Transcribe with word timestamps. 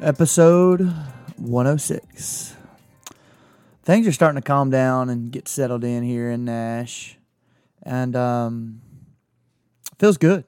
Episode 0.00 0.92
106. 1.38 2.54
Things 3.82 4.06
are 4.06 4.12
starting 4.12 4.40
to 4.40 4.46
calm 4.46 4.70
down 4.70 5.10
and 5.10 5.32
get 5.32 5.48
settled 5.48 5.82
in 5.82 6.04
here 6.04 6.30
in 6.30 6.44
Nash. 6.44 7.18
And 7.82 8.14
um 8.14 8.80
feels 9.98 10.18
good. 10.18 10.44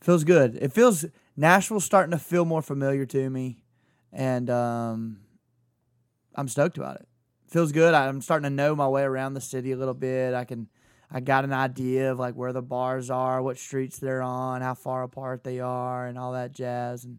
Feels 0.00 0.22
good. 0.22 0.56
It 0.62 0.72
feels 0.72 1.06
Nashville's 1.40 1.86
starting 1.86 2.10
to 2.10 2.18
feel 2.18 2.44
more 2.44 2.60
familiar 2.60 3.06
to 3.06 3.30
me. 3.30 3.64
And 4.12 4.50
um 4.50 5.20
I'm 6.34 6.48
stoked 6.48 6.76
about 6.76 6.96
it. 6.96 7.08
Feels 7.48 7.72
good. 7.72 7.94
I'm 7.94 8.20
starting 8.20 8.44
to 8.44 8.54
know 8.54 8.76
my 8.76 8.86
way 8.86 9.02
around 9.02 9.34
the 9.34 9.40
city 9.40 9.72
a 9.72 9.76
little 9.76 9.94
bit. 9.94 10.34
I 10.34 10.44
can 10.44 10.68
I 11.10 11.20
got 11.20 11.44
an 11.44 11.52
idea 11.54 12.12
of 12.12 12.18
like 12.18 12.34
where 12.34 12.52
the 12.52 12.62
bars 12.62 13.10
are, 13.10 13.42
what 13.42 13.56
streets 13.56 13.98
they're 13.98 14.20
on, 14.20 14.60
how 14.60 14.74
far 14.74 15.02
apart 15.02 15.42
they 15.42 15.60
are, 15.60 16.06
and 16.06 16.18
all 16.18 16.32
that 16.32 16.52
jazz. 16.52 17.04
And 17.04 17.18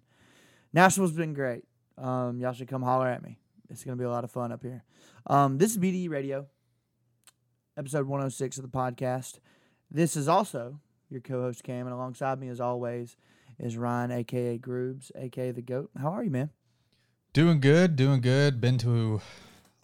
Nashville's 0.72 1.12
been 1.12 1.34
great. 1.34 1.64
Um, 1.98 2.40
y'all 2.40 2.54
should 2.54 2.70
come 2.70 2.84
holler 2.84 3.08
at 3.08 3.24
me. 3.24 3.40
It's 3.72 3.84
gonna 3.84 3.98
be 3.98 4.04
a 4.06 4.10
lot 4.10 4.24
of 4.24 4.30
fun 4.30 4.52
up 4.52 4.62
here. 4.62 4.84
Um, 5.26 5.58
this 5.58 5.72
is 5.72 5.80
BDE 5.80 6.10
Radio, 6.10 6.46
episode 7.76 8.06
106 8.06 8.58
of 8.58 8.64
the 8.64 8.70
podcast. 8.70 9.40
This 9.90 10.16
is 10.16 10.28
also 10.28 10.80
your 11.10 11.22
co-host 11.22 11.64
Cam, 11.64 11.88
and 11.88 11.94
alongside 11.94 12.40
me, 12.40 12.50
as 12.50 12.62
always, 12.62 13.18
is 13.62 13.78
Ryan, 13.78 14.12
aka 14.12 14.58
Groobs, 14.58 15.12
aka 15.16 15.52
the 15.52 15.62
Goat. 15.62 15.92
How 16.00 16.10
are 16.12 16.24
you, 16.24 16.32
man? 16.32 16.50
Doing 17.34 17.62
good, 17.62 17.96
doing 17.96 18.20
good. 18.20 18.60
Been 18.60 18.78
to 18.80 19.22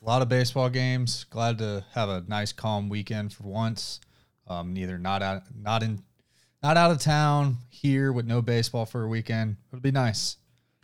a 0.02 0.06
lot 0.06 0.22
of 0.22 0.30
baseball 0.30 0.70
games. 0.70 1.24
Glad 1.26 1.60
to 1.60 1.86
have 1.94 2.10
a 2.10 2.24
nice, 2.28 2.52
calm 2.52 2.90
weekend 2.90 3.34
for 3.34 3.44
once. 3.44 4.02
Um, 4.48 4.74
neither 4.74 4.98
not 4.98 5.22
out, 5.22 5.44
not 5.56 5.84
in, 5.84 6.02
not 6.64 6.76
out 6.76 6.92
of 6.92 7.00
town 7.00 7.58
here 7.70 8.12
with 8.12 8.26
no 8.26 8.42
baseball 8.42 8.86
for 8.86 9.04
a 9.04 9.08
weekend. 9.08 9.58
It'll 9.72 9.82
be 9.82 9.92
nice. 9.92 10.38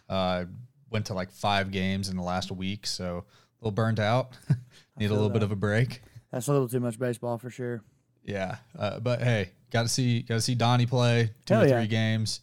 Uh, 0.07 0.45
went 0.89 1.07
to 1.07 1.13
like 1.13 1.31
five 1.31 1.71
games 1.71 2.09
in 2.09 2.15
the 2.15 2.23
last 2.23 2.51
week, 2.51 2.85
so 2.85 3.25
a 3.25 3.65
little 3.65 3.71
burnt 3.71 3.99
out. 3.99 4.37
Need 4.97 5.09
a 5.09 5.13
little 5.13 5.29
bit 5.29 5.41
of 5.41 5.51
a 5.51 5.55
break. 5.55 6.01
That's 6.31 6.47
a 6.47 6.51
little 6.51 6.69
too 6.69 6.79
much 6.79 6.99
baseball 6.99 7.39
for 7.39 7.49
sure. 7.49 7.81
Yeah, 8.23 8.57
uh, 8.77 8.99
but 8.99 9.21
hey, 9.21 9.49
got 9.71 9.81
to 9.81 9.89
see 9.89 10.21
got 10.21 10.35
to 10.35 10.41
see 10.41 10.55
Donnie 10.55 10.85
play 10.85 11.31
two 11.45 11.55
Hell 11.55 11.63
or 11.63 11.67
yeah. 11.67 11.79
three 11.79 11.87
games. 11.87 12.39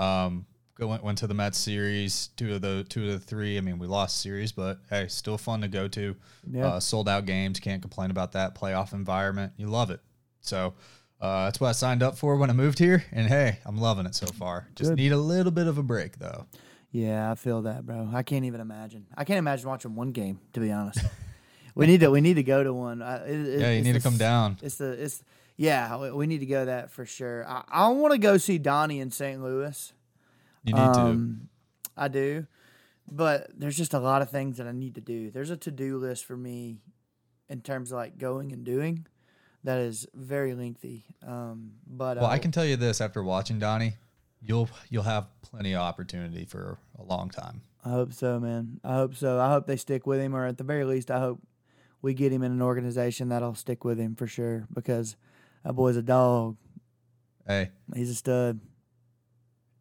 Um, 0.00 0.46
go 0.74 0.88
went, 0.88 1.04
went 1.04 1.18
to 1.18 1.26
the 1.26 1.34
Mets 1.34 1.58
series, 1.58 2.30
two 2.36 2.54
of 2.54 2.62
the 2.62 2.84
two 2.88 3.06
of 3.06 3.12
the 3.12 3.18
three. 3.18 3.58
I 3.58 3.60
mean, 3.60 3.78
we 3.78 3.86
lost 3.86 4.20
series, 4.20 4.50
but 4.50 4.78
hey, 4.88 5.06
still 5.08 5.38
fun 5.38 5.60
to 5.60 5.68
go 5.68 5.86
to. 5.88 6.16
Yeah. 6.50 6.66
Uh, 6.66 6.80
sold 6.80 7.08
out 7.08 7.26
games, 7.26 7.60
can't 7.60 7.82
complain 7.82 8.10
about 8.10 8.32
that. 8.32 8.54
Playoff 8.54 8.92
environment, 8.92 9.52
you 9.56 9.66
love 9.66 9.90
it. 9.90 10.00
So 10.40 10.74
uh, 11.20 11.44
that's 11.44 11.60
what 11.60 11.68
I 11.68 11.72
signed 11.72 12.02
up 12.02 12.16
for 12.16 12.36
when 12.36 12.50
I 12.50 12.54
moved 12.54 12.78
here, 12.78 13.04
and 13.12 13.28
hey, 13.28 13.58
I'm 13.66 13.76
loving 13.76 14.06
it 14.06 14.14
so 14.14 14.26
far. 14.26 14.68
Just 14.74 14.90
Good. 14.90 14.98
need 14.98 15.12
a 15.12 15.18
little 15.18 15.52
bit 15.52 15.66
of 15.66 15.78
a 15.78 15.82
break 15.82 16.18
though. 16.18 16.46
Yeah, 16.92 17.30
I 17.30 17.36
feel 17.36 17.62
that, 17.62 17.86
bro. 17.86 18.10
I 18.12 18.24
can't 18.24 18.44
even 18.46 18.60
imagine. 18.60 19.06
I 19.16 19.24
can't 19.24 19.38
imagine 19.38 19.68
watching 19.68 19.94
one 19.94 20.10
game, 20.10 20.40
to 20.54 20.60
be 20.60 20.72
honest. 20.72 20.98
we 21.74 21.86
need 21.86 22.00
to. 22.00 22.10
We 22.10 22.20
need 22.20 22.34
to 22.34 22.42
go 22.42 22.62
to 22.62 22.72
one. 22.72 23.02
I- 23.02 23.24
it- 23.26 23.46
it- 23.48 23.60
Yeah, 23.60 23.70
you 23.72 23.82
need 23.82 23.94
to 23.94 24.00
come 24.00 24.16
down. 24.16 24.58
It's 24.62 24.76
the. 24.76 24.92
It's 24.92 25.22
yeah. 25.56 26.10
we- 26.12 26.26
need 26.26 26.38
to 26.40 26.46
go 26.46 26.64
that 26.64 26.90
for 26.90 27.04
sure. 27.04 27.46
I, 27.48 27.64
I 27.68 27.88
want 27.88 28.12
to 28.12 28.18
go 28.18 28.36
see 28.38 28.58
Donnie 28.58 29.00
in 29.00 29.10
St. 29.10 29.42
Louis. 29.42 29.92
You 30.64 30.74
need 30.74 30.94
to. 30.94 31.00
Um, 31.00 31.48
I 31.96 32.08
do, 32.08 32.46
but 33.10 33.48
there's 33.58 33.76
just 33.76 33.94
a 33.94 33.98
lot 33.98 34.22
of 34.22 34.30
things 34.30 34.56
that 34.58 34.66
I 34.66 34.72
need 34.72 34.94
to 34.94 35.00
do. 35.00 35.30
There's 35.30 35.50
a 35.50 35.56
to 35.58 35.70
do 35.70 35.98
list 35.98 36.24
for 36.24 36.36
me 36.36 36.80
in 37.48 37.60
terms 37.60 37.92
of 37.92 37.96
like 37.96 38.16
going 38.18 38.52
and 38.52 38.64
doing 38.64 39.06
that 39.64 39.78
is 39.78 40.06
very 40.14 40.54
lengthy. 40.54 41.04
Um, 41.26 41.72
but 41.86 42.16
Well, 42.16 42.26
uh, 42.26 42.30
I 42.30 42.38
can 42.38 42.52
tell 42.52 42.64
you 42.64 42.76
this 42.76 43.00
after 43.00 43.22
watching 43.22 43.58
Donnie, 43.58 43.94
you'll 44.40 44.68
you'll 44.88 45.02
have 45.02 45.26
plenty 45.42 45.74
of 45.74 45.80
opportunity 45.80 46.44
for 46.44 46.78
a 46.98 47.02
long 47.02 47.28
time. 47.30 47.62
I 47.84 47.90
hope 47.90 48.12
so, 48.12 48.38
man. 48.40 48.80
I 48.84 48.94
hope 48.94 49.14
so. 49.16 49.38
I 49.40 49.48
hope 49.48 49.66
they 49.66 49.76
stick 49.76 50.06
with 50.06 50.20
him, 50.20 50.34
or 50.34 50.46
at 50.46 50.58
the 50.58 50.64
very 50.64 50.84
least, 50.84 51.10
I 51.10 51.18
hope 51.18 51.40
we 52.02 52.14
get 52.14 52.32
him 52.32 52.42
in 52.42 52.52
an 52.52 52.62
organization 52.62 53.28
that'll 53.28 53.54
stick 53.54 53.84
with 53.84 53.98
him 53.98 54.14
for 54.14 54.26
sure. 54.26 54.66
Because 54.72 55.16
that 55.64 55.74
boy's 55.74 55.96
a 55.96 56.02
dog. 56.02 56.56
Hey, 57.46 57.70
He's 57.94 58.10
a 58.10 58.14
stud. 58.14 58.60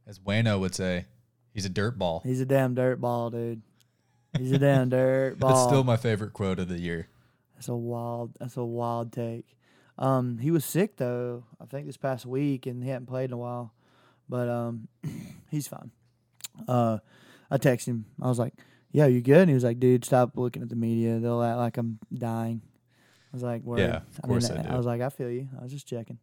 as 0.08 0.20
Wayno 0.20 0.60
would 0.60 0.74
say, 0.74 1.06
he's 1.54 1.66
a 1.66 1.70
dirt 1.70 1.98
ball. 2.00 2.22
He's 2.26 2.42
a 2.42 2.46
damn 2.46 2.74
dirt 2.74 3.00
ball, 3.00 3.30
dude. 3.30 3.62
He's 4.38 4.52
a 4.52 4.58
damn 4.60 4.90
dirt 4.90 5.38
ball. 5.40 5.50
That's 5.52 5.64
still 5.64 5.84
my 5.84 5.98
favorite 5.98 6.34
quote 6.34 6.60
of 6.60 6.68
the 6.68 6.80
year. 6.80 7.08
That's 7.56 7.68
a 7.68 7.76
wild. 7.76 8.34
That's 8.40 8.58
a 8.58 8.64
wild 8.64 9.12
take. 9.12 9.56
Um, 9.98 10.38
he 10.38 10.50
was 10.50 10.64
sick 10.66 10.96
though. 10.98 11.44
I 11.62 11.66
think 11.66 11.86
this 11.86 11.98
past 11.98 12.26
week, 12.26 12.66
and 12.66 12.84
he 12.84 12.90
hadn't 12.90 13.08
played 13.08 13.26
in 13.26 13.34
a 13.34 13.38
while. 13.38 13.74
But 14.30 14.48
um, 14.48 14.88
he's 15.52 15.68
fine. 15.68 15.92
Uh, 16.68 17.00
I 17.52 17.58
texted 17.58 17.88
him. 17.88 18.06
I 18.22 18.28
was 18.30 18.40
like, 18.40 18.54
"Yo, 18.92 19.06
you 19.08 19.22
good?" 19.22 19.42
And 19.42 19.50
he 19.50 19.54
was 19.54 19.64
like, 19.64 19.80
"Dude, 19.80 20.06
stop 20.06 20.32
looking 20.36 20.62
at 20.62 20.70
the 20.70 20.76
media. 20.76 21.20
They'll 21.20 21.42
act 21.42 21.58
like 21.58 21.78
I'm 21.78 22.00
dying." 22.14 22.62
I 23.32 23.36
was 23.36 23.44
like, 23.44 23.64
"Word." 23.64 23.80
Yeah, 23.80 23.98
of 23.98 24.20
I 24.24 24.28
course 24.28 24.50
mean, 24.50 24.60
I 24.60 24.72
do. 24.72 24.78
was 24.78 24.86
like, 24.86 25.02
"I 25.02 25.10
feel 25.10 25.30
you." 25.30 25.48
I 25.60 25.64
was 25.64 25.72
just 25.72 25.88
checking, 25.88 26.18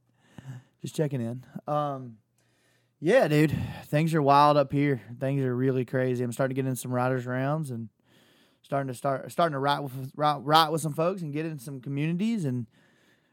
just 0.83 0.95
checking 0.95 1.21
in. 1.21 1.45
Um, 1.67 2.17
yeah, 3.01 3.29
dude, 3.29 3.55
things 3.87 4.15
are 4.15 4.23
wild 4.23 4.57
up 4.57 4.73
here. 4.73 5.01
Things 5.21 5.43
are 5.45 5.55
really 5.55 5.85
crazy. 5.85 6.25
I'm 6.25 6.33
starting 6.33 6.55
to 6.57 6.63
get 6.63 6.69
in 6.69 6.77
some 6.77 6.91
writers 6.93 7.27
rounds 7.27 7.71
and 7.71 7.89
starting 8.63 8.89
to 8.89 8.95
start 8.95 9.31
starting 9.31 9.53
to 9.53 9.59
write 9.59 9.81
with 9.81 10.13
write, 10.17 10.39
write 10.43 10.71
with 10.73 10.81
some 10.81 10.95
folks 10.95 11.23
and 11.23 11.33
get 11.33 11.47
in 11.47 11.59
some 11.59 11.81
communities 11.81 12.45
and 12.45 12.67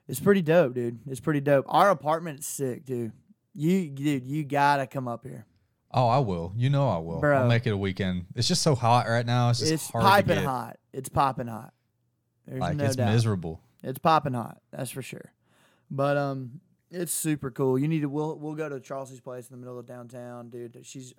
it's 0.08 0.20
pretty 0.20 0.42
dope, 0.42 0.74
dude. 0.76 1.00
It's 1.08 1.22
pretty 1.22 1.40
dope. 1.40 1.66
Our 1.70 1.90
apartment's 1.90 2.46
sick, 2.46 2.86
dude. 2.86 3.14
You 3.56 3.90
dude, 3.90 4.26
you 4.26 4.44
gotta 4.44 4.86
come 4.86 5.08
up 5.08 5.26
here. 5.26 5.46
Oh, 5.94 6.08
I 6.08 6.18
will. 6.20 6.54
You 6.56 6.70
know 6.70 6.90
I 6.90 6.98
will. 6.98 7.20
Bro. 7.20 7.38
I'll 7.44 7.48
make 7.48 7.68
it 7.68 7.72
a 7.72 7.78
weekend. 7.78 8.26
It's 8.36 8.48
just 8.48 8.62
so 8.64 8.74
hot 8.76 9.08
right 9.08 9.26
now. 9.26 9.50
It's 9.52 9.60
just 9.60 9.72
It's 9.72 9.90
hard 9.90 10.04
piping 10.04 10.30
to 10.30 10.42
get. 10.42 10.46
hot. 10.46 10.78
It's 10.92 11.10
popping 11.10 11.48
hot. 11.48 11.74
There's 12.48 12.60
Like 12.60 12.76
no 12.78 12.86
it's 12.86 12.96
doubt. 12.96 13.12
miserable. 13.12 13.62
It's 13.84 14.00
popping 14.00 14.34
hot. 14.34 14.60
That's 14.72 14.90
for 14.92 15.02
sure. 15.02 15.34
But 15.92 16.18
um, 16.18 16.62
it's 16.90 17.14
super 17.14 17.52
cool. 17.52 17.78
You 17.78 17.88
need 17.88 18.02
to. 18.02 18.10
We'll 18.10 18.38
we'll 18.40 18.56
go 18.56 18.70
to 18.70 18.80
Charles's 18.80 19.20
place 19.22 19.50
in 19.50 19.56
the 19.56 19.60
middle 19.60 19.78
of 19.78 19.86
downtown, 19.86 20.50
dude. 20.50 20.80
She's 20.84 21.14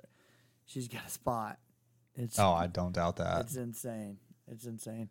she's 0.67 0.89
got 0.89 1.07
a 1.07 1.11
spot. 1.11 1.59
It's 2.17 2.39
Oh, 2.39 2.53
I 2.53 2.67
don't 2.67 2.93
doubt 2.95 3.17
that. 3.17 3.43
It's 3.43 3.57
insane. 3.57 4.19
It's 4.51 4.67
insane. 4.67 5.09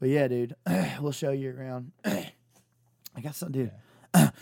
But 0.00 0.08
yeah, 0.08 0.26
dude, 0.28 0.54
we'll 1.00 1.12
show 1.12 1.30
you 1.32 1.54
around. 1.56 1.92
I 2.04 3.20
got 3.22 3.34
something, 3.34 3.62
dude. 3.64 3.72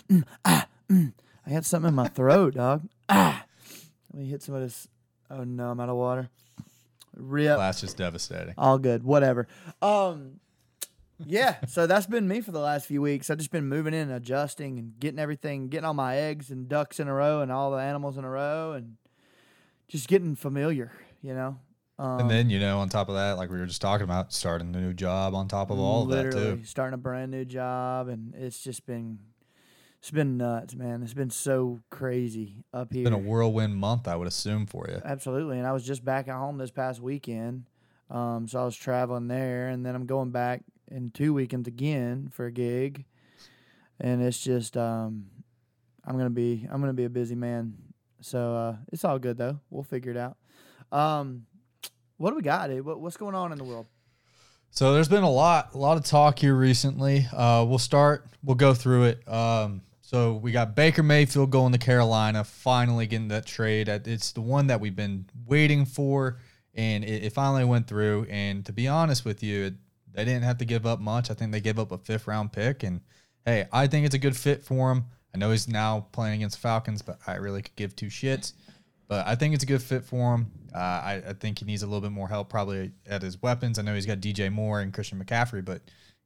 Mm, 0.09 0.25
ah, 0.45 0.67
mm. 0.91 1.13
I 1.47 1.51
got 1.51 1.65
something 1.65 1.89
in 1.89 1.95
my 1.95 2.09
throat, 2.09 2.55
dog. 2.55 2.89
Ah. 3.09 3.45
Let 4.13 4.23
me 4.23 4.29
hit 4.29 4.43
some 4.43 4.55
of 4.55 4.63
this. 4.63 4.89
Oh 5.31 5.45
no, 5.45 5.71
I'm 5.71 5.81
out 5.81 5.89
of 5.89 5.97
water. 5.97 6.29
Rip. 7.15 7.59
That's 7.59 7.81
just 7.81 7.97
devastating. 7.97 8.55
All 8.59 8.79
good. 8.79 9.03
Whatever. 9.05 9.49
Um. 9.81 10.41
Yeah, 11.27 11.57
so 11.67 11.87
that's 11.87 12.07
been 12.07 12.27
me 12.27 12.41
for 12.41 12.51
the 12.51 12.61
last 12.61 12.87
few 12.87 13.03
weeks. 13.03 13.29
I've 13.29 13.37
just 13.37 13.51
been 13.51 13.67
moving 13.67 13.93
in 13.93 14.09
and 14.09 14.13
adjusting 14.13 14.79
and 14.79 14.99
getting 14.99 15.19
everything, 15.19 15.69
getting 15.69 15.85
all 15.85 15.93
my 15.93 16.17
eggs 16.17 16.51
and 16.51 16.67
ducks 16.67 16.99
in 16.99 17.09
a 17.09 17.13
row 17.13 17.43
and 17.43 17.53
all 17.53 17.71
the 17.71 17.77
animals 17.77 18.17
in 18.17 18.25
a 18.25 18.31
row 18.31 18.73
and 18.73 18.97
just 19.89 20.09
getting 20.09 20.35
familiar, 20.35 20.93
you 21.21 21.35
know. 21.35 21.59
Um, 21.99 22.21
and 22.21 22.31
then 22.31 22.49
you 22.49 22.59
know, 22.59 22.79
on 22.79 22.89
top 22.89 23.11
of 23.11 23.17
that, 23.17 23.33
like 23.33 23.51
we 23.51 23.59
were 23.59 23.67
just 23.67 23.83
talking 23.83 24.05
about, 24.05 24.33
starting 24.33 24.75
a 24.75 24.81
new 24.81 24.95
job 24.95 25.35
on 25.35 25.47
top 25.49 25.71
of 25.71 25.79
all 25.79 26.05
of 26.05 26.09
that 26.09 26.33
too. 26.33 26.63
starting 26.65 26.95
a 26.95 26.99
brand 26.99 27.31
new 27.31 27.45
job 27.45 28.09
and 28.09 28.35
it's 28.35 28.63
just 28.63 28.87
been 28.87 29.19
it's 30.01 30.11
been 30.11 30.37
nuts 30.37 30.75
man 30.75 31.03
it's 31.03 31.15
been 31.15 31.31
so 31.31 31.81
crazy 31.91 32.65
up 32.73 32.93
here 32.93 33.03
It's 33.03 33.11
been 33.11 33.13
a 33.13 33.19
whirlwind 33.29 33.77
month, 33.77 34.09
I 34.09 34.17
would 34.17 34.27
assume 34.29 34.67
for 34.67 34.87
you. 34.89 35.01
absolutely 35.05 35.59
and 35.59 35.67
i 35.67 35.73
was 35.73 35.85
just 35.87 36.05
back 36.05 36.27
at 36.29 36.35
home 36.35 36.59
this 36.59 36.71
past 36.71 37.01
weekend 37.01 37.65
um, 38.11 38.49
so 38.49 38.61
i 38.61 38.65
was 38.65 38.75
traveling 38.77 39.29
there 39.29 39.69
and 39.69 39.85
then 39.85 39.95
i'm 39.95 40.07
going 40.07 40.31
back 40.31 40.63
in 40.91 41.11
two 41.11 41.33
weekends 41.35 41.69
again 41.69 42.29
for 42.33 42.47
a 42.47 42.53
gig 42.53 43.05
and 44.01 44.23
it's 44.23 44.41
just 44.41 44.77
um, 44.77 45.27
i'm 46.07 46.17
gonna 46.17 46.31
be 46.31 46.67
i'm 46.71 46.81
gonna 46.81 46.93
be 46.93 47.05
a 47.05 47.11
busy 47.11 47.35
man 47.35 47.75
so 48.23 48.55
uh, 48.57 48.77
it's 48.93 49.05
all 49.05 49.19
good 49.19 49.37
though 49.37 49.61
we'll 49.71 49.83
figure 49.85 50.11
it 50.11 50.17
out 50.17 50.37
um, 50.93 51.47
what 52.17 52.31
do 52.31 52.37
we 52.37 52.43
got 52.43 52.69
dude? 52.69 52.85
What, 52.85 53.01
what's 53.01 53.17
going 53.17 53.35
on 53.35 53.53
in 53.53 53.59
the 53.59 53.65
world 53.65 53.87
So 54.71 54.93
there's 54.93 55.09
been 55.09 55.23
a 55.23 55.31
lot, 55.31 55.73
a 55.75 55.79
lot 55.79 55.97
of 55.97 56.05
talk 56.05 56.39
here 56.41 56.55
recently. 56.55 57.27
Uh, 57.33 57.65
we'll 57.67 57.79
start. 57.79 58.27
We'll 58.43 58.57
go 58.57 58.75
through 58.75 59.05
it. 59.05 59.29
Um, 59.29 59.83
so 60.11 60.33
we 60.35 60.51
got 60.51 60.75
Baker 60.75 61.05
Mayfield 61.05 61.53
going 61.53 61.71
to 61.71 61.79
Carolina, 61.79 62.43
finally 62.43 63.07
getting 63.07 63.29
that 63.29 63.47
trade. 63.47 63.89
It's 63.89 64.33
the 64.33 64.41
one 64.41 64.67
that 64.67 64.81
we've 64.81 64.97
been 64.97 65.27
waiting 65.47 65.85
for, 65.85 66.39
and 66.75 67.05
it, 67.05 67.27
it 67.27 67.33
finally 67.33 67.65
went 67.65 67.87
through. 67.87 68.27
And 68.29 68.67
to 68.67 68.73
be 68.73 68.89
honest 68.89 69.25
with 69.25 69.41
you, 69.41 69.67
it, 69.67 69.75
they 70.13 70.25
didn't 70.25 70.43
have 70.43 70.59
to 70.59 70.65
give 70.65 70.85
up 70.85 70.99
much. 70.99 71.31
I 71.31 71.35
think 71.35 71.53
they 71.53 71.61
gave 71.61 71.79
up 71.79 71.93
a 71.93 71.99
fifth 71.99 72.27
round 72.27 72.51
pick, 72.53 72.83
and 72.83 73.03
hey, 73.45 73.69
I 73.73 73.87
think 73.87 74.05
it's 74.05 74.17
a 74.17 74.19
good 74.19 74.37
fit 74.37 74.65
for 74.65 74.91
him. 74.91 75.05
I 75.33 75.39
know 75.39 75.53
he's 75.53 75.69
now 75.69 76.09
playing 76.11 76.35
against 76.35 76.59
Falcons, 76.59 77.03
but 77.03 77.21
I 77.29 77.37
really 77.37 77.63
could 77.63 77.77
give 77.77 77.95
two 77.95 78.07
shits. 78.07 78.55
But 79.07 79.29
I 79.29 79.37
think 79.37 79.55
it's 79.55 79.63
a 79.63 79.69
good 79.69 79.81
fit 79.81 80.05
for 80.05 80.35
him. 80.35 80.51
Uh, 80.75 80.79
I, 80.79 81.23
I 81.29 81.33
think 81.35 81.61
he 81.61 81.67
needs 81.67 81.85
a 81.85 81.87
little 81.87 82.01
bit 82.01 82.11
more 82.11 82.27
help 82.27 82.49
probably 82.49 82.91
at 83.07 83.23
his 83.23 83.41
weapons. 83.41 83.79
I 83.79 83.83
know 83.83 83.95
he's 83.95 84.07
got 84.07 84.19
DJ 84.19 84.53
Moore 84.53 84.81
and 84.81 84.93
Christian 84.93 85.23
McCaffrey, 85.25 85.65
but 85.65 85.83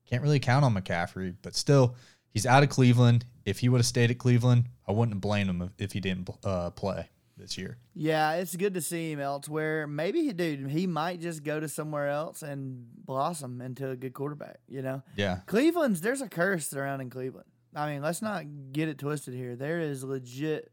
can't 0.09 0.23
really 0.23 0.41
count 0.41 0.65
on 0.65 0.75
McCaffrey. 0.75 1.35
But 1.43 1.55
still, 1.55 1.97
he's 2.35 2.45
out 2.45 2.63
of 2.63 2.69
Cleveland. 2.69 3.25
If 3.47 3.61
he 3.61 3.69
would 3.71 3.79
have 3.79 3.87
stayed 3.87 4.11
at 4.11 4.19
Cleveland, 4.19 4.67
I 4.87 4.93
wouldn't 4.93 5.21
blame 5.23 5.49
him 5.49 5.71
if, 5.79 5.93
he 5.93 6.01
didn't 6.01 6.29
uh, 6.45 6.71
play 6.71 7.09
this 7.37 7.57
year. 7.57 7.79
Yeah, 7.95 8.33
it's 8.35 8.55
good 8.57 8.75
to 8.75 8.81
see 8.81 9.13
him 9.13 9.21
elsewhere. 9.21 9.87
Maybe, 9.87 10.33
dude, 10.33 10.71
he 10.71 10.87
might 10.87 11.21
just 11.21 11.43
go 11.43 11.59
to 11.61 11.69
somewhere 11.69 12.09
else 12.09 12.43
and 12.43 12.87
blossom 13.07 13.61
into 13.61 13.89
a 13.91 13.97
good 13.97 14.13
quarterback. 14.15 14.59
You 14.69 14.83
know, 14.83 15.03
Yeah. 15.17 15.41
Cleveland's 15.47 16.01
there's 16.01 16.21
a 16.21 16.29
curse 16.29 16.69
surrounding 16.69 17.11
Cleveland. 17.11 17.47
I 17.75 17.93
mean, 17.93 18.03
let's 18.03 18.23
not 18.23 18.45
get 18.73 18.89
it 18.89 18.99
twisted 18.99 19.35
here. 19.35 19.57
There 19.57 19.81
is 19.81 20.05
legit 20.05 20.71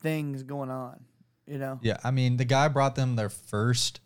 things 0.00 0.42
going 0.42 0.70
on. 0.70 1.04
You 1.46 1.58
know, 1.58 1.78
Yeah. 1.82 1.98
I 2.02 2.10
mean, 2.10 2.36
the 2.36 2.44
guy 2.44 2.68
brought 2.68 2.94
them 2.96 3.16
their 3.16 3.28
first 3.28 4.00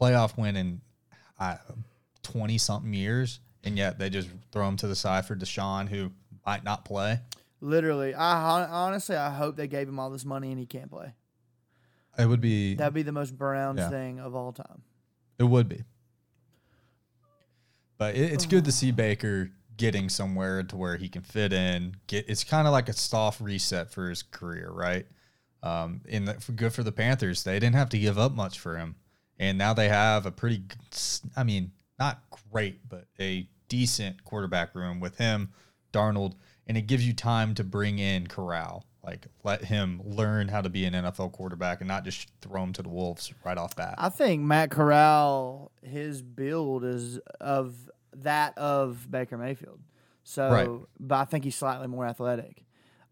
playoff 0.00 0.36
win 0.36 0.56
in 0.56 0.80
20 2.22 2.58
something 2.58 2.92
years, 2.94 3.40
and 3.64 3.76
yet 3.76 3.98
they 3.98 4.10
just 4.10 4.28
throw 4.50 4.66
him 4.68 4.76
to 4.78 4.86
the 4.86 4.96
side 4.96 5.26
for 5.26 5.36
Deshaun, 5.36 5.88
who 5.88 6.10
might 6.46 6.64
not 6.64 6.84
play. 6.84 7.20
literally. 7.60 8.12
I 8.14 8.64
honestly, 8.66 9.14
I 9.16 9.30
hope 9.30 9.56
they 9.56 9.68
gave 9.68 9.88
him 9.88 9.98
all 10.00 10.10
this 10.10 10.24
money 10.24 10.50
and 10.50 10.58
he 10.58 10.66
can't 10.66 10.90
play. 10.90 11.14
It 12.18 12.26
would 12.26 12.40
be. 12.40 12.74
That'd 12.74 12.92
be 12.94 13.02
the 13.02 13.12
most 13.12 13.38
Browns 13.38 13.78
Yeah. 13.78 13.88
thing 13.88 14.18
of 14.20 14.34
all 14.34 14.52
time. 14.52 14.82
It 15.38 15.44
would 15.44 15.68
be. 15.68 15.84
But 17.98 18.14
it, 18.16 18.32
it's 18.32 18.46
good 18.46 18.64
to 18.64 18.72
see 18.80 18.90
Baker 18.90 19.50
getting 19.76 20.08
somewhere 20.08 20.62
to 20.62 20.76
where 20.76 20.96
he 20.96 21.08
can 21.08 21.22
fit 21.22 21.52
in. 21.52 21.96
Get 22.06 22.28
it's 22.28 22.44
kind 22.44 22.66
of 22.66 22.72
like 22.72 22.88
a 22.88 22.92
soft 22.92 23.40
reset 23.40 23.90
for 23.90 24.08
his 24.10 24.22
career, 24.22 24.70
right? 24.70 25.06
Um, 25.62 26.00
in 26.06 26.24
the, 26.24 26.34
for 26.34 26.52
good 26.52 26.72
for 26.72 26.82
the 26.82 26.90
Panthers, 26.92 27.44
they 27.44 27.54
didn't 27.60 27.76
have 27.76 27.88
to 27.90 27.98
give 27.98 28.18
up 28.18 28.32
much 28.32 28.58
for 28.58 28.76
him, 28.76 28.96
and 29.38 29.56
now 29.56 29.72
they 29.72 29.88
have 29.88 30.26
a 30.26 30.32
pretty, 30.32 30.64
I 31.36 31.44
mean, 31.44 31.70
not 32.00 32.20
great, 32.50 32.88
but 32.88 33.06
a 33.20 33.48
decent 33.72 34.22
quarterback 34.24 34.74
room 34.74 35.00
with 35.00 35.16
him, 35.16 35.50
Darnold, 35.94 36.34
and 36.66 36.76
it 36.76 36.82
gives 36.82 37.06
you 37.06 37.14
time 37.14 37.54
to 37.54 37.64
bring 37.64 37.98
in 37.98 38.26
Corral. 38.26 38.84
Like 39.02 39.26
let 39.42 39.64
him 39.64 40.02
learn 40.04 40.48
how 40.48 40.60
to 40.60 40.68
be 40.68 40.84
an 40.84 40.92
NFL 40.92 41.32
quarterback 41.32 41.80
and 41.80 41.88
not 41.88 42.04
just 42.04 42.30
throw 42.42 42.62
him 42.62 42.72
to 42.74 42.82
the 42.82 42.90
wolves 42.90 43.32
right 43.44 43.56
off 43.56 43.74
bat. 43.74 43.94
I 43.96 44.10
think 44.10 44.42
Matt 44.42 44.70
Corral, 44.70 45.72
his 45.82 46.20
build 46.22 46.84
is 46.84 47.18
of 47.40 47.74
that 48.14 48.56
of 48.58 49.10
Baker 49.10 49.38
Mayfield. 49.38 49.80
So, 50.22 50.50
Right. 50.50 50.68
but 51.00 51.14
I 51.16 51.24
think 51.24 51.44
he's 51.44 51.56
slightly 51.56 51.88
more 51.88 52.06
athletic. 52.06 52.64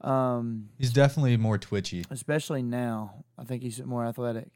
Um, 0.03 0.69
He's 0.79 0.93
definitely 0.93 1.37
more 1.39 1.59
twitchy. 1.59 2.05
especially 2.11 2.63
now. 2.63 3.25
I 3.39 3.45
think 3.45 3.63
he's 3.63 3.83
more 3.83 4.05
athletic 4.07 4.49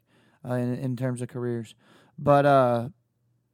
uh, 0.47 0.53
in, 0.53 0.75
in 0.75 0.95
terms 0.95 1.21
of 1.21 1.27
careers. 1.29 1.75
But 2.17 2.45
uh, 2.45 2.89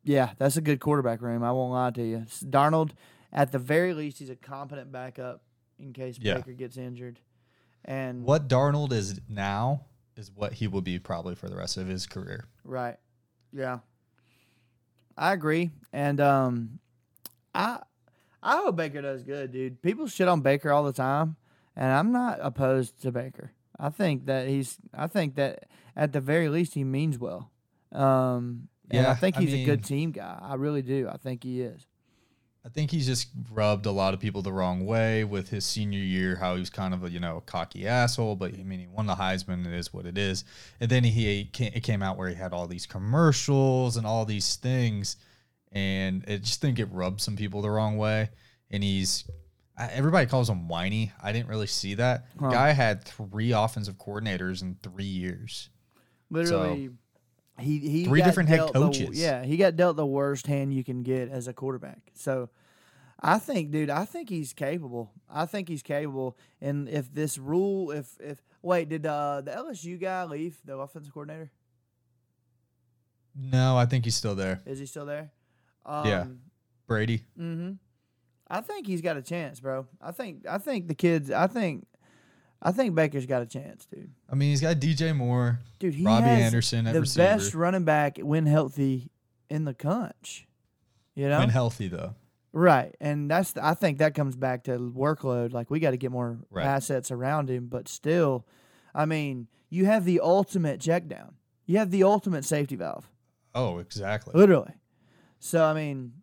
yeah, 0.03 0.31
that's 0.38 0.57
a 0.57 0.62
good 0.62 0.80
quarterback 0.80 1.21
room. 1.21 1.44
I 1.44 1.51
won't 1.51 1.71
lie 1.74 1.92
to 1.92 2.03
you. 2.03 2.25
Darnold, 2.44 2.92
at 3.31 3.51
the 3.51 3.59
very 3.59 3.94
least, 3.94 4.19
he's 4.19 4.30
a 4.30 4.36
competent 4.36 4.92
backup 4.92 5.44
in 5.80 5.94
case 5.94 6.18
Yeah. 6.19 6.36
Baker 6.36 6.53
gets 6.53 6.77
injured. 6.77 7.19
And 7.86 8.24
What 8.24 8.48
Darnold 8.48 8.92
is 8.92 9.19
now 9.27 9.86
is 10.15 10.31
what 10.31 10.53
he 10.53 10.68
will 10.68 10.81
be 10.81 11.00
probably 11.00 11.36
for 11.36 11.50
the 11.50 11.56
rest 11.56 11.77
of 11.77 11.88
his 11.88 12.06
career. 12.06 12.45
Right. 12.63 12.98
Yeah. 13.53 13.80
I 15.18 15.33
agree. 15.33 15.71
And 15.92 16.19
um 16.21 16.80
I 17.53 17.80
I 18.44 18.57
hope 18.57 18.75
Baker 18.75 19.01
does 19.01 19.24
good, 19.24 19.51
dude. 19.51 19.81
People 19.81 20.07
shit 20.07 20.27
on 20.27 20.42
Baker 20.42 20.71
all 20.71 20.83
the 20.83 20.94
time, 20.94 21.36
and 21.75 21.92
I'm 21.92 22.12
not 22.12 22.39
opposed 22.42 23.00
to 23.01 23.12
Baker. 23.12 23.51
I 23.80 23.89
think 23.89 24.25
that 24.27 24.48
he's 24.48 24.77
I 24.94 25.07
think 25.07 25.36
that 25.36 25.65
at 25.95 26.13
the 26.13 26.21
very 26.21 26.50
least 26.50 26.74
he 26.75 26.83
means 26.83 27.18
well. 27.19 27.51
Um 27.92 28.68
and 28.92 29.08
I 29.08 29.14
Yeah, 29.14 29.16
think 29.16 29.36
I 29.36 29.42
he's 29.42 29.54
a 29.54 29.58
good 29.58 29.84
team 29.84 30.12
guy. 30.12 30.38
I 30.42 30.56
really 30.56 30.82
do. 30.82 31.10
I 31.10 31.18
think 31.18 31.44
he 31.44 31.62
is. 31.62 31.86
I 32.64 32.70
think 32.70 32.92
he's 32.92 33.08
just 33.08 33.30
rubbed 33.52 33.88
a 33.88 33.92
lot 33.92 34.14
of 34.14 34.20
people 34.20 34.44
the 34.44 34.54
wrong 34.54 34.86
way 34.86 35.24
with 35.24 35.50
his 35.50 35.66
senior 35.66 36.00
year, 36.00 36.36
how 36.36 36.54
he 36.54 36.60
was 36.60 36.70
kind 36.70 36.94
of 36.94 37.04
a 37.04 37.10
you 37.10 37.20
know 37.20 37.38
a 37.38 37.42
cocky 37.42 37.88
asshole. 37.88 38.36
But 38.36 38.54
I 38.54 38.64
mean, 38.64 38.80
he 38.80 38.88
won 38.88 39.08
the 39.08 39.16
Heisman. 39.16 39.66
It 39.66 39.74
is 39.74 39.92
what 39.92 40.06
it 40.06 40.18
is. 40.18 40.44
And 40.80 40.90
then 40.90 41.04
he 41.04 41.50
it 41.60 41.84
came 41.84 42.04
out 42.04 42.18
where 42.18 42.30
he 42.30 42.36
had 42.36 42.54
all 42.54 42.68
these 42.68 42.86
commercials 42.86 43.98
and 43.98 44.06
all 44.06 44.26
these 44.26 44.58
things, 44.58 45.16
and 45.72 46.24
I 46.28 46.38
just 46.38 46.62
think 46.62 46.78
it 46.78 46.86
rubbed 46.92 47.22
some 47.22 47.36
people 47.36 47.64
the 47.64 47.72
wrong 47.72 47.98
way. 47.98 48.30
And 48.70 48.84
he's 48.84 49.26
everybody 49.80 50.28
calls 50.28 50.48
him 50.50 50.68
whiny. 50.68 51.12
I 51.22 51.32
didn't 51.32 51.50
really 51.50 51.68
see 51.68 51.96
that. 51.96 52.28
Huh. 52.40 52.52
guy 52.52 52.72
had 52.74 53.04
three 53.04 53.54
offensive 53.54 53.98
coordinators 53.98 54.62
in 54.62 54.78
three 54.84 55.04
years. 55.06 55.70
Literally 56.30 56.92
he 57.62 57.80
he 57.80 58.06
Three 58.06 58.22
different 58.22 58.50
head 58.50 58.58
dealt 58.58 58.74
the- 58.74 58.80
coaches. 58.80 59.19
yeah, 59.22 59.44
he 59.44 59.58
got 59.58 59.75
dealt 59.75 59.96
the 59.98 60.06
worst 60.06 60.48
hand 60.48 60.74
you 60.74 60.84
can 60.84 61.04
get 61.04 61.30
as 61.30 61.48
a 61.48 61.54
quarterback. 61.54 62.00
So 62.13 62.50
I 63.19 63.38
think, 63.40 63.72
dude, 63.72 63.90
I 63.90 64.06
think 64.06 64.30
he's 64.30 64.52
capable. 64.54 65.12
I 65.30 65.46
think 65.46 65.69
he's 65.69 65.84
capable. 65.84 66.38
And 66.60 66.90
if 66.90 67.13
this 67.13 67.38
rule, 67.38 67.92
if 67.92 68.18
if 68.19 68.42
wait, 68.62 68.90
did 68.90 69.06
uh, 69.06 69.42
the 69.42 69.52
LSU 69.52 70.00
guy 70.00 70.24
leave 70.25 70.58
the 70.66 70.75
offensive 70.78 71.13
coordinator? 71.13 71.52
No, 73.36 73.78
I 73.78 73.86
think 73.86 74.06
he's 74.06 74.16
still 74.16 74.36
there. 74.36 74.62
Is 74.66 74.80
he 74.80 74.86
still 74.86 75.06
there? 75.06 75.31
Um, 75.86 76.06
Yeah. 76.08 76.25
Brady. 76.88 77.24
Mm-hmm. 77.40 77.74
I 78.50 78.60
think 78.62 78.86
he's 78.86 79.02
got 79.02 79.16
a 79.16 79.22
chance, 79.22 79.62
bro. 79.62 79.88
I 80.02 80.12
think 80.12 80.46
I 80.48 80.58
think 80.58 80.90
the 80.90 80.94
kids. 80.96 81.31
I 81.31 81.48
think 81.48 81.88
I 82.62 82.72
think 82.72 82.94
Baker's 82.94 83.25
got 83.25 83.42
a 83.42 83.46
chance, 83.48 83.86
dude. 83.86 84.12
I 84.30 84.36
mean, 84.36 84.50
he's 84.52 84.62
got 84.62 84.75
DJ 84.78 85.16
Moore, 85.16 85.60
Dude, 85.80 85.96
he 85.96 86.06
Robbie 86.06 86.28
has 86.28 86.44
Anderson 86.44 86.86
at 86.88 86.94
the 86.94 87.02
receiver. 87.02 87.25
best 87.28 87.56
running 87.56 87.86
back 87.86 88.18
when 88.19 88.46
healthy 88.46 89.10
in 89.50 89.66
the 89.66 89.74
country. 89.74 90.48
You 91.16 91.28
know, 91.28 91.40
when 91.40 91.50
healthy 91.50 91.88
though. 91.88 92.16
Right, 92.54 92.96
and 93.02 93.30
that's 93.31 93.56
I 93.58 93.74
think 93.74 93.98
that 94.00 94.13
comes 94.13 94.36
back 94.36 94.66
to 94.66 94.78
workload. 94.78 95.54
Like 95.54 95.69
we 95.72 95.80
got 95.80 95.92
to 95.92 95.98
get 95.98 96.12
more 96.12 96.38
Right. 96.50 96.66
assets 96.66 97.10
around 97.12 97.50
him, 97.50 97.68
but 97.68 97.88
still, 97.88 98.46
I 98.94 99.06
mean, 99.06 99.48
you 99.69 99.86
have 99.86 100.06
the 100.06 100.19
ultimate 100.19 100.80
check 100.81 101.08
down. 101.08 101.36
You 101.66 101.78
have 101.80 101.92
the 101.92 102.04
ultimate 102.04 102.44
safety 102.46 102.75
valve, 102.75 103.10
Oh, 103.56 103.80
exactly. 103.80 104.34
literally. 104.36 104.74
So 105.40 105.63
I 105.66 105.74
mean, 105.74 106.13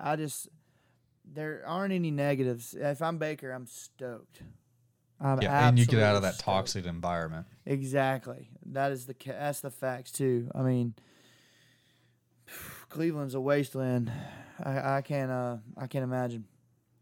I 0.00 0.16
just 0.16 0.48
there 1.24 1.62
aren't 1.66 1.92
any 1.92 2.10
negatives. 2.10 2.74
If 2.74 3.02
I'm 3.02 3.18
Baker, 3.18 3.50
I'm 3.50 3.66
stoked. 3.66 4.42
Yeah, 5.24 5.68
and 5.68 5.78
you 5.78 5.86
get 5.86 6.02
out 6.02 6.16
of 6.16 6.22
that 6.22 6.38
toxic 6.38 6.84
environment. 6.84 7.46
Exactly. 7.64 8.50
That 8.66 8.92
is 8.92 9.06
the 9.06 9.14
that's 9.24 9.60
the 9.60 9.70
facts 9.70 10.12
too. 10.12 10.50
I 10.54 10.62
mean, 10.62 10.94
Cleveland's 12.90 13.34
a 13.34 13.40
wasteland. 13.40 14.12
I, 14.62 14.96
I 14.96 15.02
can't 15.02 15.30
uh 15.30 15.56
I 15.76 15.86
can't 15.86 16.04
imagine. 16.04 16.44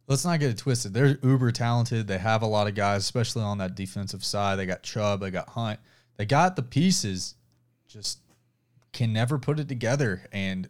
Let's 0.07 0.25
not 0.25 0.41
get 0.41 0.50
it 0.50 0.59
twisted. 0.59 0.95
They're 0.95 1.19
uber 1.23 1.52
talented. 1.52 2.07
They 2.07 2.19
have 2.19 2.43
a 2.43 2.47
lot 2.47 2.67
of 2.67 2.75
guys, 2.75 3.02
especially 3.02 3.43
on 3.43 3.59
that 3.59 3.75
defensive 3.75 4.25
side. 4.25 4.57
They 4.59 4.67
got 4.67 4.83
Chubb, 4.83 5.21
they 5.21 5.31
got 5.31 5.49
Hunt. 5.50 5.81
They 6.17 6.26
got 6.26 6.57
the 6.57 6.62
pieces, 6.62 7.35
just 7.88 8.19
can 8.93 9.12
never 9.12 9.38
put 9.38 9.59
it 9.59 9.69
together. 9.69 10.26
And 10.33 10.69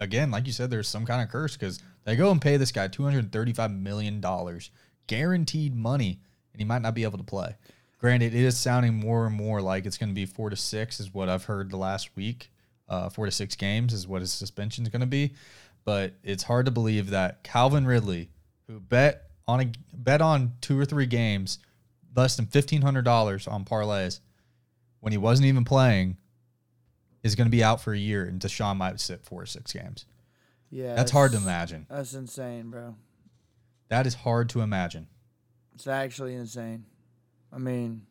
again, 0.00 0.30
like 0.30 0.46
you 0.46 0.52
said, 0.52 0.70
there's 0.70 0.88
some 0.88 1.04
kind 1.04 1.22
of 1.22 1.28
curse 1.28 1.56
because 1.56 1.80
they 2.04 2.16
go 2.16 2.30
and 2.30 2.40
pay 2.40 2.56
this 2.56 2.72
guy 2.72 2.88
$235 2.88 3.78
million, 3.80 4.24
guaranteed 5.06 5.76
money, 5.76 6.20
he 6.60 6.64
might 6.66 6.82
not 6.82 6.94
be 6.94 7.04
able 7.04 7.16
to 7.16 7.24
play. 7.24 7.56
Granted, 7.98 8.34
it 8.34 8.44
is 8.44 8.56
sounding 8.56 8.94
more 8.94 9.26
and 9.26 9.34
more 9.34 9.62
like 9.62 9.86
it's 9.86 9.96
going 9.96 10.10
to 10.10 10.14
be 10.14 10.26
four 10.26 10.50
to 10.50 10.56
six, 10.56 11.00
is 11.00 11.14
what 11.14 11.30
I've 11.30 11.44
heard 11.44 11.70
the 11.70 11.78
last 11.78 12.14
week. 12.16 12.50
Uh, 12.86 13.08
four 13.08 13.24
to 13.24 13.32
six 13.32 13.56
games 13.56 13.94
is 13.94 14.06
what 14.06 14.20
his 14.20 14.30
suspension 14.30 14.84
is 14.84 14.90
going 14.90 15.00
to 15.00 15.06
be. 15.06 15.32
But 15.86 16.14
it's 16.22 16.42
hard 16.42 16.66
to 16.66 16.70
believe 16.70 17.10
that 17.10 17.42
Calvin 17.44 17.86
Ridley, 17.86 18.28
who 18.66 18.78
bet 18.78 19.30
on 19.48 19.60
a 19.60 19.72
bet 19.94 20.20
on 20.20 20.52
two 20.60 20.78
or 20.78 20.84
three 20.84 21.06
games, 21.06 21.60
less 22.14 22.36
than 22.36 22.44
fifteen 22.44 22.82
hundred 22.82 23.06
dollars 23.06 23.46
on 23.48 23.64
parlays, 23.64 24.20
when 25.00 25.12
he 25.12 25.18
wasn't 25.18 25.46
even 25.46 25.64
playing, 25.64 26.18
is 27.22 27.34
going 27.34 27.46
to 27.46 27.50
be 27.50 27.64
out 27.64 27.80
for 27.80 27.94
a 27.94 27.98
year, 27.98 28.24
and 28.24 28.38
Deshaun 28.38 28.76
might 28.76 29.00
sit 29.00 29.24
four 29.24 29.42
or 29.42 29.46
six 29.46 29.72
games. 29.72 30.04
Yeah, 30.68 30.94
That's 30.94 31.10
hard 31.10 31.32
to 31.32 31.38
imagine. 31.38 31.86
That's 31.88 32.12
insane, 32.12 32.68
bro. 32.68 32.96
That 33.88 34.06
is 34.06 34.14
hard 34.14 34.50
to 34.50 34.60
imagine. 34.60 35.08
It's 35.80 35.86
actually 35.86 36.34
insane. 36.34 36.84
I 37.50 37.56
mean, 37.56 38.02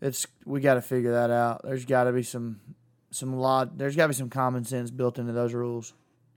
it's 0.00 0.26
we 0.46 0.62
got 0.62 0.74
to 0.74 0.80
figure 0.80 1.12
that 1.12 1.30
out. 1.30 1.60
There's 1.64 1.84
got 1.84 2.04
to 2.04 2.12
be 2.12 2.22
some 2.22 2.60
some 3.10 3.36
law. 3.36 3.66
There's 3.66 3.94
got 3.94 4.04
to 4.04 4.08
be 4.08 4.14
some 4.14 4.30
common 4.30 4.64
sense 4.64 4.90
built 4.90 5.18
into 5.18 5.34
those 5.34 5.52
rules. 5.52 5.92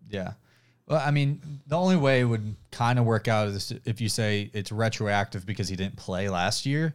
Yeah. 0.09 0.33
Well, 0.89 1.01
I 1.01 1.11
mean, 1.11 1.61
the 1.67 1.77
only 1.77 1.95
way 1.95 2.19
it 2.19 2.25
would 2.25 2.57
kind 2.69 2.99
of 2.99 3.05
work 3.05 3.29
out 3.29 3.47
is 3.47 3.71
if 3.85 4.01
you 4.01 4.09
say 4.09 4.51
it's 4.53 4.73
retroactive 4.73 5.45
because 5.45 5.69
he 5.69 5.77
didn't 5.77 5.95
play 5.95 6.27
last 6.27 6.65
year. 6.65 6.93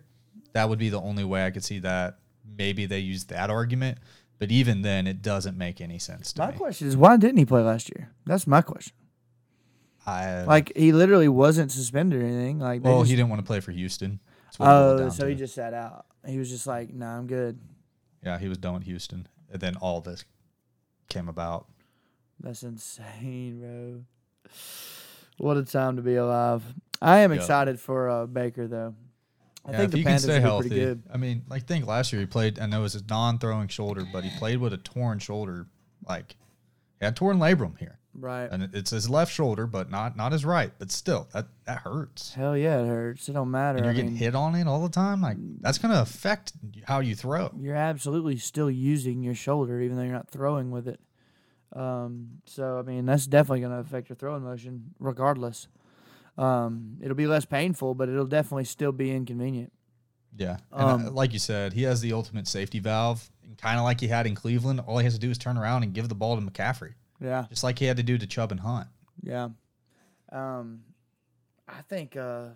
That 0.53 0.69
would 0.69 0.79
be 0.79 0.91
the 0.91 1.01
only 1.01 1.25
way 1.25 1.47
I 1.47 1.51
could 1.51 1.65
see 1.65 1.79
that. 1.79 2.19
Maybe 2.59 2.85
they 2.85 2.99
use 2.99 3.25
that 3.25 3.49
argument, 3.49 3.97
but 4.39 4.51
even 4.51 4.83
then, 4.83 5.07
it 5.07 5.23
doesn't 5.23 5.57
make 5.57 5.81
any 5.81 5.99
sense 5.99 6.35
to 6.35 6.43
My 6.43 6.51
me. 6.51 6.59
question 6.59 6.89
is, 6.89 6.95
why 6.95 7.17
didn't 7.17 7.39
he 7.39 7.47
play 7.47 7.63
last 7.63 7.89
year? 7.89 8.13
That's 8.27 8.47
my 8.47 8.61
question. 8.61 8.93
I, 10.07 10.45
Like 10.45 10.73
he 10.77 10.93
literally 10.93 11.29
wasn't 11.29 11.71
suspended 11.73 12.21
or 12.23 12.25
anything. 12.27 12.59
Like 12.59 12.83
they 12.83 12.89
well, 12.91 13.01
just, 13.01 13.11
he 13.11 13.17
didn't 13.17 13.29
want 13.31 13.41
to 13.41 13.47
play 13.47 13.61
for 13.61 13.71
Houston. 13.73 14.21
That's 14.47 14.59
what 14.59 14.67
it 14.67 14.69
boiled 14.69 15.01
oh, 15.01 15.09
so 15.11 15.25
to. 15.25 15.31
he 15.31 15.35
just 15.37 15.55
sat 15.55 15.75
out. 15.75 16.07
He 16.27 16.39
was 16.39 16.51
just 16.51 16.67
like, 16.67 16.93
"Nah, 16.93 17.17
I'm 17.19 17.27
good." 17.27 17.59
Yeah, 18.25 18.39
he 18.39 18.49
was 18.49 18.59
done 18.59 18.75
with 18.75 18.85
Houston, 18.85 19.27
and 19.51 19.61
then 19.61 19.77
all 19.77 20.01
this 20.01 20.25
came 21.09 21.29
about. 21.29 21.67
That's 22.41 22.63
insane, 22.63 23.61
bro. 23.61 24.05
What 25.39 25.57
a 25.57 25.65
time 25.65 25.97
to 25.97 26.03
be 26.03 26.17
alive. 26.17 26.63
I 27.01 27.19
am 27.19 27.33
Yep. 27.33 27.41
excited 27.41 27.81
for 27.81 28.09
uh, 28.09 28.27
Baker 28.27 28.67
though. 28.69 28.95
I 29.65 29.71
Yeah, 29.71 29.77
think 29.79 29.85
if 29.87 29.91
the 29.93 29.97
he 29.99 30.03
can 30.05 30.11
Panthers 30.13 30.25
stay 30.25 30.41
healthy. 30.41 30.69
pretty 30.69 30.85
good. 30.85 31.03
I 31.13 31.17
mean, 31.17 31.45
like 31.49 31.67
think 31.67 31.87
last 31.87 32.13
year 32.13 32.21
he 32.21 32.27
played. 32.27 32.59
I 32.59 32.67
know 32.67 32.81
it 32.81 32.83
was 32.83 32.93
his 32.95 33.09
non-throwing 33.09 33.69
shoulder, 33.69 34.05
but 34.13 34.25
he 34.25 34.31
played 34.39 34.59
with 34.59 34.73
a 34.73 34.77
torn 34.79 35.19
shoulder. 35.19 35.67
Like 36.09 36.37
he 36.99 37.05
had 37.05 37.15
torn 37.17 37.39
labrum 37.39 37.79
here, 37.79 37.99
Right. 38.15 38.49
and 38.51 38.69
it's 38.75 38.91
his 38.91 39.09
left 39.09 39.33
shoulder, 39.33 39.67
but 39.67 39.91
not 39.91 40.17
not 40.17 40.33
his 40.33 40.45
right. 40.45 40.71
But 40.79 40.91
still, 40.91 41.29
that 41.33 41.47
that 41.65 41.79
hurts. 41.79 42.35
Hell 42.35 42.57
yeah, 42.57 42.81
it 42.83 42.87
hurts. 42.87 43.29
It 43.29 43.33
don't 43.33 43.51
matter. 43.51 43.79
And 43.79 43.87
you're 43.87 43.93
I 43.93 43.97
getting 43.97 44.11
mean, 44.11 44.19
hit 44.19 44.35
on 44.35 44.55
it 44.55 44.67
all 44.67 44.83
the 44.83 44.91
time. 44.91 45.21
Like 45.23 45.37
that's 45.61 45.79
gonna 45.79 46.01
affect 46.01 46.53
how 46.85 47.01
you 47.01 47.15
throw. 47.15 47.51
you're 47.59 47.75
absolutely 47.77 48.37
still 48.37 48.71
using 48.71 49.23
your 49.23 49.35
shoulder, 49.35 49.81
even 49.81 49.97
though 49.97 50.03
you're 50.03 50.13
not 50.13 50.29
throwing 50.31 50.71
with 50.71 50.87
it. 50.89 51.01
Um, 51.75 52.43
so 52.45 52.79
I 52.79 52.83
mean, 52.83 53.07
that's 53.07 53.27
definitely 53.27 53.61
going 53.61 53.73
to 53.73 53.79
affect 53.79 54.11
your 54.11 54.17
throwing 54.17 54.43
motion, 54.45 54.95
regardless. 54.99 55.69
Um, 56.37 56.99
it'll 57.01 57.17
be 57.17 57.27
less 57.27 57.45
painful, 57.47 57.95
but 57.95 58.09
it'll 58.11 58.27
definitely 58.27 58.65
still 58.65 58.93
be 58.93 59.11
inconvenient. 59.11 59.73
Yeah, 60.37 60.59
and 60.71 60.83
uh, 60.83 60.95
Um, 61.09 61.15
like 61.15 61.33
you 61.33 61.39
said, 61.39 61.73
he 61.75 61.83
has 61.85 62.01
the 62.03 62.13
ultimate 62.13 62.47
safety 62.47 62.79
valve, 62.79 63.31
and 63.45 63.57
kind 63.59 63.79
of 63.79 63.85
like 63.85 64.01
he 64.01 64.09
had 64.09 64.27
in 64.27 64.35
Cleveland. 64.35 64.81
All 64.81 64.99
he 64.99 65.05
has 65.05 65.15
to 65.15 65.19
do 65.21 65.31
is 65.31 65.39
turn 65.39 65.57
around 65.59 65.83
and 65.83 65.93
give 65.95 66.09
the 66.11 66.15
ball 66.15 66.37
to 66.37 66.43
McCaffrey, 66.43 66.93
Yeah, 67.23 67.47
just 67.49 67.63
like 67.63 67.79
he 67.79 67.85
had 67.85 67.97
to 67.99 68.03
do 68.03 68.19
to 68.19 68.27
Chubb 68.27 68.51
and 68.51 68.61
Hunt. 68.61 68.89
yeah. 69.23 69.49
Um, 70.31 70.81
I 71.69 71.83
think. 71.89 72.17
Uh, 72.17 72.49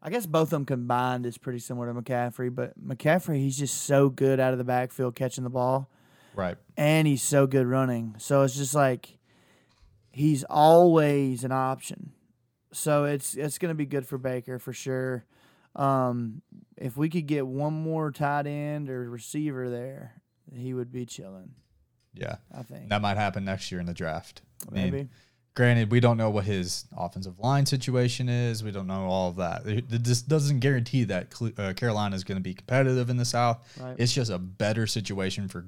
I 0.00 0.10
guess 0.10 0.26
both 0.26 0.44
of 0.44 0.50
them 0.50 0.64
combined 0.64 1.26
is 1.26 1.38
pretty 1.38 1.58
similar 1.58 1.92
to 1.92 2.00
McCaffrey, 2.00 2.54
but 2.54 2.72
McCaffrey 2.80 3.38
he's 3.38 3.58
just 3.58 3.82
so 3.82 4.08
good 4.08 4.38
out 4.38 4.52
of 4.52 4.58
the 4.58 4.64
backfield 4.64 5.16
catching 5.16 5.42
the 5.42 5.50
ball. 5.50 5.90
Right. 6.36 6.56
and 6.76 7.08
he's 7.08 7.20
so 7.22 7.48
good 7.48 7.66
running. 7.66 8.14
So 8.18 8.42
it's 8.42 8.56
just 8.56 8.76
like 8.76 9.18
he's 10.12 10.44
always 10.44 11.42
an 11.42 11.50
option. 11.50 12.12
So 12.72 13.06
it's 13.06 13.34
it's 13.34 13.58
going 13.58 13.70
to 13.70 13.74
be 13.74 13.86
good 13.86 14.06
for 14.06 14.18
Baker 14.18 14.60
for 14.60 14.72
sure. 14.72 15.24
Um, 15.74 16.42
if 16.76 16.96
we 16.96 17.08
could 17.08 17.26
get 17.26 17.44
one 17.44 17.72
more 17.74 18.12
tight 18.12 18.46
end 18.46 18.88
or 18.88 19.10
receiver 19.10 19.68
there, 19.68 20.22
he 20.54 20.74
would 20.74 20.92
be 20.92 21.06
chilling. 21.06 21.54
Yeah, 22.20 22.36
I 22.56 22.62
think 22.62 22.88
that 22.88 23.02
might 23.02 23.16
happen 23.16 23.44
next 23.44 23.70
year 23.70 23.80
in 23.80 23.86
the 23.86 23.94
draft. 23.94 24.42
I 24.68 24.74
mean, 24.74 24.84
maybe. 24.84 25.08
Granted, 25.54 25.90
we 25.90 25.98
don't 25.98 26.16
know 26.16 26.30
what 26.30 26.44
his 26.44 26.84
offensive 26.96 27.40
line 27.40 27.66
situation 27.66 28.28
is. 28.28 28.62
We 28.62 28.70
don't 28.70 28.86
know 28.86 29.06
all 29.06 29.30
of 29.30 29.36
that. 29.36 29.62
This 29.88 30.22
doesn't 30.22 30.60
guarantee 30.60 31.02
that 31.04 31.34
uh, 31.58 31.72
Carolina 31.72 32.14
is 32.14 32.22
going 32.22 32.38
to 32.38 32.42
be 32.42 32.54
competitive 32.54 33.10
in 33.10 33.16
the 33.16 33.24
South. 33.24 33.58
Right. 33.80 33.96
It's 33.98 34.12
just 34.12 34.30
a 34.30 34.38
better 34.38 34.86
situation 34.86 35.48
for 35.48 35.66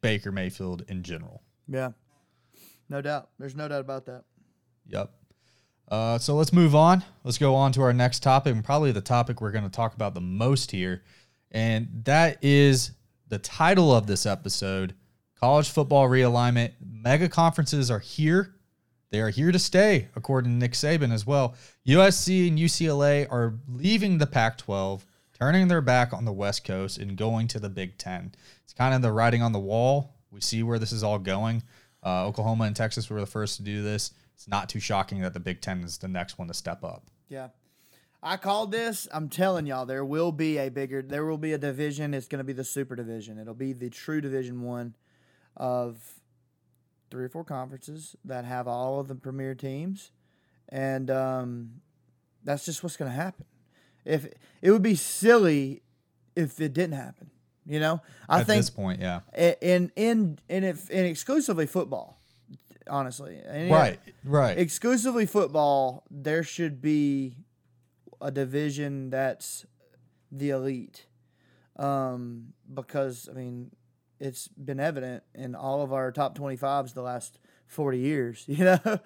Baker 0.00 0.32
Mayfield 0.32 0.84
in 0.88 1.02
general. 1.02 1.42
Yeah, 1.66 1.90
no 2.88 3.02
doubt. 3.02 3.28
There's 3.38 3.54
no 3.54 3.68
doubt 3.68 3.80
about 3.80 4.06
that. 4.06 4.24
Yep. 4.86 5.10
Uh, 5.90 6.18
so 6.18 6.34
let's 6.34 6.52
move 6.52 6.74
on. 6.74 7.04
Let's 7.24 7.38
go 7.38 7.54
on 7.54 7.72
to 7.72 7.82
our 7.82 7.92
next 7.92 8.22
topic, 8.22 8.54
and 8.54 8.64
probably 8.64 8.92
the 8.92 9.00
topic 9.02 9.42
we're 9.42 9.52
going 9.52 9.64
to 9.64 9.70
talk 9.70 9.94
about 9.94 10.14
the 10.14 10.20
most 10.22 10.70
here. 10.70 11.02
And 11.50 11.88
that 12.04 12.42
is 12.42 12.92
the 13.28 13.38
title 13.38 13.94
of 13.94 14.06
this 14.06 14.24
episode 14.24 14.94
College 15.40 15.70
Football 15.70 16.08
Realignment. 16.08 16.72
Mega 16.80 17.28
conferences 17.28 17.92
are 17.92 18.00
here. 18.00 18.54
They 19.10 19.20
are 19.20 19.30
here 19.30 19.52
to 19.52 19.58
stay, 19.58 20.08
according 20.16 20.50
to 20.52 20.58
Nick 20.58 20.72
Saban 20.72 21.12
as 21.12 21.26
well. 21.26 21.54
USC 21.86 22.48
and 22.48 22.58
UCLA 22.58 23.30
are 23.30 23.54
leaving 23.68 24.18
the 24.18 24.26
Pac 24.26 24.58
12, 24.58 25.06
turning 25.38 25.68
their 25.68 25.80
back 25.80 26.12
on 26.12 26.24
the 26.24 26.32
West 26.32 26.64
Coast, 26.64 26.98
and 26.98 27.16
going 27.16 27.46
to 27.48 27.60
the 27.60 27.68
Big 27.68 27.96
Ten. 27.98 28.32
It's 28.64 28.74
kind 28.74 28.94
of 28.94 29.00
the 29.00 29.12
writing 29.12 29.40
on 29.40 29.52
the 29.52 29.60
wall. 29.60 30.16
We 30.32 30.40
see 30.40 30.64
where 30.64 30.80
this 30.80 30.92
is 30.92 31.04
all 31.04 31.20
going. 31.20 31.62
Uh, 32.04 32.26
Oklahoma 32.26 32.64
and 32.64 32.74
Texas 32.74 33.08
were 33.08 33.20
the 33.20 33.26
first 33.26 33.58
to 33.58 33.62
do 33.62 33.82
this. 33.82 34.12
It's 34.34 34.48
not 34.48 34.68
too 34.68 34.80
shocking 34.80 35.20
that 35.22 35.34
the 35.34 35.40
Big 35.40 35.60
Ten 35.60 35.84
is 35.84 35.98
the 35.98 36.08
next 36.08 36.36
one 36.36 36.48
to 36.48 36.54
step 36.54 36.82
up. 36.82 37.04
Yeah. 37.28 37.48
I 38.20 38.36
called 38.36 38.72
this. 38.72 39.06
I'm 39.12 39.28
telling 39.28 39.66
y'all, 39.66 39.86
there 39.86 40.04
will 40.04 40.32
be 40.32 40.58
a 40.58 40.68
bigger, 40.68 41.00
there 41.00 41.24
will 41.24 41.38
be 41.38 41.52
a 41.52 41.58
division. 41.58 42.12
It's 42.12 42.26
going 42.26 42.38
to 42.38 42.44
be 42.44 42.52
the 42.52 42.64
super 42.64 42.96
division. 42.96 43.38
It'll 43.38 43.54
be 43.54 43.72
the 43.72 43.88
true 43.88 44.20
division 44.20 44.62
one 44.62 44.96
of 45.58 45.98
three 47.10 47.24
or 47.24 47.28
four 47.28 47.44
conferences 47.44 48.16
that 48.24 48.44
have 48.46 48.66
all 48.66 49.00
of 49.00 49.08
the 49.08 49.14
premier 49.14 49.54
teams. 49.54 50.12
And 50.70 51.10
um, 51.10 51.80
that's 52.44 52.64
just 52.64 52.82
what's 52.82 52.96
going 52.96 53.10
to 53.10 53.16
happen. 53.16 53.44
If 54.04 54.26
it 54.62 54.70
would 54.70 54.82
be 54.82 54.94
silly 54.94 55.82
if 56.36 56.60
it 56.60 56.72
didn't 56.72 56.96
happen, 56.96 57.30
you 57.66 57.80
know, 57.80 58.00
I 58.28 58.40
At 58.40 58.46
think 58.46 58.60
this 58.60 58.70
point, 58.70 59.00
yeah. 59.00 59.20
in 59.60 59.92
in 59.96 60.38
in 60.48 60.64
if 60.64 60.88
in 60.88 61.04
exclusively 61.04 61.66
football, 61.66 62.18
honestly, 62.88 63.38
And, 63.44 63.68
yeah, 63.68 63.74
Right, 63.76 64.00
right. 64.24 64.58
exclusively 64.58 65.26
football, 65.26 66.04
there 66.10 66.42
should 66.42 66.80
be 66.80 67.36
a 68.20 68.30
division 68.30 69.10
that's 69.10 69.66
the 70.32 70.50
elite. 70.50 71.06
Um, 71.76 72.54
because 72.72 73.28
I 73.30 73.34
mean, 73.34 73.70
it's 74.20 74.48
been 74.48 74.80
evident 74.80 75.22
in 75.34 75.54
all 75.54 75.82
of 75.82 75.92
our 75.92 76.10
top 76.12 76.34
twenty 76.34 76.56
fives 76.56 76.92
the 76.92 77.02
last 77.02 77.38
forty 77.66 77.98
years. 77.98 78.44
You 78.48 78.64
know, 78.64 79.00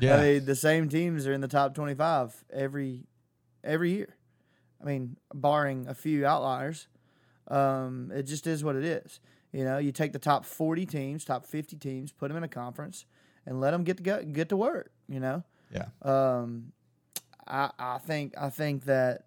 Yeah. 0.00 0.16
I 0.16 0.22
mean, 0.22 0.44
the 0.44 0.56
same 0.56 0.88
teams 0.88 1.26
are 1.26 1.32
in 1.32 1.40
the 1.40 1.48
top 1.48 1.74
twenty 1.74 1.94
five 1.94 2.34
every 2.52 3.04
every 3.64 3.92
year. 3.92 4.16
I 4.80 4.84
mean, 4.84 5.16
barring 5.34 5.88
a 5.88 5.94
few 5.94 6.24
outliers, 6.24 6.86
um, 7.48 8.12
it 8.14 8.24
just 8.24 8.46
is 8.46 8.62
what 8.62 8.76
it 8.76 8.84
is. 8.84 9.20
You 9.52 9.64
know, 9.64 9.78
you 9.78 9.92
take 9.92 10.12
the 10.12 10.18
top 10.18 10.44
forty 10.44 10.86
teams, 10.86 11.24
top 11.24 11.46
fifty 11.46 11.76
teams, 11.76 12.12
put 12.12 12.28
them 12.28 12.36
in 12.36 12.44
a 12.44 12.48
conference, 12.48 13.06
and 13.46 13.60
let 13.60 13.70
them 13.72 13.82
get 13.84 13.96
to 13.96 14.02
go, 14.02 14.22
get 14.22 14.50
to 14.50 14.56
work. 14.56 14.92
You 15.08 15.20
know, 15.20 15.42
yeah. 15.72 15.86
um, 16.02 16.72
I 17.46 17.70
I 17.78 17.98
think 17.98 18.34
I 18.38 18.50
think 18.50 18.84
that 18.84 19.24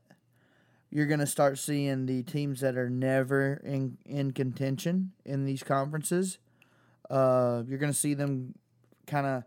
you're 0.91 1.05
going 1.07 1.21
to 1.21 1.27
start 1.27 1.57
seeing 1.57 2.05
the 2.05 2.21
teams 2.23 2.59
that 2.59 2.77
are 2.77 2.89
never 2.89 3.61
in 3.63 3.97
in 4.05 4.31
contention 4.31 5.13
in 5.25 5.45
these 5.45 5.63
conferences. 5.63 6.37
Uh, 7.09 7.63
you're 7.67 7.79
going 7.79 7.91
to 7.91 7.97
see 7.97 8.13
them 8.13 8.53
kind 9.07 9.25
of 9.25 9.43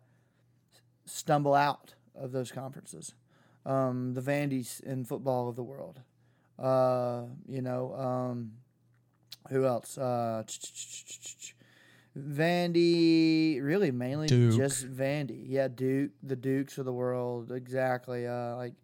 stumble 1.07 1.55
out 1.55 1.95
of 2.15 2.33
those 2.33 2.51
conferences. 2.51 3.15
Um, 3.67 4.15
the 4.15 4.21
Vandy's 4.21 4.81
in 4.81 5.05
football 5.05 5.49
of 5.49 5.57
the 5.57 5.63
world. 5.63 6.01
Uh, 6.59 7.23
you 7.49 7.63
know, 7.63 7.95
um, 7.95 8.53
who 9.51 9.65
else? 9.65 9.99
Uh, 9.99 10.43
Vandy, 12.17 13.61
really 13.61 13.91
mainly 13.91 14.29
Duke. 14.29 14.57
just 14.57 14.87
Vandy. 14.87 15.45
Yeah, 15.49 15.69
Duke, 15.69 16.13
the 16.23 16.37
Dukes 16.37 16.79
of 16.79 16.85
the 16.85 16.93
world, 16.93 17.51
exactly. 17.51 18.27
Uh, 18.27 18.57
like 18.57 18.75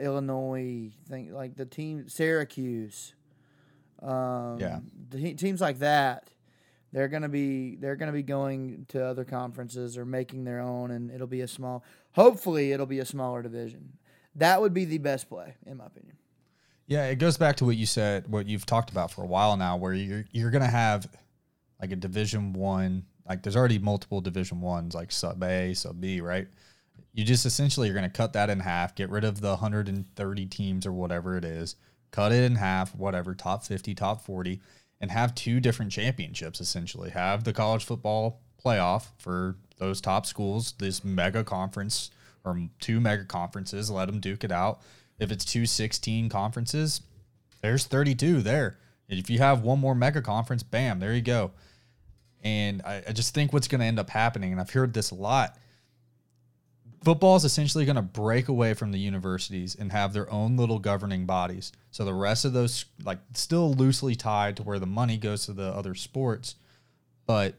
Illinois, 0.00 0.90
think 1.08 1.32
like 1.32 1.56
the 1.56 1.66
team 1.66 2.08
Syracuse. 2.08 3.14
Um, 4.02 4.58
Yeah. 4.58 4.80
the 5.10 5.34
teams 5.34 5.60
like 5.60 5.78
that, 5.80 6.30
they're 6.92 7.08
gonna 7.08 7.28
be 7.28 7.76
they're 7.76 7.96
gonna 7.96 8.12
be 8.12 8.22
going 8.22 8.86
to 8.88 9.04
other 9.04 9.24
conferences 9.24 9.96
or 9.98 10.04
making 10.04 10.44
their 10.44 10.60
own, 10.60 10.90
and 10.90 11.10
it'll 11.10 11.26
be 11.26 11.42
a 11.42 11.48
small. 11.48 11.84
Hopefully, 12.12 12.72
it'll 12.72 12.86
be 12.86 12.98
a 12.98 13.04
smaller 13.04 13.42
division. 13.42 13.92
That 14.34 14.60
would 14.60 14.72
be 14.74 14.84
the 14.84 14.98
best 14.98 15.28
play, 15.28 15.54
in 15.66 15.76
my 15.76 15.86
opinion. 15.86 16.16
Yeah, 16.86 17.06
it 17.06 17.16
goes 17.16 17.36
back 17.36 17.56
to 17.56 17.64
what 17.64 17.76
you 17.76 17.86
said, 17.86 18.26
what 18.28 18.48
you've 18.48 18.66
talked 18.66 18.90
about 18.90 19.10
for 19.12 19.22
a 19.22 19.26
while 19.26 19.56
now, 19.56 19.76
where 19.76 19.92
you're 19.92 20.24
you're 20.32 20.50
gonna 20.50 20.66
have 20.66 21.08
like 21.80 21.92
a 21.92 21.96
division 21.96 22.52
one, 22.52 23.04
like 23.28 23.42
there's 23.42 23.56
already 23.56 23.78
multiple 23.78 24.20
division 24.20 24.60
ones, 24.60 24.94
like 24.94 25.12
sub 25.12 25.42
A, 25.44 25.74
sub 25.74 26.00
B, 26.00 26.20
right? 26.20 26.48
You 27.12 27.24
just 27.24 27.46
essentially 27.46 27.88
you're 27.88 27.94
gonna 27.94 28.08
cut 28.08 28.32
that 28.34 28.50
in 28.50 28.60
half, 28.60 28.94
get 28.94 29.10
rid 29.10 29.24
of 29.24 29.40
the 29.40 29.50
130 29.50 30.46
teams 30.46 30.86
or 30.86 30.92
whatever 30.92 31.36
it 31.36 31.44
is, 31.44 31.76
cut 32.10 32.32
it 32.32 32.44
in 32.44 32.56
half, 32.56 32.94
whatever, 32.94 33.34
top 33.34 33.64
50, 33.64 33.94
top 33.94 34.22
40, 34.22 34.60
and 35.00 35.10
have 35.10 35.34
two 35.34 35.60
different 35.60 35.92
championships 35.92 36.60
essentially. 36.60 37.10
Have 37.10 37.44
the 37.44 37.52
college 37.52 37.84
football 37.84 38.40
playoff 38.64 39.06
for 39.18 39.56
those 39.78 40.00
top 40.00 40.26
schools, 40.26 40.74
this 40.78 41.02
mega 41.02 41.42
conference 41.42 42.10
or 42.44 42.68
two 42.80 43.00
mega 43.00 43.24
conferences, 43.24 43.90
let 43.90 44.06
them 44.06 44.20
duke 44.20 44.44
it 44.44 44.52
out. 44.52 44.80
If 45.18 45.30
it's 45.30 45.44
two 45.44 45.66
16 45.66 46.28
conferences, 46.28 47.02
there's 47.62 47.84
32 47.86 48.42
there. 48.42 48.78
If 49.08 49.28
you 49.28 49.38
have 49.38 49.62
one 49.62 49.80
more 49.80 49.94
mega 49.94 50.22
conference, 50.22 50.62
bam, 50.62 51.00
there 51.00 51.12
you 51.12 51.20
go. 51.20 51.50
And 52.42 52.80
I, 52.82 53.02
I 53.08 53.12
just 53.12 53.34
think 53.34 53.52
what's 53.52 53.68
going 53.68 53.80
to 53.80 53.86
end 53.86 53.98
up 53.98 54.08
happening, 54.08 54.52
and 54.52 54.60
I've 54.60 54.70
heard 54.70 54.94
this 54.94 55.10
a 55.10 55.14
lot, 55.14 55.58
football 57.02 57.36
is 57.36 57.44
essentially 57.44 57.84
going 57.84 57.96
to 57.96 58.02
break 58.02 58.48
away 58.48 58.74
from 58.74 58.92
the 58.92 58.98
universities 58.98 59.74
and 59.74 59.90
have 59.92 60.12
their 60.12 60.30
own 60.30 60.56
little 60.56 60.78
governing 60.78 61.26
bodies. 61.26 61.72
So 61.90 62.04
the 62.04 62.14
rest 62.14 62.44
of 62.44 62.52
those, 62.52 62.84
like, 63.04 63.18
still 63.34 63.72
loosely 63.74 64.14
tied 64.14 64.56
to 64.56 64.62
where 64.62 64.78
the 64.78 64.86
money 64.86 65.16
goes 65.16 65.46
to 65.46 65.52
the 65.52 65.68
other 65.68 65.94
sports, 65.94 66.56
but 67.26 67.54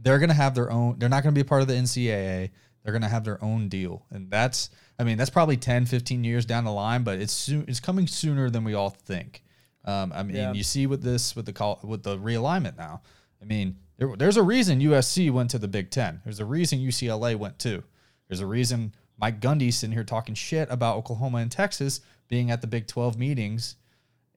they're 0.00 0.18
going 0.18 0.28
to 0.28 0.34
have 0.34 0.54
their 0.54 0.70
own, 0.70 0.96
they're 0.98 1.08
not 1.08 1.22
going 1.22 1.34
to 1.34 1.38
be 1.38 1.42
a 1.42 1.48
part 1.48 1.62
of 1.62 1.68
the 1.68 1.74
NCAA. 1.74 2.50
They're 2.82 2.92
going 2.92 3.02
to 3.02 3.08
have 3.08 3.24
their 3.24 3.42
own 3.42 3.68
deal. 3.68 4.06
And 4.10 4.30
that's, 4.30 4.70
I 4.98 5.04
mean, 5.04 5.18
that's 5.18 5.30
probably 5.30 5.56
10, 5.56 5.86
15 5.86 6.24
years 6.24 6.44
down 6.46 6.64
the 6.64 6.72
line, 6.72 7.02
but 7.02 7.18
it's 7.18 7.32
soon, 7.32 7.64
it's 7.68 7.80
coming 7.80 8.06
sooner 8.06 8.48
than 8.50 8.64
we 8.64 8.74
all 8.74 8.90
think. 8.90 9.42
Um, 9.84 10.12
I 10.14 10.22
mean, 10.22 10.36
Yeah. 10.36 10.52
you 10.52 10.62
see 10.62 10.86
with 10.86 11.02
this 11.02 11.34
with 11.34 11.46
the 11.46 11.52
call 11.52 11.80
with 11.82 12.02
the 12.02 12.18
realignment 12.18 12.76
now. 12.76 13.00
I 13.40 13.44
mean, 13.44 13.76
there, 13.96 14.14
there's 14.16 14.36
a 14.36 14.42
reason 14.42 14.80
USC 14.80 15.30
went 15.30 15.50
to 15.50 15.58
the 15.58 15.68
Big 15.68 15.90
Ten. 15.90 16.20
There's 16.24 16.40
a 16.40 16.44
reason 16.44 16.78
UCLA 16.78 17.36
went 17.36 17.58
too. 17.58 17.82
There's 18.28 18.40
a 18.40 18.46
reason 18.46 18.94
Mike 19.18 19.40
Gundy's 19.40 19.76
sitting 19.76 19.94
here 19.94 20.04
talking 20.04 20.34
shit 20.34 20.68
about 20.70 20.96
Oklahoma 20.96 21.38
and 21.38 21.50
Texas 21.50 22.00
being 22.28 22.50
at 22.50 22.60
the 22.60 22.66
Big 22.66 22.86
12 22.86 23.18
meetings, 23.18 23.76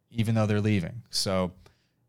even 0.10 0.36
though 0.36 0.46
they're 0.46 0.62
leaving. 0.62 1.04
So 1.10 1.52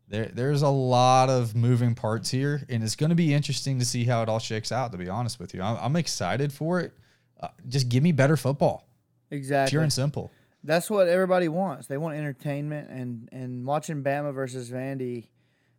there, 0.07 0.25
there's 0.33 0.61
a 0.61 0.69
lot 0.69 1.29
of 1.29 1.55
moving 1.55 1.93
parts 1.95 2.29
here, 2.31 2.63
and 2.69 2.83
it's 2.83 2.95
going 2.95 3.09
to 3.09 3.15
be 3.15 3.33
interesting 3.33 3.79
to 3.79 3.85
see 3.85 4.05
how 4.05 4.21
it 4.23 4.29
all 4.29 4.39
shakes 4.39 4.71
out. 4.71 4.91
To 4.93 4.97
be 4.97 5.09
honest 5.09 5.39
with 5.39 5.53
you, 5.53 5.61
I'm, 5.61 5.77
I'm 5.79 5.95
excited 5.95 6.51
for 6.53 6.79
it. 6.79 6.93
Uh, 7.39 7.49
just 7.67 7.89
give 7.89 8.01
me 8.03 8.11
better 8.13 8.37
football, 8.37 8.87
Exactly. 9.29 9.71
pure 9.71 9.83
and 9.83 9.91
simple. 9.91 10.31
That's 10.63 10.89
what 10.89 11.09
everybody 11.09 11.49
wants. 11.49 11.87
They 11.87 11.97
want 11.97 12.15
entertainment 12.15 12.89
and 12.89 13.27
and 13.33 13.65
watching 13.65 14.01
Bama 14.01 14.33
versus 14.33 14.69
Vandy, 14.69 15.27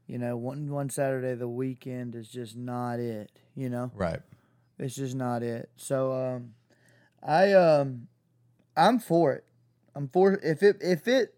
you 0.07 0.19
know, 0.19 0.37
one 0.37 0.69
one 0.71 0.91
Saturday 0.91 1.31
of 1.31 1.39
the 1.39 1.49
weekend 1.49 2.15
is 2.15 2.29
just 2.29 2.55
not 2.55 2.99
it. 3.01 3.33
You 3.55 3.71
know, 3.71 3.91
Right. 3.95 4.21
It's 4.79 4.95
just 4.95 5.15
not 5.15 5.43
it. 5.43 5.71
So 5.77 6.13
um, 6.13 6.55
I 7.23 7.53
um, 7.53 8.09
I'm 8.77 8.99
for 8.99 9.33
it. 9.33 9.45
I'm 9.95 10.09
for 10.09 10.35
if 10.43 10.63
it 10.63 10.79
if 10.81 11.07
it 11.09 11.35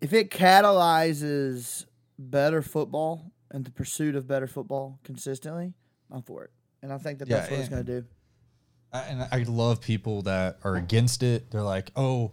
if 0.00 0.12
it 0.12 0.30
catalyzes 0.30 1.86
better 2.18 2.62
football 2.62 3.32
and 3.50 3.64
the 3.64 3.70
pursuit 3.70 4.14
of 4.14 4.26
better 4.26 4.46
football 4.46 4.98
consistently, 5.04 5.74
I'm 6.10 6.22
for 6.22 6.44
it. 6.44 6.50
And 6.82 6.92
I 6.92 6.98
think 6.98 7.18
that 7.20 7.28
Yeah, 7.28 7.38
that's 7.38 7.50
what 7.50 7.60
it's 7.60 7.68
going 7.68 7.86
to 7.86 8.00
do. 8.00 8.06
I- 8.92 9.00
and 9.04 9.22
I 9.32 9.42
love 9.50 9.80
people 9.80 10.22
that 10.22 10.58
are 10.62 10.76
against 10.76 11.22
it. 11.22 11.50
They're 11.50 11.62
like, 11.62 11.90
oh, 11.96 12.32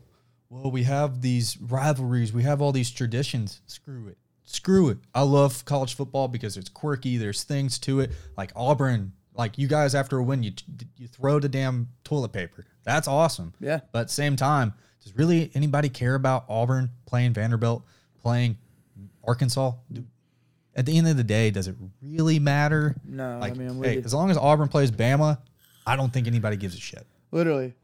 well, 0.50 0.69
we 0.69 0.83
have 0.83 1.21
these 1.21 1.57
rivalries, 1.60 2.33
we 2.33 2.43
have 2.43 2.62
all 2.62 2.71
these 2.71 2.91
traditions. 2.91 3.62
Screw 3.65 4.10
it. 4.10 4.17
Screw 4.43 4.89
it. 4.89 4.98
I 5.15 5.21
love 5.21 5.63
college 5.65 5.95
football 5.95 6.27
because 6.27 6.57
it's 6.57 6.67
quirky. 6.69 7.15
There's 7.17 7.43
things 7.43 7.79
to 7.79 8.01
it. 8.01 8.12
Like 8.38 8.51
Auburn, 8.55 9.13
like 9.35 9.57
you 9.57 9.67
guys 9.67 9.95
after 9.95 10.17
a 10.17 10.23
win, 10.23 10.43
you 10.43 10.51
you 10.97 11.07
throw 11.07 11.39
the 11.39 11.50
damn 11.50 11.89
toilet 12.03 12.31
paper. 12.33 12.65
That's 12.83 13.07
awesome. 13.07 13.53
Yeah. 13.59 13.81
But 13.91 14.09
same 14.09 14.35
time, 14.35 14.73
does 15.03 15.15
really 15.15 15.51
anybody 15.53 15.89
care 15.89 16.15
about 16.15 16.45
Auburn 16.50 16.89
playing 17.05 17.33
Vanderbilt, 17.33 17.83
playing 18.21 18.57
Arkansas? 19.25 19.73
At 20.75 20.85
the 20.85 20.97
end 20.97 21.07
of 21.07 21.17
the 21.17 21.23
day, 21.23 21.51
does 21.51 21.67
it 21.67 21.75
really 22.01 22.39
matter? 22.39 22.95
No, 23.05 23.38
Like, 23.39 23.53
I 23.53 23.55
mean, 23.55 23.83
hey, 23.83 23.95
you. 23.95 24.01
as 24.05 24.13
long 24.13 24.29
as 24.31 24.38
Auburn 24.38 24.69
plays 24.69 24.89
Bama, 24.89 25.38
I 25.85 25.95
don't 25.97 26.13
think 26.13 26.27
anybody 26.27 26.55
gives 26.55 26.75
a 26.75 26.79
shit. 26.79 27.05
Literally. 27.31 27.75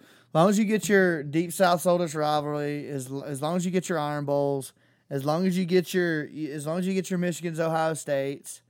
As 0.00 0.34
long 0.34 0.48
as 0.48 0.58
you 0.58 0.64
get 0.64 0.88
your 0.88 1.22
deep 1.22 1.52
South's 1.52 1.86
Oldest 1.86 2.14
rivalry, 2.14 2.88
as 2.88 3.10
as 3.26 3.40
long 3.42 3.56
as 3.56 3.64
you 3.64 3.70
get 3.70 3.88
your 3.88 3.98
Iron 3.98 4.24
Bowls, 4.24 4.72
as 5.10 5.24
long 5.24 5.46
as 5.46 5.56
you 5.56 5.64
get 5.64 5.92
your 5.94 6.28
as 6.52 6.66
long 6.66 6.78
as 6.78 6.86
you 6.86 6.94
get 6.94 7.10
your 7.10 7.18
Michigan's 7.18 7.60
Ohio 7.60 7.94
States, 7.94 8.60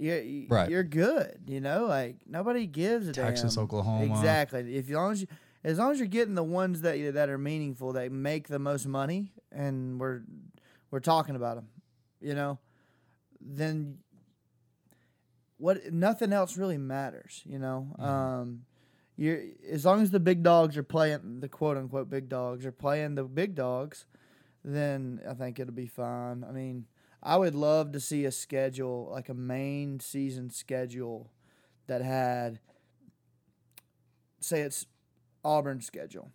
you're 0.00 0.46
Right. 0.48 0.70
you're 0.70 0.82
good. 0.82 1.40
You 1.46 1.60
know, 1.60 1.86
like 1.86 2.16
nobody 2.26 2.66
gives 2.66 3.06
a 3.08 3.12
Texas, 3.12 3.54
damn. 3.54 3.64
Oklahoma. 3.64 4.04
Exactly. 4.16 4.76
If 4.76 4.88
as 4.88 4.94
long 4.94 5.12
as 5.12 5.20
you 5.22 5.26
as 5.62 5.78
long 5.78 5.92
as 5.92 5.98
you're 5.98 6.08
getting 6.08 6.34
the 6.34 6.42
ones 6.42 6.80
that 6.80 7.14
that 7.14 7.28
are 7.28 7.38
meaningful, 7.38 7.92
that 7.92 8.10
make 8.10 8.48
the 8.48 8.58
most 8.58 8.86
money, 8.86 9.32
and 9.52 10.00
we're 10.00 10.22
we're 10.90 11.00
talking 11.00 11.36
about 11.36 11.56
them, 11.56 11.68
you 12.20 12.34
know, 12.34 12.58
then 13.40 13.98
what 15.58 15.92
nothing 15.92 16.32
else 16.32 16.56
really 16.56 16.78
matters, 16.78 17.42
you 17.44 17.58
know. 17.58 17.94
Um, 17.98 18.62
you're 19.16 19.42
as 19.70 19.84
long 19.84 20.00
as 20.00 20.10
the 20.10 20.20
big 20.20 20.42
dogs 20.42 20.78
are 20.78 20.82
playing 20.82 21.40
the 21.40 21.48
quote 21.48 21.76
unquote 21.76 22.08
big 22.08 22.28
dogs 22.30 22.64
are 22.64 22.72
playing 22.72 23.16
the 23.16 23.24
big 23.24 23.54
dogs, 23.54 24.06
then 24.64 25.20
I 25.28 25.34
think 25.34 25.58
it'll 25.60 25.74
be 25.74 25.86
fine. 25.86 26.42
I 26.48 26.52
mean, 26.52 26.86
I 27.22 27.36
would 27.36 27.54
love 27.54 27.92
to 27.92 28.00
see 28.00 28.24
a 28.24 28.32
schedule 28.32 29.08
like 29.12 29.28
a 29.28 29.34
main 29.34 30.00
season 30.00 30.50
schedule 30.50 31.30
that 31.86 32.02
had 32.02 32.60
say 34.40 34.60
it's 34.60 34.86
Auburn's 35.44 35.86
schedule. 35.86 36.30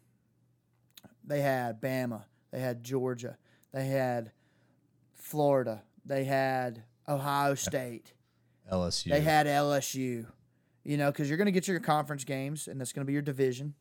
They 1.24 1.42
had 1.42 1.82
Bama, 1.82 2.24
they 2.52 2.60
had 2.60 2.84
Georgia, 2.84 3.38
they 3.74 3.88
had 3.88 4.32
Florida, 5.14 5.82
they 6.06 6.24
had 6.24 6.84
Ohio 7.08 7.56
State. 7.56 8.14
LSU. 8.72 9.10
They 9.10 9.22
had 9.22 9.48
LSU, 9.48 10.26
you 10.84 10.98
know, 10.98 11.12
because 11.12 11.30
you're 11.30 11.38
going 11.38 11.46
to 11.46 11.52
get 11.52 11.68
your 11.68 11.80
conference 11.80 12.24
games, 12.24 12.68
and 12.68 12.80
that's 12.80 12.94
going 12.94 13.04
to 13.04 13.08
be 13.08 13.14
your 13.14 13.22
division, 13.22 13.76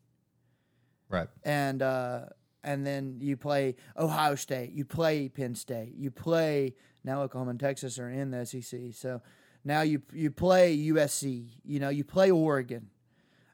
right. 1.09 1.27
and 1.43 1.81
uh, 1.81 2.25
and 2.63 2.85
then 2.85 3.17
you 3.19 3.37
play 3.37 3.75
Ohio 3.97 4.35
State, 4.35 4.71
you 4.71 4.85
play 4.85 5.29
Penn 5.29 5.55
State, 5.55 5.93
you 5.95 6.11
play 6.11 6.75
now 7.05 7.21
Oklahoma 7.21 7.51
and 7.51 7.59
Texas 7.59 7.97
are 7.99 8.09
in 8.09 8.31
the 8.31 8.45
SEC, 8.45 8.79
so 8.93 9.21
now 9.63 9.81
you 9.81 10.01
you 10.13 10.31
play 10.31 10.75
USC, 10.77 11.47
you 11.63 11.79
know, 11.79 11.89
you 11.89 12.03
play 12.03 12.31
Oregon. 12.31 12.89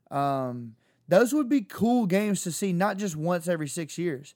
Um, 0.09 0.75
those 1.07 1.33
would 1.33 1.49
be 1.49 1.61
cool 1.61 2.05
games 2.05 2.41
to 2.43 2.51
see, 2.51 2.73
not 2.73 2.97
just 2.97 3.15
once 3.15 3.47
every 3.47 3.67
six 3.67 3.97
years. 3.97 4.33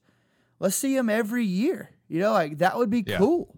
Let's 0.59 0.75
see 0.75 0.95
them 0.95 1.09
every 1.09 1.45
year. 1.45 1.91
You 2.07 2.19
know, 2.19 2.31
like 2.33 2.59
that 2.59 2.77
would 2.77 2.89
be 2.89 3.03
Yeah. 3.05 3.17
cool 3.17 3.55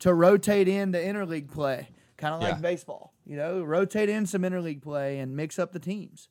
to 0.00 0.14
rotate 0.14 0.68
in 0.68 0.90
the 0.92 0.98
interleague 0.98 1.50
play, 1.50 1.88
kind 2.16 2.34
of 2.34 2.40
like 2.40 2.54
Yeah. 2.56 2.60
baseball. 2.60 3.14
You 3.26 3.36
know, 3.36 3.62
rotate 3.62 4.08
in 4.08 4.26
some 4.26 4.42
interleague 4.42 4.82
play 4.82 5.18
and 5.18 5.36
mix 5.36 5.58
up 5.58 5.72
the 5.72 5.78
teams. 5.78 6.28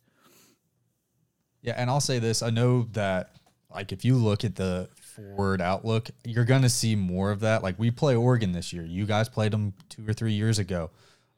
Yeah, 1.61 1.73
and 1.77 1.89
I'll 1.89 1.99
say 2.01 2.19
this: 2.19 2.41
I 2.41 2.49
know 2.49 2.83
that, 2.93 3.31
like, 3.73 3.91
if 3.91 4.05
you 4.05 4.15
look 4.15 4.43
at 4.43 4.55
the 4.55 4.89
forward 5.09 5.61
outlook, 5.61 6.09
you're 6.25 6.45
going 6.45 6.61
to 6.61 6.69
see 6.69 6.95
more 6.95 7.31
of 7.31 7.39
that. 7.41 7.63
Like, 7.63 7.77
we 7.79 7.91
play 7.91 8.15
Oregon 8.15 8.51
this 8.51 8.71
year. 8.73 8.83
You 8.85 9.05
guys 9.05 9.27
played 9.29 9.51
them 9.51 9.73
two 9.89 10.07
or 10.07 10.13
three 10.13 10.33
years 10.33 10.59
ago. 10.59 10.91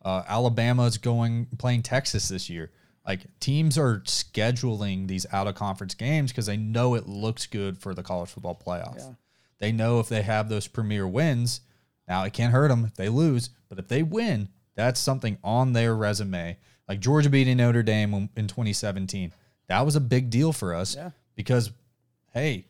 Uh, 0.03 0.23
Alabama's 0.27 0.97
going 0.97 1.47
playing 1.57 1.83
Texas 1.83 2.27
this 2.29 2.49
year. 2.49 2.71
Like, 3.05 3.21
teams 3.39 3.77
are 3.77 3.99
scheduling 4.01 5.07
these 5.07 5.25
out 5.31 5.47
of 5.47 5.55
conference 5.55 5.93
games 5.95 6.31
because 6.31 6.45
they 6.45 6.57
know 6.57 6.95
it 6.95 7.07
looks 7.07 7.45
good 7.47 7.77
for 7.77 7.93
the 7.93 8.03
college 8.03 8.29
football 8.29 8.59
playoff. 8.65 8.97
Yeah. 8.97 9.13
They 9.59 9.71
know 9.71 9.99
if 9.99 10.09
they 10.09 10.21
have 10.23 10.49
those 10.49 10.67
premier 10.67 11.07
wins, 11.07 11.61
now 12.07 12.23
it 12.23 12.33
can't 12.33 12.51
hurt 12.53 12.69
them 12.69 12.85
if 12.85 12.95
they 12.95 13.09
lose, 13.09 13.49
but 13.69 13.77
if 13.79 13.87
they 13.87 14.01
win, 14.03 14.49
that's 14.75 14.99
something 14.99 15.37
on 15.43 15.73
their 15.73 15.95
resume. 15.95 16.57
Like 16.87 16.99
Georgia 16.99 17.29
beating 17.29 17.57
Notre 17.57 17.83
Dame 17.83 18.13
in- 18.13 18.29
in 18.35 18.47
2017, 18.47 19.31
that 19.67 19.85
was 19.85 19.95
a 19.95 20.01
big 20.01 20.29
deal 20.29 20.51
for 20.51 20.73
us 20.73 20.95
Yeah. 20.95 21.11
because, 21.35 21.71
hey, 22.33 22.65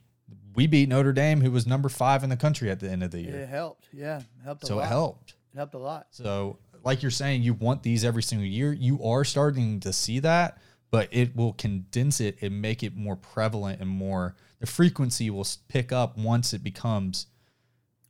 we 0.56 0.68
beat 0.68 0.90
Notre 0.90 1.14
Dame, 1.14 1.42
who 1.42 1.52
was 1.52 1.66
number 1.66 1.90
five 1.90 2.24
in 2.24 2.30
the 2.30 2.38
country 2.38 2.70
at 2.70 2.80
the 2.80 2.90
end 2.90 3.04
of 3.04 3.12
the 3.12 3.22
year. 3.22 3.36
It 3.36 3.50
helped. 3.50 3.88
Yeah, 3.94 4.22
helped 4.44 4.64
a 4.64 4.68
so 4.68 4.78
lot. 4.78 4.84
it 4.84 4.88
helped. 4.88 5.34
It 5.54 5.58
helped 5.58 5.74
a 5.74 5.80
lot. 5.80 6.08
So, 6.12 6.58
like 6.84 7.02
you're 7.02 7.12
saying, 7.12 7.44
you 7.44 7.54
want 7.54 7.84
these 7.84 8.04
every 8.04 8.24
single 8.24 8.48
year. 8.48 8.74
You 8.74 9.04
are 9.04 9.24
starting 9.24 9.80
to 9.82 9.94
see 9.94 10.20
that, 10.20 10.58
but 10.90 11.08
it 11.12 11.36
will 11.36 11.54
condense 11.54 12.20
it 12.20 12.38
and 12.42 12.62
make 12.62 12.84
it 12.84 12.96
more 12.96 13.16
prevalent 13.16 13.82
and 13.82 13.90
more. 13.90 14.36
The 14.60 14.68
frequency 14.68 15.30
will 15.30 15.48
pick 15.68 15.92
up 15.92 16.18
once 16.18 16.54
it 16.54 16.64
becomes 16.64 17.28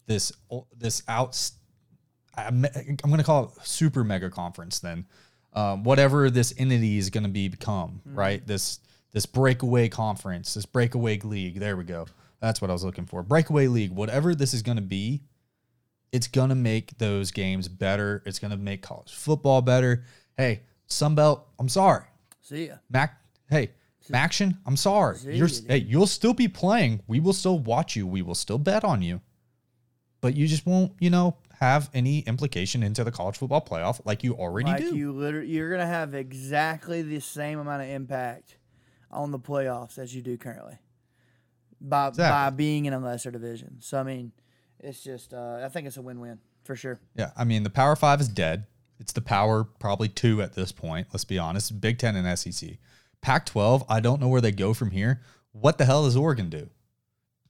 this 0.07 0.31
this 0.77 1.03
out. 1.07 1.51
I'm, 2.35 2.65
I'm 2.65 2.95
going 2.97 3.17
to 3.17 3.23
call 3.23 3.45
it 3.45 3.67
super 3.67 4.03
mega 4.03 4.29
conference 4.29 4.79
then. 4.79 5.05
Um, 5.53 5.83
whatever 5.83 6.29
this 6.29 6.53
entity 6.57 6.97
is 6.97 7.09
going 7.09 7.23
to 7.25 7.29
be 7.29 7.49
become, 7.49 8.01
right? 8.05 8.45
This 8.45 8.79
this 9.11 9.25
breakaway 9.25 9.89
conference, 9.89 10.53
this 10.53 10.65
breakaway 10.65 11.19
league. 11.19 11.59
There 11.59 11.75
we 11.75 11.83
go. 11.83 12.05
That's 12.41 12.61
what 12.61 12.69
I 12.69 12.73
was 12.73 12.83
looking 12.83 13.05
for. 13.05 13.23
Breakaway 13.23 13.67
league. 13.67 13.91
Whatever 13.91 14.33
this 14.35 14.53
is 14.53 14.61
going 14.63 14.77
to 14.77 14.81
be, 14.81 15.21
it's 16.11 16.27
gonna 16.27 16.55
make 16.55 16.97
those 16.97 17.31
games 17.31 17.67
better. 17.67 18.21
It's 18.25 18.39
gonna 18.39 18.57
make 18.57 18.81
college 18.81 19.13
football 19.13 19.61
better. 19.61 20.03
Hey, 20.35 20.61
Sunbelt, 20.87 21.43
I'm 21.59 21.69
sorry. 21.69 22.03
See 22.41 22.67
ya. 22.67 22.75
Mac, 22.89 23.21
hey, 23.49 23.71
MACtion, 24.09 24.57
I'm 24.65 24.75
sorry. 24.75 25.17
See 25.17 25.35
You're 25.35 25.47
you, 25.47 25.65
hey, 25.67 25.77
you'll 25.77 26.07
still 26.07 26.33
be 26.33 26.47
playing. 26.47 27.01
We 27.07 27.19
will 27.19 27.33
still 27.33 27.59
watch 27.59 27.95
you. 27.95 28.05
We 28.05 28.21
will 28.21 28.35
still 28.35 28.57
bet 28.57 28.83
on 28.83 29.01
you. 29.01 29.21
But 30.19 30.35
you 30.35 30.47
just 30.47 30.65
won't, 30.65 30.91
you 30.99 31.09
know, 31.09 31.37
have 31.59 31.89
any 31.93 32.19
implication 32.19 32.83
into 32.83 33.03
the 33.03 33.11
college 33.11 33.37
football 33.37 33.61
playoff 33.63 34.01
like 34.03 34.23
you 34.23 34.33
already 34.33 34.69
like 34.69 34.79
do. 34.79 34.95
you 34.95 35.11
literally, 35.11 35.47
you're 35.47 35.71
gonna 35.71 35.85
have 35.85 36.13
exactly 36.13 37.01
the 37.01 37.19
same 37.21 37.59
amount 37.59 37.83
of 37.83 37.89
impact 37.89 38.57
on 39.09 39.31
the 39.31 39.39
playoffs 39.39 39.97
as 39.97 40.13
you 40.13 40.21
do 40.21 40.37
currently 40.37 40.77
by 41.81 42.11
by 42.11 42.49
being 42.51 42.85
in 42.85 42.93
a 42.93 42.99
lesser 42.99 43.31
division. 43.31 43.77
So 43.79 43.99
I 43.99 44.03
mean, 44.03 44.31
it's 44.79 45.03
just 45.03 45.33
uh, 45.33 45.61
I 45.63 45.69
think 45.69 45.87
it's 45.87 45.97
a 45.97 46.01
win-win 46.01 46.39
for 46.63 46.75
sure. 46.75 46.99
Yeah, 47.15 47.31
I 47.35 47.43
mean 47.43 47.63
the 47.63 47.69
Power 47.69 47.95
Five 47.95 48.21
is 48.21 48.27
dead. 48.27 48.65
It's 48.99 49.13
the 49.13 49.21
Power 49.21 49.63
probably 49.63 50.07
two 50.07 50.41
at 50.41 50.53
this 50.53 50.71
point. 50.71 51.07
Let's 51.11 51.25
be 51.25 51.39
honest. 51.39 51.81
Big 51.81 51.97
Ten 51.97 52.15
and 52.15 52.37
SEC. 52.37 52.77
Pac-12. 53.21 53.85
I 53.89 53.99
don't 53.99 54.21
know 54.21 54.27
where 54.27 54.41
they 54.41 54.51
go 54.51 54.73
from 54.73 54.91
here. 54.91 55.21
What 55.51 55.77
the 55.77 55.85
hell 55.85 56.05
does 56.05 56.15
Oregon 56.15 56.49
do? 56.49 56.69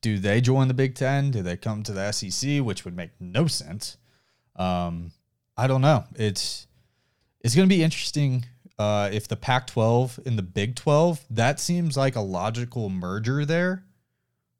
Do 0.01 0.17
they 0.17 0.41
join 0.41 0.67
the 0.67 0.73
Big 0.73 0.95
Ten? 0.95 1.31
Do 1.31 1.41
they 1.41 1.57
come 1.57 1.83
to 1.83 1.91
the 1.91 2.11
SEC, 2.11 2.61
which 2.61 2.85
would 2.85 2.95
make 2.95 3.11
no 3.19 3.47
sense? 3.47 3.97
Um, 4.55 5.11
I 5.57 5.67
don't 5.67 5.81
know. 5.81 6.05
It's 6.15 6.67
it's 7.41 7.55
going 7.55 7.67
to 7.67 7.75
be 7.75 7.83
interesting 7.83 8.45
uh, 8.79 9.09
if 9.11 9.27
the 9.27 9.35
Pac-12 9.35 10.25
and 10.25 10.37
the 10.37 10.43
Big 10.43 10.75
12. 10.75 11.25
That 11.29 11.59
seems 11.59 11.97
like 11.97 12.15
a 12.15 12.21
logical 12.21 12.89
merger 12.89 13.45
there 13.45 13.83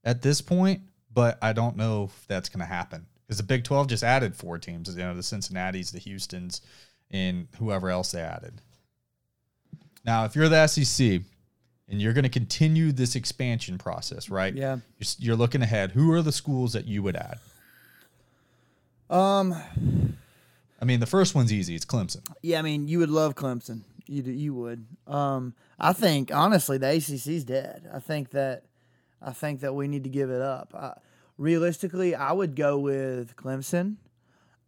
at 0.03 0.21
this 0.21 0.41
point. 0.41 0.81
but 1.13 1.37
I 1.41 1.51
don't 1.53 1.75
know 1.75 2.05
if 2.05 2.25
that's 2.27 2.47
going 2.49 2.61
to 2.61 2.65
happen 2.65 3.05
because 3.27 3.37
the 3.37 3.43
Big 3.43 3.63
12 3.65 3.87
just 3.87 4.03
added 4.03 4.35
four 4.35 4.57
teams, 4.57 4.89
you 4.95 5.03
know, 5.03 5.13
the 5.15 5.21
Cincinnati's, 5.23 5.91
the 5.91 5.99
Houston's, 5.99 6.61
and 7.11 7.47
whoever 7.59 7.89
else 7.89 8.11
they 8.11 8.21
added. 8.21 8.61
Now, 10.05 10.23
if 10.25 10.35
you're 10.35 10.47
the 10.49 10.65
SEC 10.67 11.21
and 11.89 12.01
you're 12.01 12.13
going 12.13 12.23
to 12.23 12.29
continue 12.29 12.91
this 12.93 13.15
expansion 13.15 13.77
process, 13.77 14.29
right? 14.29 14.53
Yeah. 14.55 14.77
You're, 14.99 15.07
you're 15.19 15.35
looking 15.35 15.61
ahead. 15.61 15.91
Who 15.91 16.11
are 16.13 16.21
the 16.21 16.31
schools 16.31 16.71
that 16.73 16.85
you 16.87 17.03
would 17.03 17.17
add? 17.17 17.39
Um. 19.09 19.53
I 20.81 20.85
mean, 20.85 20.99
the 20.99 21.05
first 21.05 21.35
one's 21.35 21.53
easy. 21.53 21.75
It's 21.75 21.85
Clemson. 21.85 22.21
Yeah, 22.41 22.57
I 22.59 22.61
mean, 22.63 22.87
you 22.87 22.99
would 22.99 23.09
love 23.11 23.35
Clemson. 23.35 23.81
You 24.07 24.23
do- 24.23 24.31
you 24.31 24.53
would. 24.53 24.85
Um. 25.07 25.53
I 25.79 25.93
think 25.93 26.33
honestly, 26.33 26.77
the 26.77 26.87
ACC's 26.87 27.43
dead. 27.43 27.89
I 27.93 27.99
think 27.99 28.31
that. 28.31 28.63
I 29.21 29.31
think 29.33 29.59
that 29.61 29.73
we 29.75 29.87
need 29.87 30.03
to 30.03 30.09
give 30.09 30.29
it 30.29 30.41
up. 30.41 30.73
I, 30.75 30.93
realistically, 31.37 32.15
I 32.15 32.31
would 32.31 32.55
go 32.55 32.77
with 32.79 33.35
Clemson. 33.35 33.97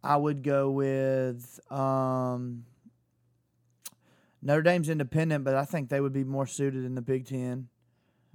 I 0.02 0.16
would 0.16 0.42
go 0.42 0.70
with 0.70 1.58
um, 1.72 2.64
Notre 4.42 4.62
Dame's 4.62 4.88
independent, 4.88 5.44
but 5.44 5.54
I 5.54 5.64
think 5.64 5.88
they 5.88 6.00
would 6.00 6.12
be 6.12 6.24
more 6.24 6.46
suited 6.46 6.84
in 6.84 6.94
the 6.94 7.02
Big 7.02 7.26
Ten. 7.26 7.68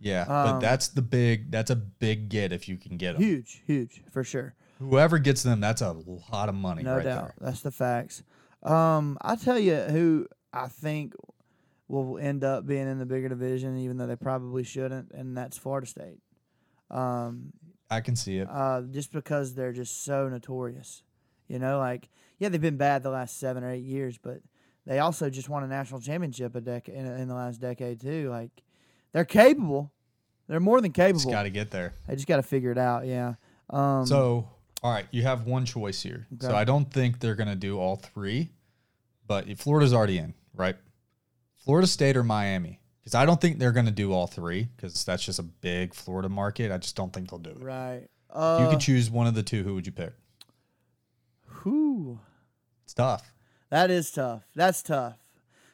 Yeah, 0.02 0.26
but 0.28 0.48
Um, 0.56 0.60
that's 0.62 0.88
the 0.88 1.02
big. 1.02 1.52
That's 1.52 1.70
a 1.70 1.76
big 1.76 2.30
get 2.30 2.52
if 2.54 2.68
you 2.70 2.78
can 2.78 2.98
get 2.98 3.14
them. 3.14 3.22
Huge, 3.22 3.62
huge 3.68 4.02
for 4.12 4.24
sure. 4.24 4.56
Whoever 4.80 5.20
gets 5.20 5.44
them, 5.44 5.60
that's 5.60 5.82
a 5.82 5.92
lot 6.32 6.48
of 6.48 6.56
money. 6.56 6.84
No 6.84 6.96
right 6.96 7.04
doubt. 7.04 7.34
That's 7.40 7.62
the 7.62 7.72
facts. 7.72 8.24
Um, 8.64 9.18
I 9.22 9.36
tell 9.36 9.60
you 9.60 9.76
who 9.76 10.28
I 10.54 10.70
think 10.70 11.14
will 11.90 12.18
end 12.18 12.44
up 12.44 12.66
being 12.66 12.88
in 12.88 13.00
the 13.00 13.06
bigger 13.06 13.28
division, 13.28 13.78
even 13.78 13.98
though 13.98 14.08
they 14.08 14.16
probably 14.16 14.64
shouldn't, 14.64 15.12
and 15.12 15.36
that's 15.36 15.58
Florida 15.58 15.88
State. 15.88 16.20
Um, 16.90 17.52
I 17.90 18.02
can 18.02 18.16
see 18.16 18.38
it. 18.38 18.48
uh, 18.50 18.82
just 18.92 19.12
because 19.12 19.56
they're 19.56 19.74
just 19.74 20.04
so 20.06 20.30
notorious. 20.30 21.04
You 21.48 21.60
know, 21.60 21.80
like 21.80 22.10
yeah, 22.38 22.50
they've 22.50 22.62
been 22.62 22.78
bad 22.78 23.04
the 23.04 23.10
last 23.10 23.40
seven 23.40 23.64
or 23.64 23.72
eight 23.72 23.84
years, 23.84 24.18
but 24.18 24.40
they 24.86 25.00
also 25.00 25.30
just 25.30 25.50
won 25.50 25.64
a 25.64 25.68
national 25.68 26.00
championship 26.00 26.56
a 26.56 26.62
decade 26.62 26.96
in, 26.96 27.06
in 27.06 27.28
the 27.28 27.34
last 27.36 27.60
decade 27.60 28.00
too. 28.00 28.30
Like 28.30 28.52
they're 29.12 29.26
capable. 29.26 29.92
They're 30.48 30.60
more 30.60 30.82
than 30.82 30.92
Just 30.94 31.08
capable. 31.08 31.32
got 31.32 31.44
to 31.44 31.50
get 31.52 31.70
there. 31.72 31.94
They 32.08 32.16
just 32.16 32.28
got 32.28 32.38
to 32.38 32.44
figure 32.44 32.72
it 32.72 32.78
out. 32.78 33.06
Yeah. 33.06 33.34
Um, 33.70 34.06
So, 34.08 34.50
all 34.82 34.92
right, 34.92 35.06
you 35.12 35.22
have 35.24 35.46
one 35.46 35.64
choice 35.66 36.02
here. 36.02 36.26
So 36.40 36.56
I 36.56 36.64
don't 36.64 36.92
think 36.92 37.20
they're 37.20 37.36
going 37.36 37.50
to 37.50 37.56
do 37.56 37.78
all 37.80 37.98
three, 37.98 38.50
but 39.28 39.48
if 39.48 39.60
Florida's 39.60 39.94
already 39.94 40.18
in, 40.18 40.34
right? 40.56 40.76
Florida 41.70 41.86
State 41.88 42.18
or 42.18 42.24
Miami? 42.24 42.80
Because 43.04 43.14
I 43.14 43.28
don't 43.28 43.40
think 43.40 43.60
they're 43.60 43.72
going 43.72 43.86
to 43.86 43.92
do 43.92 44.12
all 44.12 44.26
three 44.26 44.70
because 44.76 45.06
that's 45.06 45.24
just 45.24 45.38
a 45.38 45.44
big 45.44 45.94
Florida 45.94 46.28
market. 46.28 46.72
I 46.72 46.80
just 46.80 46.96
don't 46.96 47.14
think 47.14 47.30
they'll 47.30 47.38
do 47.38 47.52
it. 47.52 47.60
right. 47.62 48.08
Uh, 48.32 48.62
you 48.64 48.70
could 48.72 48.80
choose 48.80 49.12
one 49.12 49.28
of 49.28 49.36
the 49.36 49.44
two, 49.44 49.62
who 49.62 49.76
would 49.76 49.86
you 49.86 49.92
pick? 49.92 50.14
Who? 51.46 52.20
It's 52.86 52.96
tough. 52.96 53.32
That 53.70 53.92
is 53.92 54.10
tough. 54.10 54.42
That's 54.56 54.82
tough. 54.82 55.14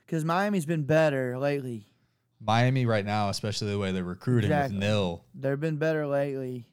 Because 0.05 0.25
Miami's 0.25 0.65
been 0.65 0.83
better 0.83 1.37
lately. 1.39 1.85
Miami 2.41 2.85
right 2.85 3.05
now, 3.05 3.29
especially 3.29 3.69
the 3.71 3.79
way 3.79 3.93
they're 3.93 4.03
recruiting 4.03 4.51
Exactly. 4.51 4.75
with 4.75 4.83
Nil. 4.83 5.23
They've 5.33 5.57
been 5.59 5.77
better 5.77 6.05
lately. 6.07 6.67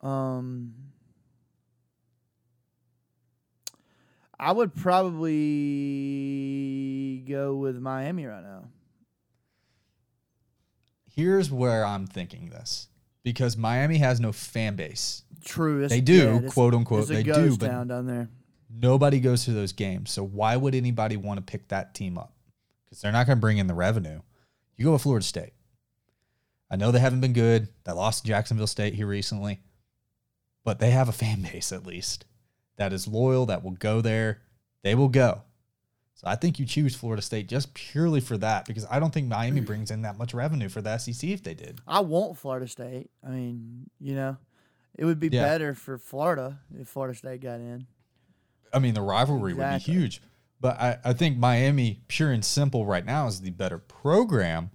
Um, 0.00 0.74
I 4.40 4.52
would 4.52 4.74
probably 4.74 5.36
go 7.28 7.54
with 7.56 7.76
Miami 7.76 8.24
right 8.24 8.42
now. 8.42 8.68
Here's 11.14 11.50
where 11.50 11.84
I'm 11.84 12.06
thinking 12.06 12.48
this 12.48 12.88
because 13.22 13.58
Miami 13.58 13.98
has 13.98 14.18
no 14.18 14.32
fan 14.32 14.76
base. 14.76 15.24
True, 15.44 15.86
They 15.86 16.00
do. 16.00 16.36
It's- 16.36 16.54
quote 16.54 16.72
unquote, 16.72 17.08
they 17.08 17.22
do, 17.22 17.54
but 17.58 17.86
down 17.86 18.06
there. 18.06 18.30
Nobody 18.70 19.20
goes 19.20 19.44
to 19.44 19.52
those 19.52 19.72
games. 19.72 20.10
So 20.10 20.24
why 20.24 20.56
would 20.56 20.74
anybody 20.74 21.18
want 21.18 21.36
to 21.36 21.42
pick 21.42 21.68
that 21.68 21.94
team 21.94 22.16
up? 22.16 22.34
Because 22.86 23.02
they're 23.02 23.12
not 23.12 23.26
going 23.26 23.36
to 23.36 23.40
bring 23.40 23.58
in 23.58 23.66
the 23.66 23.74
revenue. 23.74 24.22
You 24.78 24.86
go 24.86 24.92
with 24.92 25.02
Florida 25.02 25.26
State. 25.26 25.52
I 26.70 26.76
know 26.76 26.92
they 26.92 27.00
haven't 27.00 27.20
been 27.20 27.34
good. 27.34 27.68
They 27.84 27.92
lost 27.92 28.22
to 28.22 28.28
Jacksonville 28.28 28.66
State 28.66 28.94
here 28.94 29.06
recently, 29.06 29.60
but 30.64 30.78
they 30.78 30.92
have 30.92 31.10
a 31.10 31.12
fan 31.12 31.42
base 31.52 31.72
at 31.72 31.84
least 31.84 32.24
that 32.80 32.94
is 32.94 33.06
loyal, 33.06 33.44
that 33.46 33.62
will 33.62 33.72
go 33.72 34.00
there. 34.00 34.40
They 34.82 34.94
will 34.94 35.08
go. 35.10 35.42
So 36.14 36.26
I 36.26 36.34
think 36.34 36.58
you 36.58 36.64
choose 36.64 36.94
Florida 36.96 37.20
State 37.22 37.46
just 37.46 37.74
purely 37.74 38.20
for 38.20 38.38
that 38.38 38.64
because 38.66 38.86
I 38.90 38.98
don't 38.98 39.12
think 39.12 39.28
Miami 39.28 39.60
brings 39.60 39.90
in 39.90 40.00
that 40.02 40.16
much 40.16 40.32
revenue 40.32 40.70
for 40.70 40.80
the 40.80 40.96
SEC 40.96 41.28
if 41.30 41.42
they 41.42 41.52
did. 41.52 41.78
I 41.86 42.00
want 42.00 42.38
Florida 42.38 42.66
State. 42.66 43.10
I 43.22 43.28
mean, 43.30 43.90
you 44.00 44.14
know, 44.14 44.38
it 44.98 45.04
would 45.04 45.20
be 45.20 45.28
Yeah. 45.28 45.42
better 45.42 45.74
for 45.74 45.98
Florida 45.98 46.58
if 46.74 46.88
Florida 46.88 47.16
State 47.16 47.42
got 47.42 47.60
in. 47.60 47.86
I 48.72 48.78
mean, 48.78 48.94
the 48.94 49.02
rivalry 49.02 49.52
would 49.52 49.70
be 49.70 49.78
huge. 49.78 50.22
But 50.58 50.80
I, 50.80 50.98
I 51.04 51.12
think 51.12 51.36
Miami, 51.36 52.00
pure 52.08 52.32
and 52.32 52.44
simple, 52.44 52.86
right 52.86 53.04
now 53.04 53.26
is 53.26 53.42
the 53.42 53.50
better 53.50 53.78
program, 53.78 54.70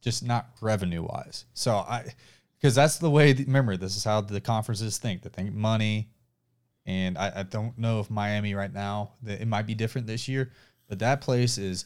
just 0.00 0.22
not 0.24 0.48
revenue 0.62 1.02
wise. 1.02 1.44
So 1.52 1.76
I, 1.76 2.12
because 2.58 2.74
that's 2.74 2.96
the 2.98 3.10
way. 3.10 3.34
Remember, 3.34 3.76
this 3.76 3.94
is 3.96 4.04
how 4.04 4.22
the 4.22 4.40
conferences 4.40 4.96
think. 4.98 5.22
They 5.22 5.28
think 5.30 5.52
money, 5.54 6.10
and 6.86 7.18
I, 7.18 7.32
I 7.36 7.42
don't 7.42 7.76
know 7.78 8.00
if 8.00 8.10
Miami 8.10 8.54
right 8.54 8.72
now. 8.72 9.12
It 9.26 9.48
might 9.48 9.66
be 9.66 9.74
different 9.74 10.06
this 10.06 10.28
year, 10.28 10.52
but 10.88 11.00
that 11.00 11.20
place 11.20 11.58
is 11.58 11.84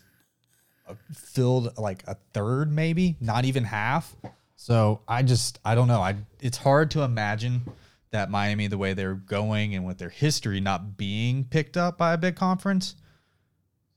uh, 0.86 0.94
filled 1.12 1.78
like 1.78 2.04
a 2.06 2.16
third, 2.34 2.70
maybe 2.70 3.16
not 3.20 3.44
even 3.44 3.64
half. 3.64 4.14
So 4.56 5.00
I 5.08 5.22
just 5.22 5.58
I 5.64 5.74
don't 5.74 5.88
know. 5.88 6.00
I 6.00 6.16
it's 6.40 6.58
hard 6.58 6.90
to 6.92 7.02
imagine 7.02 7.62
that 8.10 8.30
Miami, 8.30 8.66
the 8.66 8.76
way 8.78 8.92
they're 8.92 9.14
going 9.14 9.74
and 9.74 9.86
with 9.86 9.98
their 9.98 10.08
history 10.08 10.60
not 10.60 10.96
being 10.96 11.44
picked 11.44 11.76
up 11.76 11.96
by 11.96 12.12
a 12.12 12.18
big 12.18 12.36
conference, 12.36 12.96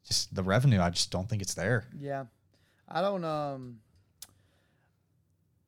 just 0.07 0.33
the 0.33 0.43
revenue, 0.43 0.79
I 0.79 0.89
just 0.91 1.11
don't 1.11 1.27
think 1.27 1.41
it's 1.41 1.55
there. 1.55 1.87
Yeah. 1.99 2.25
I 2.87 3.01
don't 3.01 3.23
um 3.25 3.79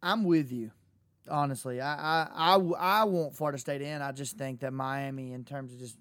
I'm 0.02 0.24
with 0.24 0.52
you. 0.52 0.72
Honestly. 1.30 1.82
I 1.82 1.96
I 2.24 2.28
I, 2.34 2.56
I 2.56 3.04
want 3.06 3.36
Florida 3.36 3.58
State 3.58 3.82
in. 3.82 4.02
I 4.02 4.12
just 4.12 4.38
think 4.38 4.60
that 4.62 4.74
Miami 4.74 5.34
in 5.34 5.44
terms 5.44 5.74
of 5.74 5.80
just 5.80 5.98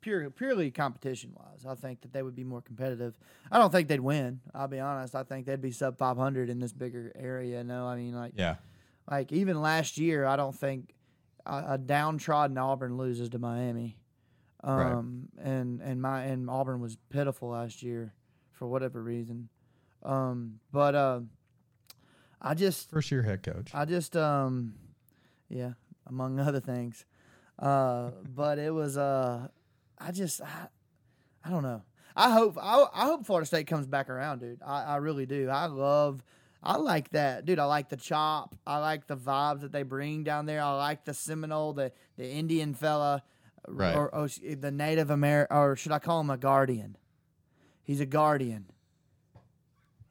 pure 0.00 0.30
purely 0.30 0.70
competition 0.70 1.32
wise, 1.34 1.66
I 1.66 1.74
think 1.74 2.02
that 2.02 2.12
they 2.12 2.22
would 2.22 2.36
be 2.36 2.44
more 2.44 2.60
competitive. 2.62 3.18
I 3.50 3.58
don't 3.58 3.70
think 3.72 3.88
they'd 3.88 4.00
win. 4.00 4.40
I'll 4.54 4.68
be 4.68 4.78
honest. 4.80 5.14
I 5.14 5.24
think 5.24 5.46
they'd 5.46 5.60
be 5.60 5.72
sub 5.72 5.98
500 5.98 6.48
in 6.50 6.60
this 6.60 6.72
bigger 6.72 7.12
area. 7.16 7.64
No, 7.64 7.86
I 7.86 7.96
mean 7.96 8.14
like 8.14 8.32
Yeah. 8.36 8.56
like 9.10 9.32
even 9.32 9.60
last 9.60 9.98
year, 9.98 10.24
I 10.24 10.36
don't 10.36 10.54
think 10.54 10.94
a, 11.46 11.64
a 11.74 11.78
downtrodden 11.78 12.56
Auburn 12.58 12.96
loses 12.96 13.28
to 13.30 13.38
Miami. 13.38 13.98
Right. 14.62 14.92
Um, 14.92 15.28
and 15.42 15.80
and 15.80 16.00
my 16.02 16.22
and 16.24 16.48
Auburn 16.50 16.80
was 16.80 16.96
pitiful 17.10 17.50
last 17.50 17.82
year 17.82 18.12
for 18.52 18.66
whatever 18.68 19.02
reason. 19.02 19.48
Um, 20.02 20.60
but 20.72 20.94
uh, 20.94 21.20
I 22.40 22.54
just 22.54 22.90
First 22.90 23.10
year 23.10 23.22
head 23.22 23.42
coach. 23.42 23.70
I 23.74 23.84
just 23.84 24.16
um, 24.16 24.74
yeah, 25.48 25.72
among 26.06 26.38
other 26.48 26.60
things. 26.60 27.04
Uh, 27.58 28.10
but 28.34 28.58
it 28.58 28.72
was 28.72 28.96
uh, 28.96 29.48
I 29.98 30.12
just 30.12 30.40
I, 30.42 30.68
I 31.44 31.50
don't 31.50 31.62
know. 31.62 31.82
I 32.16 32.30
hope 32.32 32.56
I, 32.60 32.86
I 32.94 33.04
hope 33.06 33.26
Florida 33.26 33.46
State 33.46 33.66
comes 33.66 33.86
back 33.86 34.08
around, 34.10 34.40
dude. 34.40 34.60
I, 34.64 34.82
I 34.84 34.96
really 34.96 35.26
do. 35.26 35.48
I 35.48 35.66
love 35.66 36.22
I 36.62 36.76
like 36.76 37.10
that, 37.10 37.44
dude. 37.44 37.58
I 37.60 37.64
like 37.64 37.88
the 37.88 37.96
chop. 37.96 38.54
I 38.66 38.78
like 38.78 39.06
the 39.06 39.16
vibes 39.16 39.60
that 39.60 39.70
they 39.72 39.84
bring 39.84 40.24
down 40.24 40.46
there. 40.46 40.60
I 40.60 40.72
like 40.76 41.04
the 41.04 41.14
Seminole, 41.14 41.72
the 41.72 41.92
the 42.16 42.28
Indian 42.28 42.74
fella, 42.74 43.22
Right. 43.66 43.94
or, 43.94 44.12
or 44.14 44.28
the 44.28 44.70
Native 44.70 45.10
American, 45.10 45.56
or 45.56 45.76
should 45.76 45.92
I 45.92 45.98
call 45.98 46.20
him 46.20 46.30
a 46.30 46.36
guardian? 46.36 46.96
He's 47.84 48.00
a 48.00 48.06
guardian. 48.06 48.66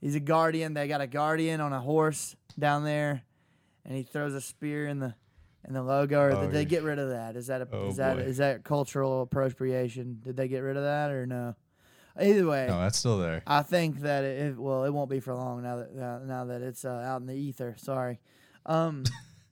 He's 0.02 0.16
a 0.16 0.20
guardian. 0.20 0.74
They 0.74 0.88
got 0.88 1.02
a 1.02 1.08
guardian 1.08 1.60
on 1.62 1.74
a 1.74 1.80
horse 1.82 2.36
down 2.58 2.84
there, 2.84 3.24
and 3.86 3.96
he 3.96 4.04
throws 4.04 4.34
a 4.34 4.42
spear 4.42 4.88
in 4.88 5.00
the 5.00 5.16
in 5.68 5.74
the 5.74 5.82
logo. 5.84 6.20
Or 6.22 6.32
Oh, 6.32 6.42
did 6.44 6.52
they 6.52 6.66
get 6.66 6.84
rid 6.84 7.00
of 7.00 7.10
that? 7.10 7.36
Is 7.36 7.48
that 7.48 7.62
a, 7.62 7.68
Oh, 7.72 7.88
is 7.90 7.98
that 7.98 8.18
boy. 8.18 8.22
is 8.24 8.38
that 8.38 8.64
cultural 8.64 9.22
appropriation? 9.24 10.20
Did 10.24 10.38
they 10.38 10.48
get 10.48 10.60
rid 10.60 10.78
of 10.78 10.84
that 10.84 11.12
or 11.12 11.26
no? 11.26 11.56
Either 12.20 12.48
way, 12.48 12.66
no, 12.68 12.80
that's 12.80 12.98
still 12.98 13.18
there. 13.20 13.44
I 13.46 13.62
think 13.62 14.00
that 14.02 14.24
it, 14.24 14.58
well, 14.58 14.86
it 14.86 14.92
won't 14.92 15.10
be 15.10 15.20
for 15.20 15.36
long 15.36 15.62
now 15.62 15.78
that 15.78 15.96
now, 15.96 16.20
now 16.26 16.46
that 16.46 16.62
it's 16.64 16.84
uh, 16.86 16.90
out 16.90 17.22
in 17.22 17.28
the 17.28 17.36
ether. 17.36 17.76
Sorry, 17.78 18.20
um, 18.66 19.04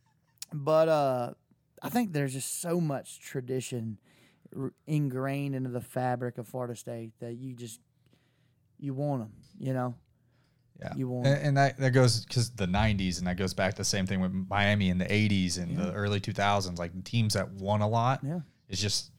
but 0.54 0.90
uh, 0.90 1.32
I 1.82 1.90
think 1.90 2.14
there's 2.14 2.34
just 2.34 2.62
so 2.62 2.80
much 2.82 3.20
tradition 3.20 4.00
r- 4.58 4.74
ingrained 4.88 5.54
into 5.56 5.70
the 5.70 5.82
fabric 5.82 6.38
of 6.40 6.48
Florida 6.48 6.76
State 6.76 7.12
that 7.20 7.34
you 7.34 7.54
just 7.54 7.80
you 8.80 8.94
want 8.96 9.22
them. 9.22 9.34
You 9.60 9.74
know, 9.74 9.96
Yeah. 10.80 10.94
you 10.96 11.08
want 11.08 11.28
And, 11.28 11.42
and 11.42 11.58
that, 11.58 11.78
that 11.78 11.92
goes 11.92 12.26
because 12.26 12.50
the 12.52 12.66
90s, 12.66 13.20
and 13.20 13.28
that 13.28 13.38
goes 13.38 13.54
back 13.54 13.74
to 13.74 13.78
the 13.78 13.86
same 13.86 14.06
thing 14.06 14.20
with 14.20 14.34
Miami 14.34 14.90
in 14.90 14.98
the 14.98 15.06
80s 15.06 15.58
and 15.58 15.78
the 15.78 15.94
early 15.94 16.20
2000s. 16.20 16.78
Like 16.78 17.04
teams 17.04 17.34
that 17.34 17.50
won 17.54 17.82
a 17.82 17.88
lot, 17.88 18.20
yeah, 18.24 18.40
it's 18.68 18.82
just 18.82 19.12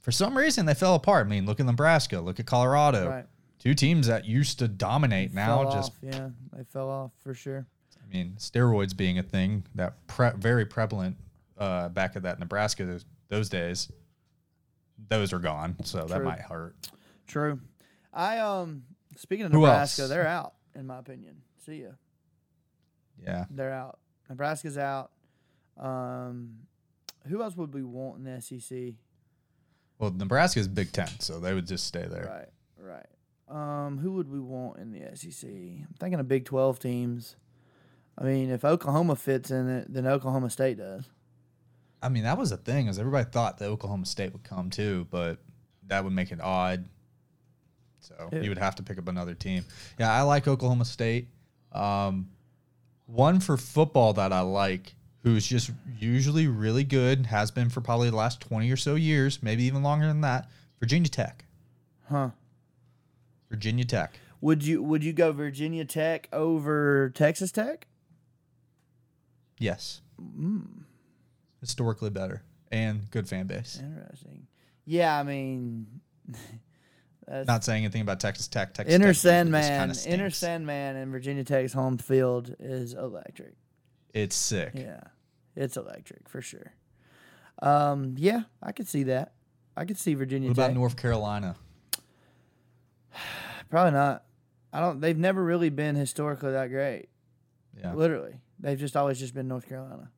for 0.00 0.12
some 0.12 0.36
reason 0.38 0.66
they 0.66 0.74
fell 0.74 0.94
apart. 0.94 1.26
I 1.26 1.30
mean, 1.30 1.46
look 1.46 1.60
at 1.60 1.66
Nebraska, 1.66 2.20
look 2.20 2.38
at 2.38 2.46
Colorado. 2.46 3.08
right. 3.08 3.26
Two 3.58 3.74
teams 3.74 4.06
that 4.06 4.24
used 4.24 4.60
to 4.60 4.68
dominate 4.68 5.34
now 5.34 5.64
just 5.64 5.90
off, 5.90 5.98
yeah, 6.00 6.28
they 6.52 6.62
fell 6.62 6.88
off 6.88 7.10
for 7.18 7.34
sure. 7.34 7.66
I 8.00 8.16
mean, 8.16 8.34
steroids 8.38 8.96
being 8.96 9.18
a 9.18 9.22
thing 9.22 9.64
that 9.74 10.06
pre- 10.06 10.30
very 10.36 10.64
prevalent 10.64 11.16
uh, 11.58 11.88
back 11.88 12.14
at 12.14 12.22
that 12.22 12.38
Nebraska 12.38 12.86
those, 12.86 13.04
those 13.28 13.48
days, 13.48 13.90
those 15.08 15.32
are 15.32 15.40
gone. 15.40 15.76
So 15.82 16.04
that 16.04 16.22
might 16.22 16.40
hurt. 16.40 16.76
True. 17.26 17.58
I 18.12 18.38
um 18.38 18.84
speaking 19.16 19.46
of 19.46 19.52
Nebraska, 19.52 20.06
they're 20.06 20.26
out 20.26 20.54
in 20.74 20.86
my 20.86 20.98
opinion. 20.98 21.36
See 21.64 21.82
ya. 21.82 21.90
Yeah. 23.22 23.44
They're 23.50 23.72
out. 23.72 23.98
Nebraska's 24.28 24.78
out. 24.78 25.10
Um, 25.76 26.58
who 27.26 27.42
else 27.42 27.56
would 27.56 27.74
we 27.74 27.82
want 27.82 28.18
in 28.18 28.24
the 28.24 28.40
SEC? 28.40 28.94
Well, 29.98 30.10
Nebraska's 30.10 30.68
Big 30.68 30.92
Ten, 30.92 31.08
so 31.18 31.40
they 31.40 31.54
would 31.54 31.66
just 31.66 31.86
stay 31.86 32.06
there. 32.06 32.46
Right, 32.78 33.04
right. 33.48 33.84
Um, 33.84 33.98
who 33.98 34.12
would 34.12 34.30
we 34.30 34.38
want 34.38 34.78
in 34.78 34.92
the 34.92 35.16
SEC? 35.16 35.48
I'm 35.50 35.94
thinking 35.98 36.20
of 36.20 36.28
Big 36.28 36.44
Twelve 36.44 36.78
teams. 36.78 37.36
I 38.16 38.24
mean, 38.24 38.50
if 38.50 38.64
Oklahoma 38.64 39.16
fits 39.16 39.50
in 39.50 39.68
it, 39.68 39.92
then 39.92 40.06
Oklahoma 40.06 40.50
State 40.50 40.78
does. 40.78 41.08
I 42.02 42.08
mean, 42.08 42.24
that 42.24 42.38
was 42.38 42.50
the 42.50 42.56
thing 42.56 42.86
is 42.86 42.98
everybody 42.98 43.28
thought 43.30 43.58
that 43.58 43.66
Oklahoma 43.66 44.06
State 44.06 44.32
would 44.32 44.44
come 44.44 44.70
too, 44.70 45.06
but 45.10 45.38
that 45.86 46.04
would 46.04 46.12
make 46.12 46.30
it 46.30 46.40
odd. 46.40 46.88
So 48.00 48.28
Yeah. 48.32 48.40
you 48.40 48.48
would 48.50 48.58
have 48.58 48.74
to 48.76 48.82
pick 48.82 48.98
up 48.98 49.08
another 49.08 49.34
team. 49.34 49.64
Yeah, 49.98 50.12
I 50.12 50.22
like 50.22 50.46
Oklahoma 50.48 50.84
State. 50.84 51.28
Um, 51.72 52.30
one 53.06 53.40
for 53.40 53.56
football 53.56 54.12
that 54.14 54.32
I 54.32 54.40
like, 54.40 54.94
who's 55.22 55.46
just 55.46 55.70
usually 55.98 56.46
really 56.46 56.84
good, 56.84 57.26
has 57.26 57.50
been 57.50 57.68
for 57.70 57.80
probably 57.80 58.08
the 58.10 58.16
last 58.16 58.40
twenty 58.40 58.70
or 58.70 58.76
so 58.76 58.94
years, 58.94 59.42
maybe 59.42 59.64
even 59.64 59.82
longer 59.82 60.06
than 60.06 60.20
that. 60.22 60.48
Virginia 60.80 61.08
Tech. 61.08 61.44
Huh? 62.08 62.30
Virginia 63.50 63.84
Tech. 63.84 64.18
Would 64.40 64.64
you 64.64 64.82
Would 64.82 65.02
you 65.04 65.12
go 65.12 65.32
Virginia 65.32 65.84
Tech 65.84 66.28
over 66.32 67.10
Texas 67.10 67.50
Tech? 67.50 67.86
Yes. 69.58 70.00
Mm, 70.20 70.84
Historically 71.60 72.10
better 72.10 72.42
and 72.70 73.10
good 73.10 73.28
fan 73.28 73.46
base. 73.46 73.80
interesting. 73.82 74.46
Yeah, 74.84 75.18
I 75.18 75.22
mean, 75.24 75.86
that's 77.28 77.46
Not 77.46 77.64
saying 77.64 77.84
anything 77.84 78.02
about 78.02 78.20
Texas 78.20 78.48
Tech. 78.48 78.74
Texas 78.74 78.94
Inner 78.94 79.08
Tech 79.08 79.16
Sandman. 79.16 79.62
kinda 79.80 79.94
stinks. 79.94 80.12
Enter 80.12 80.30
Sandman 80.30 80.96
and 80.96 81.12
Virginia 81.12 81.44
Tech's 81.44 81.72
home 81.72 81.98
field 81.98 82.54
is 82.58 82.94
electric. 82.94 83.54
It's 84.14 84.34
sick. 84.34 84.72
Yeah, 84.74 85.00
it's 85.54 85.76
electric 85.76 86.28
for 86.28 86.40
sure. 86.40 86.72
Um, 87.60 88.14
yeah, 88.18 88.42
I 88.62 88.72
could 88.72 88.88
see 88.88 89.02
that. 89.04 89.32
I 89.76 89.84
could 89.84 89.98
see 89.98 90.14
Virginia 90.14 90.48
Tech. 90.48 90.56
What 90.56 90.62
about 90.62 90.68
Tech. 90.68 90.76
North 90.76 90.96
Carolina? 90.96 91.56
Probably 93.70 93.92
not. 93.92 94.24
I 94.72 94.80
don't. 94.80 95.00
They've 95.00 95.16
never 95.18 95.42
really 95.42 95.70
been 95.70 95.96
historically 95.96 96.52
that 96.52 96.68
great. 96.68 97.08
Yeah. 97.78 97.94
Literally, 97.94 98.40
they've 98.58 98.78
just 98.78 98.96
always 98.96 99.18
just 99.18 99.34
been 99.34 99.48
North 99.48 99.68
Carolina. 99.68 100.10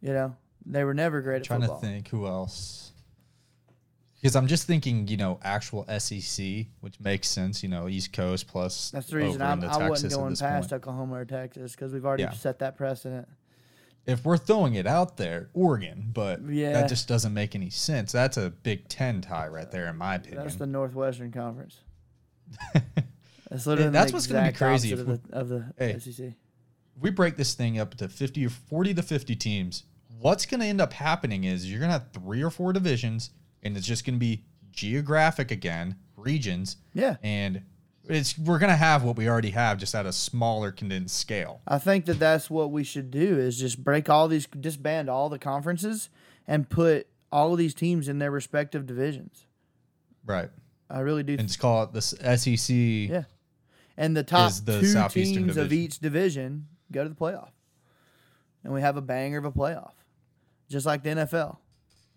You 0.00 0.12
know, 0.12 0.36
they 0.64 0.84
were 0.84 0.94
never 0.94 1.20
great 1.20 1.36
at 1.38 1.44
trying 1.44 1.60
football. 1.60 1.80
to 1.80 1.86
think 1.86 2.08
who 2.08 2.26
else. 2.26 2.92
Because 4.20 4.34
I'm 4.34 4.48
just 4.48 4.66
thinking, 4.66 5.06
you 5.06 5.16
know, 5.16 5.38
actual 5.42 5.86
SEC, 5.98 6.66
which 6.80 6.98
makes 6.98 7.28
sense. 7.28 7.62
You 7.62 7.68
know, 7.68 7.88
East 7.88 8.12
Coast 8.12 8.48
plus. 8.48 8.90
That's 8.90 9.06
the 9.08 9.16
reason 9.16 9.40
I'm, 9.42 9.62
I 9.62 9.88
wasn't 9.88 10.12
going 10.12 10.34
past 10.36 10.70
point. 10.70 10.72
Oklahoma 10.72 11.20
or 11.20 11.24
Texas 11.24 11.72
because 11.72 11.92
we've 11.92 12.04
already 12.04 12.24
Yeah. 12.24 12.32
set 12.32 12.58
that 12.58 12.76
precedent. 12.76 13.28
If 14.06 14.24
we're 14.24 14.38
throwing 14.38 14.74
it 14.74 14.86
out 14.86 15.18
there, 15.18 15.50
Oregon, 15.52 16.10
but 16.12 16.40
Yeah. 16.48 16.72
that 16.72 16.88
just 16.88 17.06
doesn't 17.06 17.32
make 17.34 17.54
any 17.54 17.70
sense. 17.70 18.10
That's 18.10 18.36
a 18.36 18.50
Big 18.50 18.88
Ten 18.88 19.20
tie 19.20 19.46
right 19.48 19.70
there, 19.70 19.86
in 19.88 19.96
my 19.96 20.16
opinion. 20.16 20.42
That's 20.42 20.56
the 20.56 20.66
Northwestern 20.66 21.30
Conference. 21.30 21.78
That's 23.50 23.66
literally 23.66 23.90
that's 23.90 24.10
the 24.10 24.16
what's 24.16 24.26
gonna 24.26 24.50
be 24.50 24.56
crazy 24.56 24.92
of 24.92 25.06
the, 25.06 25.20
of 25.32 25.48
the 25.48 25.72
Hey. 25.78 25.98
SEC. 25.98 26.26
if 26.26 26.34
we 27.00 27.10
break 27.10 27.36
this 27.36 27.54
thing 27.54 27.78
up 27.78 27.94
to 27.96 28.08
50 28.08 28.44
or 28.44 28.50
40 28.50 28.94
to 28.94 29.02
50 29.02 29.36
teams, 29.36 29.84
what's 30.18 30.44
going 30.44 30.60
to 30.60 30.66
end 30.66 30.80
up 30.80 30.92
happening 30.92 31.44
is 31.44 31.70
you're 31.70 31.78
going 31.78 31.88
to 31.88 31.92
have 31.94 32.10
three 32.12 32.42
or 32.42 32.50
four 32.50 32.72
divisions, 32.72 33.30
and 33.62 33.76
it's 33.76 33.86
just 33.86 34.04
going 34.04 34.14
to 34.14 34.20
be 34.20 34.44
geographic 34.70 35.50
again, 35.50 35.96
regions, 36.16 36.76
Yeah. 36.94 37.16
and 37.22 37.62
it's 38.04 38.38
we're 38.38 38.58
going 38.58 38.70
to 38.70 38.76
have 38.76 39.02
what 39.04 39.16
we 39.16 39.28
already 39.28 39.50
have, 39.50 39.78
just 39.78 39.94
at 39.94 40.06
a 40.06 40.12
smaller 40.12 40.72
condensed 40.72 41.16
scale. 41.16 41.60
I 41.66 41.78
think 41.78 42.06
that 42.06 42.18
that's 42.18 42.48
what 42.48 42.70
we 42.70 42.82
should 42.84 43.10
do 43.10 43.38
is 43.38 43.58
just 43.58 43.82
break 43.84 44.08
all 44.08 44.28
these, 44.28 44.46
disband 44.46 45.10
all 45.10 45.28
the 45.28 45.38
conferences 45.38 46.08
and 46.46 46.68
put 46.70 47.06
all 47.30 47.52
of 47.52 47.58
these 47.58 47.74
teams 47.74 48.08
in 48.08 48.18
their 48.18 48.30
respective 48.30 48.86
divisions. 48.86 49.44
Right. 50.24 50.48
I 50.88 51.00
really 51.00 51.22
do. 51.22 51.36
And 51.38 51.46
just 51.48 51.58
call 51.60 51.82
it 51.82 51.92
the 51.92 52.00
SEC. 52.00 52.74
yeah. 52.74 53.24
And 53.98 54.16
the 54.16 54.22
top 54.22 54.52
the 54.64 54.80
two 54.80 55.08
teams 55.24 55.56
of 55.56 55.72
each 55.72 55.98
division 55.98 56.68
go 56.92 57.02
to 57.02 57.08
the 57.10 57.14
playoff. 57.16 57.50
And 58.64 58.72
we 58.72 58.80
have 58.80 58.96
a 58.96 59.02
banger 59.02 59.38
of 59.38 59.44
a 59.44 59.52
playoff, 59.52 59.92
just 60.70 60.86
like 60.86 61.02
the 61.02 61.10
NFL. 61.10 61.58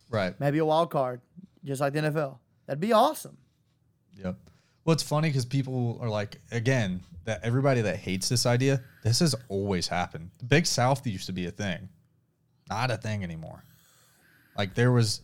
Right. 0.10 0.40
Maybe 0.40 0.60
a 0.60 0.66
wild 0.66 0.90
card, 0.92 1.22
just 1.64 1.82
like 1.82 1.94
the 1.94 2.00
NFL. 2.00 2.40
That'd 2.66 2.80
be 2.80 2.94
awesome. 2.94 3.38
Yep. 4.24 4.38
Well, 4.84 4.94
it's 4.94 5.04
funny 5.04 5.30
because 5.30 5.46
people 5.46 6.00
are 6.02 6.10
like, 6.10 6.40
again, 6.52 7.02
that 7.26 7.42
everybody 7.44 7.82
that 7.82 7.98
hates 7.98 8.30
this 8.30 8.46
idea, 8.46 8.82
this 9.04 9.20
has 9.20 9.36
always 9.48 9.88
happened. 9.88 10.32
The 10.40 10.46
Big 10.46 10.66
South 10.66 11.06
used 11.06 11.28
to 11.28 11.34
be 11.34 11.46
a 11.46 11.52
thing, 11.52 11.90
not 12.70 12.90
a 12.90 12.98
thing 12.98 13.24
anymore. 13.24 13.64
Like 14.58 14.74
there 14.74 14.92
was, 14.92 15.22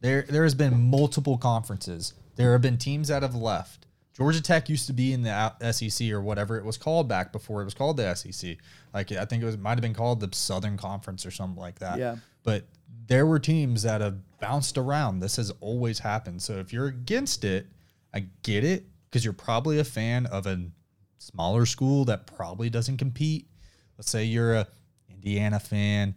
there 0.00 0.22
there 0.28 0.44
has 0.44 0.54
been 0.54 0.90
multiple 0.90 1.38
conferences. 1.38 2.12
There 2.36 2.52
have 2.52 2.62
been 2.62 2.76
teams 2.76 3.08
that 3.08 3.22
have 3.22 3.34
left. 3.34 3.86
Georgia 4.14 4.42
Tech 4.42 4.68
used 4.68 4.88
to 4.88 4.92
be 4.92 5.12
in 5.12 5.22
the 5.22 5.72
SEC 5.72 6.10
or 6.10 6.20
whatever 6.20 6.58
it 6.58 6.64
was 6.64 6.76
called 6.76 7.08
back 7.08 7.32
before 7.32 7.62
it 7.62 7.64
was 7.64 7.74
called 7.74 7.96
the 7.96 8.14
SEC. 8.14 8.56
Like 8.92 9.12
I 9.12 9.24
think 9.24 9.42
it 9.42 9.46
was 9.46 9.56
might 9.56 9.70
have 9.70 9.80
been 9.80 9.94
called 9.94 10.20
the 10.20 10.28
Southern 10.32 10.76
Conference 10.76 11.24
or 11.24 11.30
something 11.30 11.60
like 11.60 11.78
that. 11.78 11.98
Yeah. 11.98 12.16
But 12.42 12.66
there 13.08 13.26
were 13.26 13.38
teams 13.38 13.82
that 13.82 14.00
have 14.00 14.16
bounced 14.38 14.78
around. 14.78 15.20
This 15.20 15.36
has 15.36 15.50
always 15.60 15.98
happened. 15.98 16.40
So 16.42 16.58
if 16.58 16.72
you're 16.72 16.86
against 16.86 17.44
it, 17.44 17.66
I 18.14 18.26
get 18.42 18.64
it 18.64 18.84
because 19.06 19.24
you're 19.24 19.34
probably 19.34 19.78
a 19.78 19.84
fan 19.84 20.26
of 20.26 20.46
a 20.46 20.70
smaller 21.18 21.66
school 21.66 22.04
that 22.04 22.26
probably 22.26 22.70
doesn't 22.70 22.98
compete. 22.98 23.48
Let's 23.96 24.10
say 24.10 24.24
you're 24.24 24.54
a 24.54 24.68
Indiana 25.10 25.58
fan. 25.58 26.14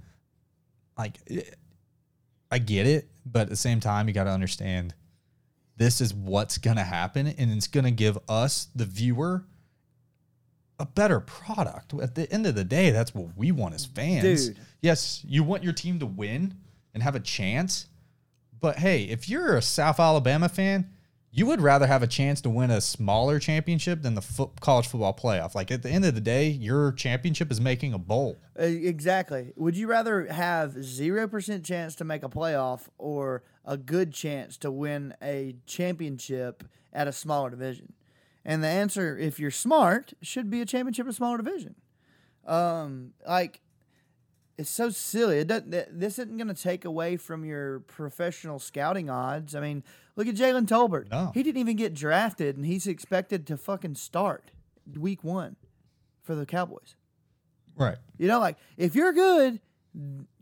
Like 0.97 1.17
I 2.51 2.59
get 2.59 2.85
it, 2.85 3.09
but 3.25 3.43
at 3.43 3.49
the 3.49 3.55
same 3.55 3.79
time 3.79 4.07
you 4.07 4.13
got 4.13 4.25
to 4.25 4.31
understand 4.31 4.93
this 5.77 6.01
is 6.01 6.13
what's 6.13 6.57
going 6.57 6.77
to 6.77 6.83
happen 6.83 7.25
and 7.25 7.51
it's 7.51 7.67
going 7.67 7.85
to 7.85 7.91
give 7.91 8.19
us 8.29 8.67
the 8.75 8.85
viewer 8.85 9.45
a 10.77 10.85
better 10.85 11.19
product. 11.19 11.93
At 11.93 12.15
the 12.15 12.31
end 12.31 12.45
of 12.47 12.55
the 12.55 12.63
day, 12.63 12.89
that's 12.89 13.13
what 13.13 13.37
we 13.37 13.51
want 13.51 13.75
as 13.75 13.85
fans. 13.85 14.47
Dude. 14.47 14.57
Yes, 14.81 15.23
you 15.27 15.43
want 15.43 15.63
your 15.63 15.73
team 15.73 15.99
to 15.99 16.07
win 16.07 16.55
and 16.93 17.03
have 17.03 17.15
a 17.15 17.19
chance. 17.19 17.87
But 18.59 18.77
hey, 18.77 19.03
if 19.03 19.27
you're 19.27 19.55
a 19.55 19.61
South 19.61 19.99
Alabama 19.99 20.49
fan, 20.49 20.89
you 21.33 21.45
would 21.45 21.61
rather 21.61 21.87
have 21.87 22.03
a 22.03 22.07
chance 22.07 22.41
to 22.41 22.49
win 22.49 22.69
a 22.69 22.81
smaller 22.81 23.39
championship 23.39 24.01
than 24.01 24.15
the 24.15 24.21
fo- 24.21 24.51
college 24.59 24.87
football 24.87 25.13
playoff. 25.13 25.55
Like 25.55 25.71
at 25.71 25.81
the 25.81 25.89
end 25.89 26.03
of 26.03 26.13
the 26.13 26.21
day, 26.21 26.49
your 26.49 26.91
championship 26.91 27.49
is 27.51 27.61
making 27.61 27.93
a 27.93 27.97
bowl. 27.97 28.37
Exactly. 28.57 29.53
Would 29.55 29.77
you 29.77 29.87
rather 29.87 30.25
have 30.25 30.73
0% 30.73 31.63
chance 31.63 31.95
to 31.95 32.03
make 32.03 32.23
a 32.23 32.29
playoff 32.29 32.89
or 32.97 33.43
a 33.63 33.77
good 33.77 34.13
chance 34.13 34.57
to 34.57 34.71
win 34.71 35.13
a 35.21 35.55
championship 35.65 36.65
at 36.91 37.07
a 37.07 37.13
smaller 37.13 37.49
division? 37.49 37.93
And 38.43 38.61
the 38.61 38.67
answer, 38.67 39.17
if 39.17 39.39
you're 39.39 39.51
smart, 39.51 40.13
should 40.21 40.49
be 40.49 40.59
a 40.59 40.65
championship 40.65 41.05
at 41.05 41.11
a 41.11 41.15
smaller 41.15 41.37
division. 41.37 41.75
Um, 42.45 43.13
like, 43.25 43.61
it's 44.61 44.69
so 44.69 44.89
silly. 44.89 45.39
It 45.39 45.47
doesn't, 45.47 45.99
this 45.99 46.19
isn't 46.19 46.37
going 46.37 46.47
to 46.47 46.53
take 46.53 46.85
away 46.85 47.17
from 47.17 47.43
your 47.43 47.79
professional 47.81 48.59
scouting 48.59 49.09
odds. 49.09 49.55
I 49.55 49.59
mean, 49.59 49.83
look 50.15 50.27
at 50.27 50.35
Jalen 50.35 50.67
Tolbert. 50.67 51.09
No. 51.09 51.31
He 51.33 51.43
didn't 51.43 51.59
even 51.59 51.75
get 51.75 51.93
drafted, 51.93 52.55
and 52.55 52.65
he's 52.65 52.87
expected 52.87 53.47
to 53.47 53.57
fucking 53.57 53.95
start 53.95 54.51
week 54.97 55.23
one 55.23 55.55
for 56.21 56.35
the 56.35 56.45
Cowboys. 56.45 56.95
Right. 57.75 57.97
You 58.17 58.27
know, 58.27 58.39
like 58.39 58.57
if 58.77 58.93
you're 58.95 59.13
good, 59.13 59.59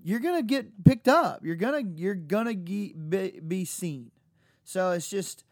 you're 0.03 0.19
gonna 0.19 0.43
get 0.43 0.83
picked 0.83 1.07
up. 1.07 1.43
You're 1.43 1.55
gonna 1.55 1.83
you're 1.95 2.13
gonna 2.15 2.53
ge- 2.53 2.93
be, 2.93 3.39
be 3.45 3.65
seen. 3.65 4.11
So 4.63 4.91
it's 4.91 5.09
just, 5.09 5.45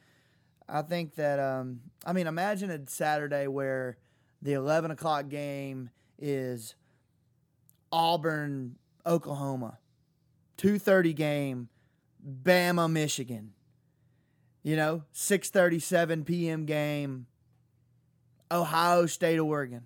I 0.67 0.81
think 0.81 1.15
that 1.15 1.39
um, 1.39 1.81
I 2.05 2.13
mean, 2.13 2.27
imagine 2.27 2.69
a 2.69 2.79
Saturday 2.87 3.47
where 3.47 3.97
the 4.41 4.53
eleven 4.53 4.91
o'clock 4.91 5.29
game 5.29 5.89
is 6.19 6.75
Auburn, 7.91 8.75
Oklahoma, 9.05 9.79
two 10.57 10.77
thirty 10.79 11.13
game, 11.13 11.69
Bama, 12.43 12.91
Michigan. 12.91 13.53
You 14.63 14.75
know, 14.75 15.03
six 15.13 15.49
thirty 15.49 15.79
seven 15.79 16.23
p.m. 16.25 16.65
game, 16.65 17.27
Ohio 18.51 19.05
State, 19.05 19.39
Oregon. 19.39 19.83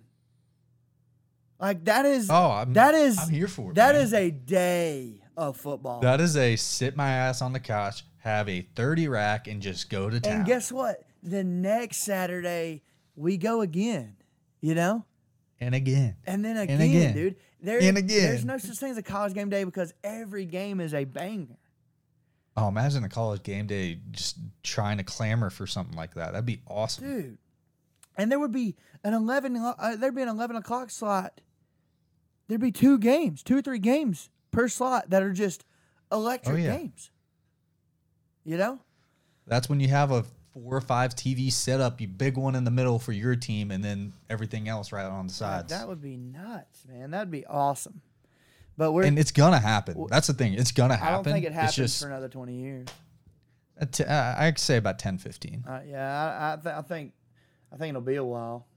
Like 1.59 1.85
that 1.85 2.05
is 2.05 2.29
Oh, 2.31 2.49
I'm, 2.51 2.73
that 2.73 2.95
is 2.95 3.19
I'm 3.19 3.29
here 3.29 3.47
for 3.47 3.71
it. 3.71 3.75
that 3.75 3.93
man. 3.93 4.03
is 4.03 4.13
a 4.13 4.31
day 4.31 5.21
of 5.37 5.57
football. 5.57 5.99
That 6.01 6.19
is 6.19 6.35
a 6.35 6.55
sit 6.55 6.95
my 6.95 7.09
ass 7.09 7.41
on 7.41 7.53
the 7.53 7.59
couch, 7.59 8.03
have 8.17 8.49
a 8.49 8.61
30 8.75 9.07
rack, 9.07 9.47
and 9.47 9.61
just 9.61 9.89
go 9.89 10.09
to 10.09 10.19
town. 10.19 10.37
and 10.37 10.45
guess 10.45 10.71
what? 10.71 11.03
The 11.21 11.43
next 11.43 11.97
Saturday 11.97 12.81
we 13.15 13.37
go 13.37 13.61
again. 13.61 14.15
You 14.59 14.73
know, 14.75 15.05
and 15.59 15.73
again. 15.75 16.15
and 16.25 16.43
then 16.45 16.57
again, 16.57 16.81
again. 16.81 17.13
dude. 17.15 17.35
There, 17.61 17.79
And 17.81 17.97
again, 17.97 18.29
there's 18.29 18.45
no 18.45 18.57
such 18.57 18.77
thing 18.77 18.91
as 18.91 18.97
a 18.97 19.03
college 19.03 19.33
game 19.33 19.49
day 19.49 19.63
because 19.63 19.93
every 20.03 20.45
game 20.45 20.79
is 20.79 20.93
a 20.93 21.03
banger. 21.05 21.57
Oh, 22.57 22.67
imagine 22.67 23.03
a 23.03 23.09
college 23.09 23.43
game 23.43 23.67
day 23.67 23.99
just 24.11 24.37
trying 24.63 24.97
to 24.97 25.03
clamor 25.03 25.49
for 25.49 25.67
something 25.67 25.95
like 25.95 26.15
that. 26.15 26.31
That'd 26.33 26.45
be 26.45 26.61
awesome. 26.67 27.05
dude. 27.05 27.37
And 28.17 28.31
there 28.31 28.39
would 28.39 28.51
be 28.51 28.75
an 29.03 29.13
eleven. 29.13 29.55
Uh, 29.57 29.95
there'd 29.95 30.15
be 30.15 30.21
an 30.21 30.27
eleven 30.27 30.55
o'clock 30.55 30.89
slot. 30.89 31.39
There'd 32.47 32.59
be 32.59 32.71
two 32.71 32.97
games, 32.97 33.41
two 33.43 33.57
or 33.57 33.61
three 33.61 33.79
games 33.79 34.29
per 34.51 34.67
slot 34.67 35.09
that 35.11 35.23
are 35.23 35.31
just 35.31 35.63
electric 36.11 36.55
Oh, 36.55 36.57
yeah. 36.57 36.75
games. 36.77 37.09
You 38.43 38.57
know, 38.57 38.79
That's 39.47 39.69
when 39.69 39.79
you 39.79 39.87
have 39.87 40.11
a 40.11 40.25
four 40.53 40.75
or 40.75 40.81
five 40.81 41.15
TV 41.15 41.51
setup, 41.51 42.01
you 42.01 42.07
big 42.07 42.37
one 42.37 42.55
in 42.55 42.63
the 42.63 42.71
middle 42.71 42.99
for 42.99 43.11
your 43.11 43.35
team, 43.35 43.71
and 43.71 43.83
then 43.83 44.13
everything 44.29 44.67
else 44.67 44.91
right 44.91 45.05
on 45.05 45.27
the 45.27 45.33
sides. 45.33 45.71
that 45.71 45.87
would 45.87 46.01
be 46.01 46.17
nuts, 46.17 46.85
man. 46.87 47.11
That'd 47.11 47.31
be 47.31 47.45
awesome. 47.45 48.01
But 48.77 48.93
we're. 48.93 49.03
and 49.03 49.19
it's 49.19 49.31
gonna 49.31 49.59
happen. 49.59 50.07
That's 50.09 50.27
the 50.27 50.33
thing. 50.33 50.53
It's 50.53 50.71
gonna 50.71 50.95
happen. 50.95 51.07
I 51.07 51.11
don't 51.15 51.23
think 51.23 51.45
it 51.45 51.53
happens 51.53 51.75
just 51.75 52.01
for 52.01 52.07
another 52.07 52.29
twenty 52.29 52.55
years. 52.55 52.87
a 53.77 53.85
t- 53.85 54.03
uh, 54.03 54.35
I'd 54.37 54.59
say 54.59 54.77
about 54.77 54.99
10, 54.99 55.17
15. 55.17 55.65
Uh, 55.67 55.79
yeah, 55.87 56.07
I, 56.39 56.53
I, 56.53 56.55
th- 56.55 56.75
I 56.75 56.81
think, 56.81 57.13
I 57.73 57.77
think 57.77 57.89
it'll 57.89 58.01
be 58.01 58.15
a 58.15 58.23
while. 58.23 58.67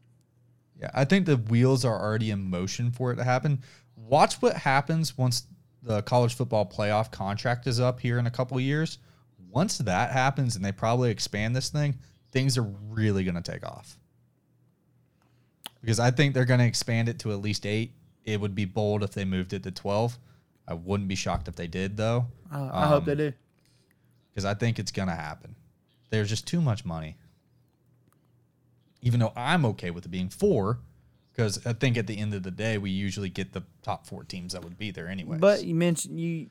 Yeah, 0.80 0.90
I 0.94 1.04
think 1.04 1.26
the 1.26 1.36
wheels 1.36 1.84
are 1.84 2.00
already 2.00 2.30
in 2.30 2.50
motion 2.50 2.90
for 2.90 3.12
it 3.12 3.16
to 3.16 3.24
happen. 3.24 3.62
Watch 3.96 4.36
what 4.42 4.56
happens 4.56 5.16
once 5.16 5.46
the 5.82 6.02
college 6.02 6.34
football 6.34 6.66
playoff 6.66 7.10
contract 7.10 7.66
is 7.66 7.78
up 7.80 8.00
here 8.00 8.18
in 8.18 8.26
a 8.26 8.30
couple 8.30 8.56
of 8.56 8.62
years. 8.62 8.98
Once 9.54 9.78
that 9.78 10.10
happens 10.10 10.56
and 10.56 10.64
they 10.64 10.72
probably 10.72 11.10
expand 11.10 11.54
this 11.54 11.68
thing, 11.68 11.96
things 12.32 12.58
are 12.58 12.66
really 12.90 13.22
going 13.24 13.40
to 13.40 13.52
take 13.52 13.64
off. 13.64 13.96
Because 15.80 16.00
I 16.00 16.10
think 16.10 16.34
they're 16.34 16.44
going 16.44 16.60
to 16.60 16.66
expand 16.66 17.08
it 17.08 17.18
to 17.20 17.30
at 17.32 17.40
least 17.40 17.64
eight. 17.64 17.92
It 18.24 18.40
would 18.40 18.54
be 18.54 18.64
bold 18.64 19.02
if 19.04 19.12
they 19.12 19.24
moved 19.24 19.52
it 19.52 19.62
to 19.62 19.70
12. 19.70 20.18
I 20.66 20.74
wouldn't 20.74 21.08
be 21.08 21.14
shocked 21.14 21.46
if 21.46 21.54
they 21.56 21.66
did, 21.66 21.96
though, 21.96 22.26
I, 22.50 22.84
I 22.84 22.86
hope 22.88 23.04
they 23.04 23.12
Um, 23.12 23.18
do. 23.18 23.32
because 24.30 24.44
I 24.46 24.54
think 24.54 24.78
it's 24.78 24.90
going 24.90 25.08
to 25.08 25.14
happen. 25.14 25.54
There's 26.10 26.28
just 26.30 26.46
too 26.46 26.60
much 26.60 26.84
money. 26.84 27.16
Even 29.02 29.20
though 29.20 29.32
I'm 29.36 29.64
okay 29.66 29.90
with 29.90 30.06
it 30.06 30.10
being 30.10 30.30
four, 30.30 30.78
because 31.32 31.64
I 31.66 31.74
think 31.74 31.98
at 31.98 32.06
the 32.06 32.18
end 32.18 32.32
of 32.32 32.42
the 32.42 32.50
day, 32.50 32.78
we 32.78 32.90
usually 32.90 33.28
get 33.28 33.52
the 33.52 33.62
top 33.82 34.06
four 34.06 34.24
teams 34.24 34.54
that 34.54 34.64
would 34.64 34.78
be 34.78 34.90
there 34.90 35.06
anyway. 35.08 35.36
But 35.38 35.64
you 35.64 35.74
mentioned 35.74 36.18
you 36.18 36.48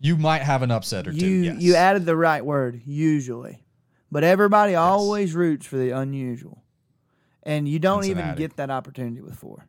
you 0.00 0.16
might 0.16 0.42
have 0.42 0.62
an 0.62 0.70
upset 0.70 1.06
or 1.06 1.12
two. 1.12 1.26
you 1.26 1.42
yes. 1.42 1.60
you 1.60 1.74
added 1.74 2.06
the 2.06 2.16
right 2.16 2.44
word 2.44 2.82
usually, 2.84 3.64
but 4.10 4.24
everybody 4.24 4.74
always 4.74 5.34
roots 5.34 5.66
for 5.66 5.76
the 5.76 5.90
unusual, 5.90 6.62
and 7.42 7.68
you 7.68 7.78
don't 7.78 8.04
even 8.04 8.34
get 8.34 8.56
that 8.56 8.70
opportunity 8.70 9.20
with 9.20 9.34
four. 9.36 9.66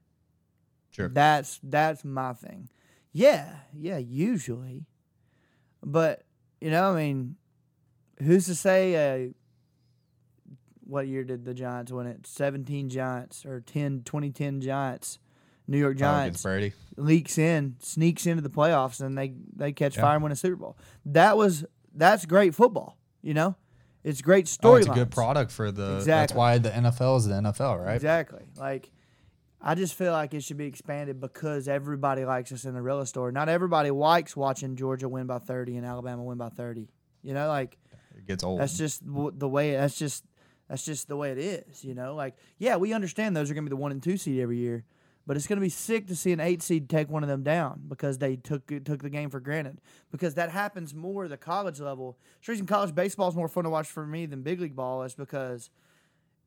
Sure. 0.92 1.10
That's 1.10 1.60
that's 1.64 2.06
my 2.06 2.34
thing. 2.34 2.70
Yeah, 3.12 3.50
yeah, 3.74 3.98
usually, 3.98 4.86
but 5.84 6.24
you 6.62 6.72
know, 6.72 6.94
I 6.94 6.96
mean, 6.96 7.36
who's 8.22 8.46
to 8.46 8.56
say? 8.56 9.28
Uh, 9.28 9.34
what 10.86 11.08
year 11.08 11.24
did 11.24 11.46
the 11.46 11.54
Giants 11.54 11.92
win 11.92 12.08
it? 12.08 12.28
Seventeen 12.28 12.90
Giants 12.90 13.46
or 13.46 13.62
10, 13.62 14.04
2010 14.04 14.62
Giants, 14.62 15.18
New 15.68 15.78
York 15.78 15.96
Oh, 15.98 16.00
Giants 16.00 16.44
Brady. 16.44 16.74
leaks 16.98 17.38
in, 17.38 17.76
sneaks 17.80 18.26
into 18.26 18.42
the 18.42 18.50
playoffs, 18.50 19.02
and 19.02 19.18
they 19.18 19.34
they 19.56 19.72
catch 19.72 19.96
Yeah. 19.96 20.02
fire 20.04 20.16
and 20.16 20.24
win 20.24 20.32
a 20.32 20.36
Super 20.36 20.56
Bowl. 20.58 20.78
That 21.06 21.38
was 21.38 21.66
that's 21.96 22.26
great 22.26 22.54
football. 22.56 22.98
You 23.22 23.34
know, 23.34 23.56
it's 24.04 24.22
great 24.22 24.46
Oh, 24.64 24.68
storyline. 24.68 24.78
it's 24.80 24.88
a 24.88 24.94
good 24.94 25.12
product 25.12 25.52
for 25.52 25.72
the. 25.72 26.02
That's 26.06 26.34
why 26.34 26.58
the 26.58 26.70
NFL 26.70 27.18
is 27.18 27.26
the 27.26 27.36
NFL, 27.36 27.78
right? 27.86 27.96
Exactly. 27.96 28.44
Like, 28.58 28.92
I 29.62 29.76
just 29.76 29.94
feel 29.96 30.12
like 30.12 30.34
it 30.34 30.44
should 30.44 30.58
be 30.58 30.66
expanded 30.66 31.22
because 31.22 31.70
everybody 31.70 32.26
likes 32.26 32.52
us 32.52 32.66
in 32.66 32.74
the 32.74 32.82
real 32.82 33.06
store. 33.06 33.32
Not 33.32 33.48
everybody 33.48 33.92
likes 33.92 34.36
watching 34.36 34.76
Georgia 34.76 35.08
win 35.08 35.26
by 35.28 35.40
thirty 35.40 35.78
and 35.78 35.86
Alabama 35.86 36.24
win 36.24 36.38
by 36.38 36.50
thirty. 36.50 36.90
You 37.22 37.34
know, 37.34 37.48
like 37.48 37.78
It 38.18 38.28
gets 38.28 38.44
old. 38.44 38.60
that's 38.60 38.78
just 38.78 39.02
the 39.06 39.48
way. 39.48 39.72
That's 39.72 39.98
just 39.98 40.26
that's 40.68 40.84
just 40.84 41.08
the 41.08 41.16
way 41.16 41.32
it 41.32 41.38
is. 41.38 41.86
You 41.86 41.94
know, 41.94 42.14
like 42.16 42.36
yeah, 42.58 42.76
we 42.76 42.92
understand 42.92 43.38
those 43.38 43.50
are 43.50 43.54
going 43.54 43.64
to 43.64 43.70
be 43.70 43.74
the 43.76 43.82
one 43.82 43.94
and 43.94 44.04
two 44.04 44.18
seed 44.18 44.42
every 44.42 44.58
year, 44.58 44.84
but 45.26 45.38
it's 45.38 45.48
going 45.48 45.58
to 45.58 45.62
be 45.62 45.70
sick 45.70 46.08
to 46.08 46.16
see 46.16 46.32
an 46.32 46.40
eight 46.40 46.62
seed 46.62 46.90
take 46.90 47.10
one 47.10 47.24
of 47.24 47.30
them 47.30 47.44
down 47.44 47.84
because 47.88 48.18
they 48.18 48.36
took 48.36 48.68
took 48.84 49.02
the 49.02 49.10
game 49.10 49.30
for 49.30 49.40
granted. 49.40 49.80
Because 50.12 50.34
that 50.36 50.50
happens 50.50 50.94
more 50.94 51.26
at 51.26 51.30
the 51.30 51.38
college 51.38 51.80
level. 51.80 52.18
The 52.46 52.52
reason 52.52 52.66
college 52.66 52.94
baseball 52.94 53.30
is 53.30 53.36
more 53.36 53.48
fun 53.48 53.64
to 53.64 53.70
watch 53.70 53.88
for 53.88 54.06
me 54.06 54.26
than 54.26 54.42
big 54.42 54.60
league 54.60 54.76
ball 54.76 55.04
is 55.04 55.16
because 55.16 55.70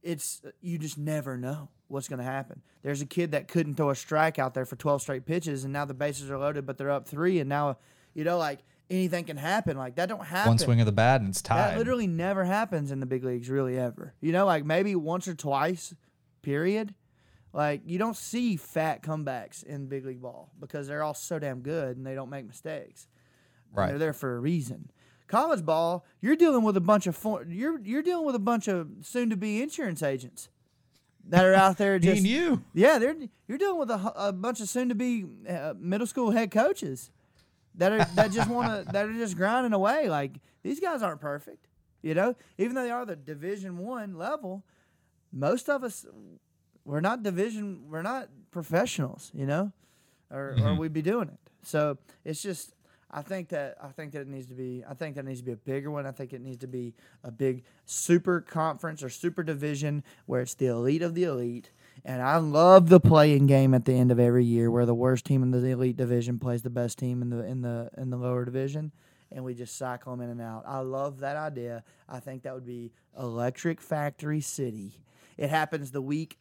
it's 0.02 0.42
you 0.60 0.78
just 0.78 0.98
never 0.98 1.36
know 1.36 1.70
what's 1.88 2.08
going 2.08 2.18
to 2.18 2.24
happen. 2.24 2.62
There's 2.82 3.00
a 3.00 3.06
kid 3.06 3.32
that 3.32 3.48
couldn't 3.48 3.74
throw 3.74 3.90
a 3.90 3.94
strike 3.94 4.38
out 4.38 4.54
there 4.54 4.64
for 4.64 4.76
12 4.76 5.02
straight 5.02 5.26
pitches, 5.26 5.64
and 5.64 5.72
now 5.72 5.84
the 5.84 5.94
bases 5.94 6.30
are 6.30 6.38
loaded, 6.38 6.66
but 6.66 6.78
they're 6.78 6.90
up 6.90 7.06
three, 7.06 7.40
and 7.40 7.48
now 7.48 7.78
you 8.14 8.24
know 8.24 8.38
like 8.38 8.60
anything 8.90 9.24
can 9.24 9.36
happen. 9.36 9.76
Like 9.76 9.96
that 9.96 10.08
don't 10.08 10.24
happen. 10.24 10.50
One 10.50 10.58
swing 10.58 10.80
of 10.80 10.86
the 10.86 10.92
bat 10.92 11.20
and 11.20 11.30
it's 11.30 11.42
tied. 11.42 11.72
That 11.72 11.78
literally 11.78 12.06
never 12.06 12.44
happens 12.44 12.90
in 12.90 13.00
the 13.00 13.06
big 13.06 13.24
leagues, 13.24 13.48
really 13.48 13.78
ever. 13.78 14.14
You 14.20 14.32
know, 14.32 14.46
like 14.46 14.64
maybe 14.64 14.94
once 14.94 15.26
or 15.28 15.34
twice, 15.34 15.94
period. 16.42 16.94
Like 17.57 17.81
you 17.87 17.99
don't 17.99 18.16
see 18.16 18.57
fat 18.57 19.03
comebacks 19.03 19.64
in 19.64 19.87
big 19.87 20.05
league 20.05 20.21
ball 20.21 20.51
because 20.61 20.87
they're 20.87 21.03
all 21.03 21.14
so 21.14 21.38
damn 21.38 21.61
good 21.61 21.97
and 21.97 22.07
they 22.07 22.14
don't 22.14 22.29
make 22.29 22.47
mistakes. 22.47 23.09
And 23.71 23.79
Right. 23.79 23.88
They're 23.88 23.99
there 23.99 24.12
for 24.12 24.37
a 24.37 24.38
reason. 24.38 24.90
College 25.27 25.64
ball, 25.64 26.05
you're 26.21 26.37
dealing 26.37 26.64
with 26.64 26.77
a 26.77 26.83
bunch 26.83 27.07
of 27.07 27.16
for, 27.16 27.47
you're 27.49 27.81
you're 27.81 28.03
dealing 28.03 28.27
with 28.27 28.35
a 28.35 28.40
bunch 28.40 28.69
of 28.69 28.88
soon 29.01 29.31
to 29.31 29.38
be 29.38 29.62
insurance 29.62 30.03
agents 30.03 30.51
that 31.27 31.47
are 31.47 31.55
out 31.55 31.79
there 31.79 31.99
just 31.99 32.19
and 32.19 32.27
you. 32.27 32.62
yeah, 32.75 32.99
they're 32.99 33.16
you're 33.49 33.57
dealing 33.57 33.79
with 33.79 33.90
a, 33.90 34.12
a 34.14 34.35
bunch 34.35 34.61
of 34.61 34.69
soon 34.69 34.90
to 34.90 34.95
be 34.95 35.25
uh, 35.49 35.73
middle 35.79 36.07
school 36.07 36.33
head 36.33 36.51
coaches 36.51 37.11
that 37.75 37.90
are 37.90 38.05
that 38.16 38.33
just 38.33 38.51
want 38.51 38.69
to 38.69 38.85
that 38.92 39.07
are 39.07 39.14
just 39.14 39.35
grinding 39.35 39.73
away. 39.73 40.11
Like 40.11 40.33
these 40.62 40.79
guys 40.79 41.03
aren't 41.03 41.23
perfect, 41.23 41.69
you 42.03 42.12
know. 42.12 42.37
Even 42.59 42.75
though 42.75 42.83
they 42.83 42.90
are 42.90 43.07
the 43.07 43.16
Division 43.16 43.79
One 43.79 44.19
level, 44.19 44.62
most 45.33 45.71
of 45.71 45.83
us 45.83 46.05
we're 46.87 47.01
not 47.01 47.22
division 47.22 47.83
we're 47.90 48.03
not 48.03 48.29
professionals, 48.51 49.31
you 49.35 49.44
know, 49.44 49.72
or 50.31 50.51
or 50.51 50.55
mm-hmm. 50.55 50.77
we'd 50.79 50.92
be 50.92 51.03
doing 51.03 51.29
it. 51.29 51.38
So 51.62 51.99
it's 52.25 52.42
just. 52.42 52.72
I 53.09 53.22
think 53.22 53.51
that 53.51 53.77
I 53.81 53.88
think 53.88 54.12
that 54.12 54.22
it 54.22 54.29
needs 54.29 54.49
to 54.49 54.55
be 54.55 54.83
I 54.87 54.92
think 54.92 55.14
that 55.14 55.25
needs 55.25 55.38
to 55.38 55.46
be 55.46 55.53
a 55.53 55.57
bigger 55.57 55.92
one. 55.92 56.07
I 56.07 56.11
think 56.11 56.33
it 56.33 56.40
needs 56.40 56.59
to 56.59 56.66
be 56.66 56.92
a 57.22 57.31
big 57.31 57.62
super 57.85 58.40
conference 58.40 59.01
or 59.01 59.09
super 59.09 59.44
division 59.44 60.03
where 60.27 60.40
it's 60.40 60.55
the 60.55 60.66
elite 60.66 61.03
of 61.03 61.14
the 61.14 61.22
elite. 61.22 61.70
And 62.05 62.20
I 62.20 62.38
love 62.38 62.88
the 62.88 62.99
playing 62.99 63.46
game 63.46 63.75
at 63.75 63.85
the 63.85 63.94
end 63.94 64.11
of 64.11 64.18
every 64.18 64.44
year 64.44 64.72
where 64.72 64.85
the 64.85 64.94
worst 64.94 65.25
team 65.25 65.44
in 65.44 65.53
the 65.53 65.64
elite 65.64 65.96
division 65.96 66.40
plays 66.40 66.62
the 66.62 66.68
best 66.68 66.99
team 66.99 67.22
in 67.22 67.31
the 67.31 67.44
in 67.44 67.62
the 67.62 67.90
in 67.96 68.11
the 68.11 68.16
lower 68.16 68.44
division 68.44 68.90
and 69.31 69.44
we 69.44 69.55
just 69.55 69.77
cycle 69.77 70.14
them 70.14 70.25
in 70.25 70.31
and 70.31 70.40
out. 70.40 70.64
I 70.66 70.81
love 70.81 71.20
that 71.20 71.37
idea. 71.37 71.85
I 72.09 72.20
think 72.20 72.42
that 72.42 72.55
would 72.55 72.66
be 72.66 72.92
Electric 73.18 73.81
Factory 73.81 74.40
City. 74.40 75.01
It 75.37 75.51
happens 75.51 75.90
the 75.90 76.03
week 76.03 76.38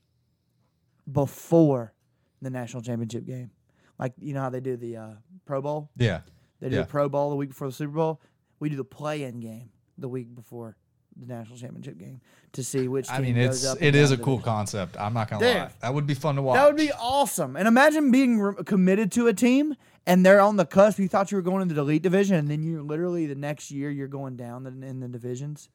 before 1.11 1.93
the 2.41 2.49
national 2.49 2.81
championship 2.83 3.25
game. 3.25 3.51
Like 3.97 4.13
you 4.19 4.33
know 4.33 4.41
how 4.41 4.49
they 4.49 4.59
do 4.59 4.75
the 4.77 4.97
uh, 4.97 5.09
Pro 5.45 5.61
Bowl? 5.61 5.89
Yeah. 5.97 6.21
They 6.59 6.69
do 6.69 6.75
Yeah. 6.75 6.81
the 6.81 6.87
Pro 6.87 7.09
Bowl 7.09 7.29
the 7.29 7.35
week 7.35 7.49
before 7.49 7.67
the 7.67 7.73
Super 7.73 7.93
Bowl. 7.93 8.21
We 8.59 8.69
do 8.69 8.75
the 8.75 8.83
play-in 8.85 9.39
game 9.39 9.69
the 9.97 10.07
week 10.09 10.33
before 10.33 10.77
the 11.17 11.25
national 11.27 11.57
championship 11.57 11.97
game 11.97 12.19
to 12.53 12.63
see 12.63 12.87
which. 12.87 13.07
Team 13.07 13.15
I 13.15 13.19
mean, 13.21 13.37
it's 13.37 13.63
it 13.79 13.95
is 13.95 14.11
a 14.11 14.17
cool 14.17 14.35
division. 14.37 14.43
concept. 14.53 14.97
I'm 14.99 15.13
not 15.13 15.29
gonna 15.29 15.45
Dude. 15.45 15.55
lie. 15.55 15.71
That 15.81 15.93
would 15.93 16.07
be 16.07 16.13
fun 16.13 16.35
to 16.35 16.41
watch. 16.41 16.55
That 16.55 16.65
would 16.67 16.75
be 16.77 16.91
awesome. 16.91 17.55
And 17.55 17.67
imagine 17.67 18.11
being 18.11 18.39
re- 18.39 18.63
committed 18.65 19.11
to 19.13 19.27
a 19.27 19.33
team 19.33 19.75
and 20.05 20.25
they're 20.25 20.41
on 20.41 20.57
the 20.57 20.65
cusp. 20.65 20.99
You 20.99 21.07
thought 21.07 21.31
you 21.31 21.37
were 21.37 21.41
going 21.41 21.61
into 21.61 21.73
the 21.73 21.81
elite 21.81 22.01
division, 22.03 22.35
and 22.35 22.49
then 22.49 22.63
you're 22.63 22.83
literally 22.83 23.25
the 23.27 23.35
next 23.35 23.71
year 23.71 23.89
you're 23.89 24.07
going 24.07 24.35
down 24.35 24.63
the, 24.63 24.69
in 24.85 24.99
the 24.99 25.07
divisions. 25.07 25.69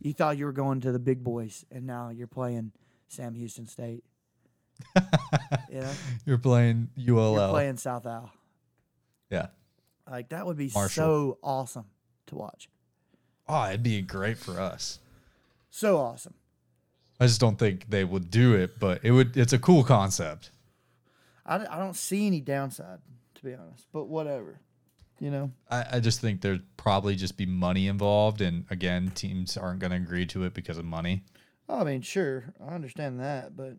You 0.00 0.12
thought 0.12 0.36
you 0.38 0.44
were 0.46 0.52
going 0.52 0.80
to 0.82 0.92
the 0.92 0.98
big 0.98 1.22
boys, 1.22 1.64
and 1.70 1.86
now 1.86 2.08
you're 2.08 2.26
playing 2.26 2.72
Sam 3.08 3.34
Houston 3.34 3.66
State. 3.66 4.02
You 5.70 5.80
know, 5.80 5.90
You're 6.26 6.38
playing 6.38 6.88
ULL. 6.98 7.34
you're 7.34 7.48
playing 7.50 7.76
South 7.76 8.06
Al. 8.06 8.30
yeah. 9.30 9.46
Like 10.10 10.28
that 10.30 10.46
would 10.46 10.56
be 10.58 10.70
Marshall. 10.74 10.88
so 11.04 11.38
awesome 11.42 11.86
to 12.26 12.34
watch. 12.34 12.68
Oh, 13.48 13.68
it'd 13.68 13.82
be 13.82 14.00
great 14.02 14.36
for 14.38 14.60
us. 14.60 14.98
So 15.70 15.98
awesome. 15.98 16.34
I 17.18 17.26
just 17.26 17.40
don't 17.40 17.58
think 17.58 17.88
they 17.88 18.04
would 18.04 18.30
do 18.30 18.54
it, 18.54 18.78
but 18.78 19.00
it 19.04 19.12
would. 19.12 19.36
It's 19.36 19.52
a 19.52 19.58
cool 19.58 19.82
concept. 19.84 20.50
I, 21.46 21.56
I 21.56 21.78
don't 21.78 21.96
see 21.96 22.26
any 22.26 22.40
downside 22.40 22.98
to 23.36 23.44
be 23.44 23.54
honest, 23.54 23.86
but 23.92 24.04
whatever. 24.08 24.60
You 25.20 25.30
know, 25.30 25.52
I, 25.70 25.84
I 25.92 26.00
just 26.00 26.20
think 26.20 26.40
there'd 26.40 26.64
probably 26.76 27.14
just 27.14 27.36
be 27.36 27.46
money 27.46 27.86
involved, 27.86 28.40
and 28.40 28.64
again, 28.68 29.10
teams 29.14 29.56
aren't 29.56 29.78
going 29.78 29.92
to 29.92 29.96
agree 29.96 30.26
to 30.26 30.42
it 30.44 30.54
because 30.54 30.76
of 30.76 30.84
money. 30.84 31.22
I 31.68 31.84
mean, 31.84 32.02
sure, 32.02 32.52
I 32.60 32.74
understand 32.74 33.20
that, 33.20 33.56
but 33.56 33.76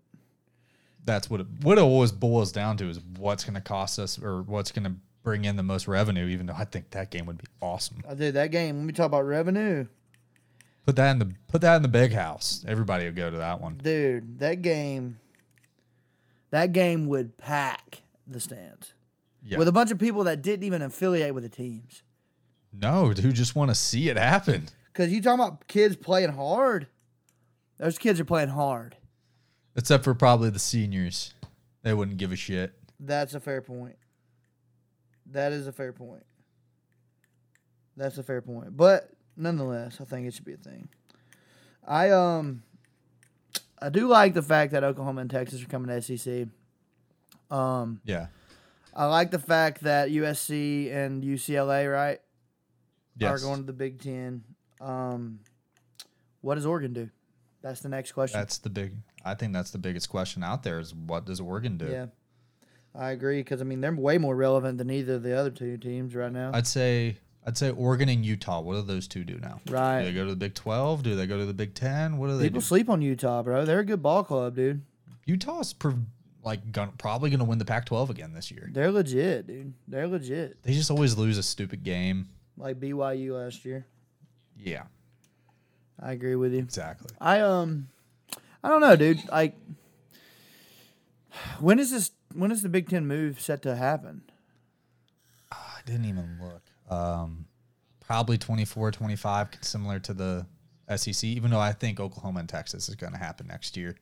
That's 1.06 1.30
what 1.30 1.42
it, 1.42 1.48
what 1.62 1.78
it 1.78 1.82
always 1.82 2.12
boils 2.12 2.52
down 2.52 2.78
to 2.78 2.90
is 2.90 3.00
what's 3.18 3.44
going 3.44 3.54
to 3.54 3.62
cost 3.62 4.00
us 4.00 4.20
or 4.22 4.42
what's 4.42 4.72
going 4.72 4.86
to 4.86 4.96
bring 5.24 5.46
in 5.46 5.56
the 5.56 5.64
most 5.64 5.88
revenue. 5.88 6.28
Even 6.28 6.48
though 6.48 6.56
I 6.58 6.66
think 6.66 6.90
that 6.92 7.12
game 7.12 7.26
would 7.28 7.38
be 7.38 7.46
awesome. 7.62 8.02
I 8.10 8.16
did 8.16 8.34
that 8.34 8.52
game. 8.52 8.78
Let 8.78 8.86
me 8.86 8.94
talk 8.94 9.06
about 9.06 9.26
revenue. 9.26 9.86
Put 10.86 10.96
that 10.98 11.12
in 11.12 11.20
the 11.20 11.32
put 11.48 11.62
that 11.62 11.76
in 11.78 11.82
the 11.82 11.88
big 11.88 12.12
house. 12.14 12.64
Everybody 12.68 13.06
would 13.06 13.16
go 13.16 13.30
to 13.32 13.38
that 13.38 13.62
one. 13.62 13.80
Dude, 13.84 14.40
that 14.40 14.62
game 14.62 15.20
that 16.52 16.72
game 16.72 17.08
would 17.08 17.38
pack 17.38 18.02
the 18.28 18.40
stands 18.40 18.94
Yeah. 19.44 19.58
with 19.58 19.68
a 19.68 19.72
bunch 19.72 19.92
of 19.92 20.00
people 20.00 20.24
that 20.26 20.42
didn't 20.42 20.64
even 20.64 20.82
affiliate 20.82 21.34
with 21.34 21.44
the 21.44 21.50
teams. 21.50 22.04
no, 22.72 23.10
who 23.10 23.32
just 23.32 23.56
want 23.56 23.70
to 23.72 23.76
see 23.76 24.10
it 24.10 24.18
happen. 24.18 24.68
Because 24.92 25.12
you 25.12 25.22
talking 25.22 25.40
about 25.44 25.68
kids 25.68 25.96
playing 25.96 26.32
hard, 26.32 26.88
those 27.78 27.98
kids 27.98 28.20
are 28.20 28.26
playing 28.26 28.50
hard. 28.50 28.96
Except 29.76 30.04
for 30.04 30.14
probably 30.14 30.50
the 30.50 30.60
seniors. 30.60 31.34
They 31.84 31.94
wouldn't 31.94 32.18
give 32.18 32.32
a 32.32 32.36
shit. 32.36 32.74
That's 33.00 33.34
a 33.36 33.40
fair 33.40 33.62
point. 33.62 33.98
That 35.32 35.52
is 35.52 35.68
a 35.68 35.72
fair 35.72 35.92
point. 35.92 36.24
That's 37.98 38.18
a 38.18 38.24
fair 38.24 38.42
point. 38.42 38.76
But 38.76 39.10
nonetheless, 39.36 40.00
I 40.02 40.06
think 40.06 40.28
it 40.28 40.34
should 40.34 40.46
be 40.46 40.54
a 40.54 40.58
thing. 40.58 40.88
I 41.88 42.10
um 42.12 42.64
I 43.82 43.90
do 43.90 44.08
like 44.08 44.34
the 44.34 44.42
fact 44.42 44.72
that 44.72 44.84
Oklahoma 44.84 45.22
and 45.22 45.30
Texas 45.30 45.62
are 45.62 45.68
coming 45.68 45.88
to 45.90 46.02
SEC. 46.02 46.48
Um 47.52 48.02
Yeah. 48.04 48.28
I 48.94 49.06
like 49.08 49.32
the 49.32 49.40
fact 49.40 49.82
that 49.82 50.10
USC 50.10 50.90
and 50.92 51.22
UCLA, 51.24 51.92
right, 51.92 52.22
Yes. 53.18 53.30
are 53.44 53.46
going 53.46 53.60
to 53.60 53.66
the 53.66 53.74
Big 53.74 54.02
Ten. 54.02 54.44
Um 54.82 55.40
what 56.42 56.56
does 56.56 56.66
Oregon 56.66 56.94
do? 56.94 57.10
That's 57.62 57.82
the 57.82 57.90
next 57.90 58.12
question. 58.14 58.40
That's 58.40 58.58
the 58.60 58.70
big. 58.70 58.94
I 59.26 59.34
think 59.34 59.54
that's 59.54 59.72
the 59.72 59.78
biggest 59.80 60.08
question 60.10 60.44
out 60.44 60.64
there 60.64 60.80
is 60.80 60.94
what 60.94 61.26
does 61.26 61.40
Oregon 61.40 61.78
do? 61.78 61.88
yeah. 61.88 62.06
I 62.98 63.10
agree 63.12 63.42
because 63.42 63.60
I 63.60 63.66
mean 63.66 63.82
they're 63.82 63.94
way 63.94 64.18
more 64.18 64.36
relevant 64.38 64.78
than 64.78 64.90
either 64.90 65.16
of 65.16 65.24
the 65.24 65.38
other 65.38 65.50
two 65.50 65.76
teams 65.78 66.16
right 66.16 66.32
now. 66.32 66.52
I'd 66.54 66.66
say 66.68 67.18
I'd 67.46 67.58
say 67.58 67.70
Oregon 67.72 68.08
and 68.08 68.26
Utah. 68.26 68.62
What 68.62 68.76
do 68.76 68.82
those 68.84 69.06
two 69.08 69.26
do 69.26 69.38
now? 69.38 69.60
Right. 69.70 70.00
Do 70.00 70.06
they 70.06 70.14
go 70.14 70.24
to 70.24 70.30
the 70.30 70.36
Big 70.38 70.54
Twelve? 70.54 71.04
Do 71.04 71.16
they 71.16 71.28
go 71.28 71.38
to 71.38 71.46
the 71.46 71.54
Big 71.54 71.74
Ten? 71.74 72.18
What 72.18 72.28
do 72.28 72.38
they 72.38 72.46
People 72.46 72.62
do? 72.62 72.66
sleep 72.66 72.90
on 72.90 73.02
Utah, 73.02 73.44
bro. 73.44 73.66
They're 73.66 73.80
a 73.82 73.86
good 73.86 74.02
ball 74.02 74.24
club, 74.24 74.56
dude. 74.56 74.82
Utah's 75.26 75.74
pr- 75.74 75.92
like 76.44 76.72
gonna, 76.72 76.94
probably 76.98 77.30
going 77.32 77.40
to 77.40 77.46
win 77.46 77.58
the 77.58 77.66
Pac-12 77.66 78.12
again 78.12 78.32
this 78.34 78.50
year. 78.52 78.70
They're 78.72 78.92
legit, 78.92 79.48
dude. 79.48 79.74
They're 79.88 80.08
legit. 80.08 80.64
They 80.64 80.74
just 80.74 80.90
always 80.92 81.18
lose 81.18 81.38
a 81.38 81.44
stupid 81.44 81.84
game. 81.84 82.30
Like 82.58 82.80
BYU 82.80 83.32
last 83.32 83.66
year. 83.66 83.86
Yeah, 84.58 84.84
I 86.00 86.14
agree 86.14 86.36
with 86.36 86.54
you. 86.54 86.60
exactly. 86.60 87.10
I 87.20 87.42
um 87.42 87.90
I 88.66 88.70
don't 88.70 88.82
know, 88.82 88.96
dude. 88.96 89.30
Like 89.30 89.56
when 91.60 91.78
is 91.80 91.92
this 91.92 92.12
when 92.34 92.52
is 92.52 92.64
the 92.64 92.70
Big 92.70 92.90
Ten 92.90 93.06
move 93.06 93.40
set 93.40 93.62
to 93.62 93.76
happen? 93.76 94.24
I 95.52 95.80
didn't 95.86 96.06
even 96.06 96.40
look. 96.42 96.64
Um, 96.90 97.46
probably 98.00 98.38
24, 98.40 98.92
25, 98.92 99.50
similar 99.62 100.00
to 100.00 100.14
the 100.14 100.46
SEC. 100.96 101.24
Even 101.26 101.52
though 101.52 101.60
I 101.60 101.74
think 101.74 102.00
Oklahoma 102.00 102.40
and 102.40 102.50
Texas 102.50 102.90
is 102.90 102.96
going 102.96 103.14
to 103.14 103.20
happen 103.20 103.48
next 103.48 103.78
year. 103.78 103.96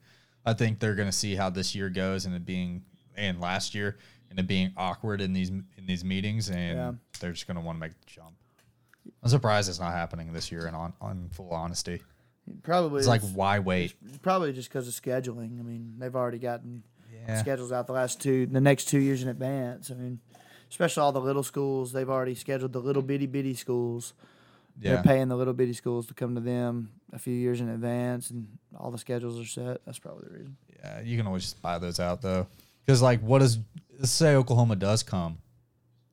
I 0.45 0.53
think 0.53 0.80
they're 0.80 0.95
going 0.95 1.09
to 1.09 1.16
see 1.16 1.36
how 1.36 1.49
this 1.49 1.76
year 1.76 1.89
goes 1.89 2.26
and 2.26 2.34
it 2.34 2.45
being 2.45 2.84
and 3.16 3.39
last 3.41 3.76
year 3.76 3.97
and 4.30 4.39
it 4.39 4.47
being 4.47 4.72
awkward 4.78 5.20
in 5.22 5.34
these 5.34 5.49
in 5.49 5.86
these 5.86 6.03
meetings 6.05 6.49
and 6.49 6.78
Yeah. 6.78 6.91
they're 7.20 7.32
just 7.34 7.47
going 7.47 7.55
to 7.55 7.61
want 7.61 7.76
to 7.78 7.80
make 7.82 7.91
the 7.99 8.05
jump. 8.07 8.36
I'm 9.22 9.30
surprised 9.30 9.68
it's 9.70 9.80
not 9.80 9.91
happening 9.93 10.32
this 10.32 10.51
year. 10.51 10.66
And 10.68 10.76
on, 10.76 10.93
on 11.01 11.30
full 11.34 11.51
honesty, 11.51 12.01
Probably 12.62 13.00
it's 13.00 13.08
like 13.08 13.22
why 13.22 13.60
wait? 13.60 13.94
probably 14.22 14.52
just 14.54 14.70
because 14.70 14.88
of 14.88 14.94
scheduling. 14.94 15.60
I 15.60 15.64
mean, 15.64 15.96
they've 15.98 16.16
already 16.16 16.39
gotten 16.39 16.84
Yeah, 17.28 17.39
schedules 17.39 17.72
out 17.72 17.88
the 17.88 17.94
last 17.94 18.22
two 18.22 18.46
the 18.48 18.60
next 18.62 18.86
two 18.89 19.00
years 19.00 19.24
in 19.24 19.30
advance. 19.30 19.89
I 19.89 19.94
mean, 19.94 20.20
especially 20.70 21.02
all 21.02 21.12
the 21.12 21.22
little 21.22 21.44
schools, 21.44 21.94
they've 21.94 22.10
already 22.10 22.36
scheduled 22.36 22.74
the 22.74 22.80
little 22.82 23.02
bitty 23.02 23.28
bitty 23.28 23.54
schools. 23.54 24.14
yeah. 24.80 24.96
They're 24.96 25.04
paying 25.04 25.30
the 25.30 25.38
little 25.38 25.54
bitty 25.54 25.74
schools 25.74 26.08
to 26.08 26.14
come 26.14 26.36
to 26.36 26.41
them 26.41 26.89
a 27.14 27.20
few 27.20 27.34
years 27.34 27.62
in 27.62 27.70
advance, 27.70 28.30
and 28.30 28.48
all 28.78 28.91
the 28.91 28.98
schedules 28.98 29.39
are 29.39 29.46
set. 29.46 29.86
That's 29.86 30.00
probably 30.00 30.26
the 30.28 30.34
reason. 30.38 30.58
Yeah, 30.80 31.02
you 31.02 31.16
can 31.18 31.28
always 31.28 31.44
just 31.44 31.62
buy 31.62 31.78
those 31.78 32.00
out 32.00 32.22
though. 32.22 32.48
Because 32.86 33.02
like, 33.02 33.22
what 33.22 33.39
does 33.39 33.60
let's 33.98 34.12
say 34.12 34.36
Oklahoma 34.36 34.76
does 34.76 35.02
come? 35.04 35.38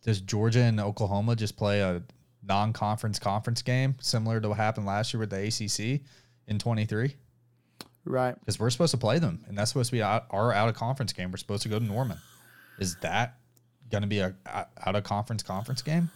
Does 0.03 0.21
Georgia 0.21 0.61
and 0.61 0.79
Oklahoma 0.79 1.35
just 1.35 1.57
play 1.57 1.81
a 1.81 2.03
non-conference 2.47 3.19
conference 3.19 3.61
game 3.61 3.95
similar 4.01 4.41
to 4.41 4.49
what 4.49 4.57
happened 4.57 4.87
last 4.87 5.13
year 5.13 5.21
with 5.21 5.29
the 5.31 5.37
ACC 5.47 6.01
in 6.51 6.59
23? 6.59 7.15
Right. 8.05 8.35
Because 8.39 8.59
we're 8.59 8.71
supposed 8.71 8.91
to 8.91 8.99
play 8.99 9.19
them, 9.19 9.45
and 9.49 9.57
that's 9.57 9.71
supposed 9.71 9.91
to 9.91 9.97
be 9.97 10.03
out, 10.03 10.27
our 10.31 10.53
out 10.53 10.69
of 10.69 10.75
conference 10.75 11.13
game. 11.13 11.31
We're 11.31 11.39
supposed 11.39 11.63
to 11.63 11.69
go 11.69 11.79
to 11.79 11.85
Norman. 11.85 12.19
Is 12.79 12.97
that 12.97 13.37
going 13.91 14.03
to 14.03 14.09
be 14.09 14.19
a, 14.19 14.35
out 14.47 14.97
of 14.97 15.05
conference 15.05 15.43
conference 15.43 15.83
game? 15.83 16.11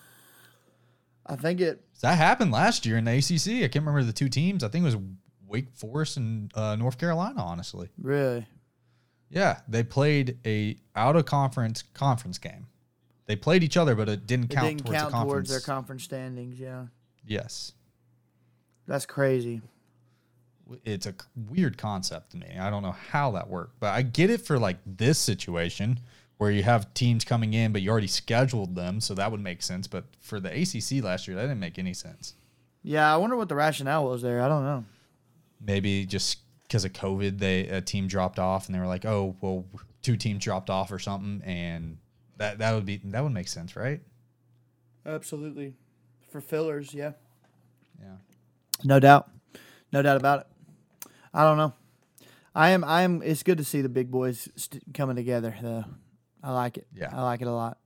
I 1.27 1.37
think 1.37 1.61
it. 1.61 1.83
that 2.03 2.19
happened 2.19 2.53
last 2.53 2.85
year 2.85 2.99
in 2.99 3.05
the 3.05 3.13
ACC. 3.13 3.65
I 3.65 3.69
can't 3.69 3.77
remember 3.77 4.03
the 4.03 4.13
two 4.13 4.29
teams. 4.29 4.63
I 4.65 4.69
think 4.69 4.83
it 4.83 4.95
was 4.95 4.97
Wake 5.47 5.75
Forest 5.75 6.17
and 6.19 6.51
uh, 6.55 6.77
North 6.77 6.99
Carolina. 6.99 7.43
Honestly. 7.43 7.89
Really. 7.99 8.47
Yeah, 9.31 9.61
they 9.69 9.83
played 9.83 10.39
a 10.45 10.79
out 10.95 11.17
of 11.17 11.25
conference 11.27 11.83
conference 11.95 12.39
game. 12.39 12.67
They 13.27 13.37
played 13.37 13.63
each 13.63 13.77
other, 13.77 13.95
but 13.95 14.09
it 14.09 14.27
didn't 14.27 14.53
It 14.53 14.57
count 14.57 14.69
didn't 14.69 14.87
towards 14.87 14.99
count 14.99 15.11
the 15.11 15.17
conference. 15.17 15.33
towards 15.33 15.51
their 15.51 15.75
conference 15.75 16.05
standings. 16.05 16.61
Yeah, 16.61 16.87
yes, 17.27 17.73
that's 18.87 19.07
crazy. 19.07 19.63
It's 20.85 21.07
a 21.07 21.15
weird 21.51 21.77
concept 21.79 22.31
to 22.31 22.37
me. 22.37 22.47
I 22.59 22.71
don't 22.71 22.83
know 22.83 22.93
how 23.11 23.31
that 23.33 23.49
worked, 23.49 23.81
but 23.81 23.89
I 23.95 24.03
get 24.03 24.31
it 24.31 24.41
for 24.41 24.59
like 24.59 24.79
this 24.87 25.19
situation 25.19 26.01
where 26.39 26.51
you 26.51 26.63
have 26.63 26.93
teams 26.95 27.25
coming 27.25 27.55
in, 27.55 27.73
but 27.73 27.81
you 27.83 27.91
already 27.91 28.07
scheduled 28.09 28.75
them, 28.75 29.01
so 29.01 29.15
that 29.15 29.31
would 29.31 29.41
make 29.41 29.63
sense. 29.63 29.87
But 29.87 30.05
for 30.21 30.41
the 30.41 30.49
ACC 30.51 31.03
last 31.05 31.29
year, 31.29 31.37
that 31.37 31.43
didn't 31.43 31.61
make 31.61 31.79
any 31.79 31.95
sense. 31.95 32.35
Yeah, 32.83 33.13
I 33.13 33.17
wonder 33.17 33.37
what 33.37 33.49
the 33.49 33.55
rationale 33.55 34.05
was 34.05 34.23
there. 34.23 34.43
I 34.43 34.49
don't 34.49 34.65
know. 34.65 34.85
Maybe 35.65 36.05
just 36.07 36.39
because 36.65 36.85
of 36.85 36.93
COVID, 36.93 37.39
they 37.39 37.69
a 37.69 37.81
team 37.81 38.09
dropped 38.09 38.39
off, 38.39 38.67
and 38.67 38.75
they 38.75 38.79
were 38.81 38.87
like, 38.87 39.05
"Oh, 39.05 39.37
well, 39.41 39.65
two 40.03 40.17
teams 40.17 40.43
dropped 40.43 40.69
off 40.71 40.91
or 40.93 40.99
something," 40.99 41.41
and 41.47 41.99
that 42.37 42.59
that 42.59 42.75
would 42.75 42.85
be 42.85 43.01
that 43.05 43.23
would 43.23 43.33
make 43.33 43.49
sense, 43.49 43.77
right? 43.77 44.01
Absolutely, 45.07 45.75
for 46.31 46.41
fillers. 46.41 46.93
Yeah, 46.93 47.13
Yeah. 48.01 48.17
no 48.83 48.99
doubt, 49.01 49.31
no 49.93 50.03
doubt 50.03 50.17
about 50.17 50.41
it. 50.41 50.47
I 51.35 51.43
don't 51.43 51.59
know. 51.59 51.75
I 52.55 52.71
am. 52.71 52.85
I 52.85 53.03
am. 53.03 53.21
It's 53.23 53.43
good 53.43 53.59
to 53.59 53.65
see 53.65 53.83
the 53.83 53.89
big 53.89 54.11
boys 54.11 54.49
st- 54.57 54.83
coming 54.95 55.17
together, 55.17 55.55
though. 55.61 55.85
I 56.43 56.53
like 56.53 56.77
it. 56.79 56.87
Yeah. 56.95 57.11
I 57.13 57.23
like 57.23 57.41
it 57.43 57.49
a 57.49 57.53
lot. 57.53 57.79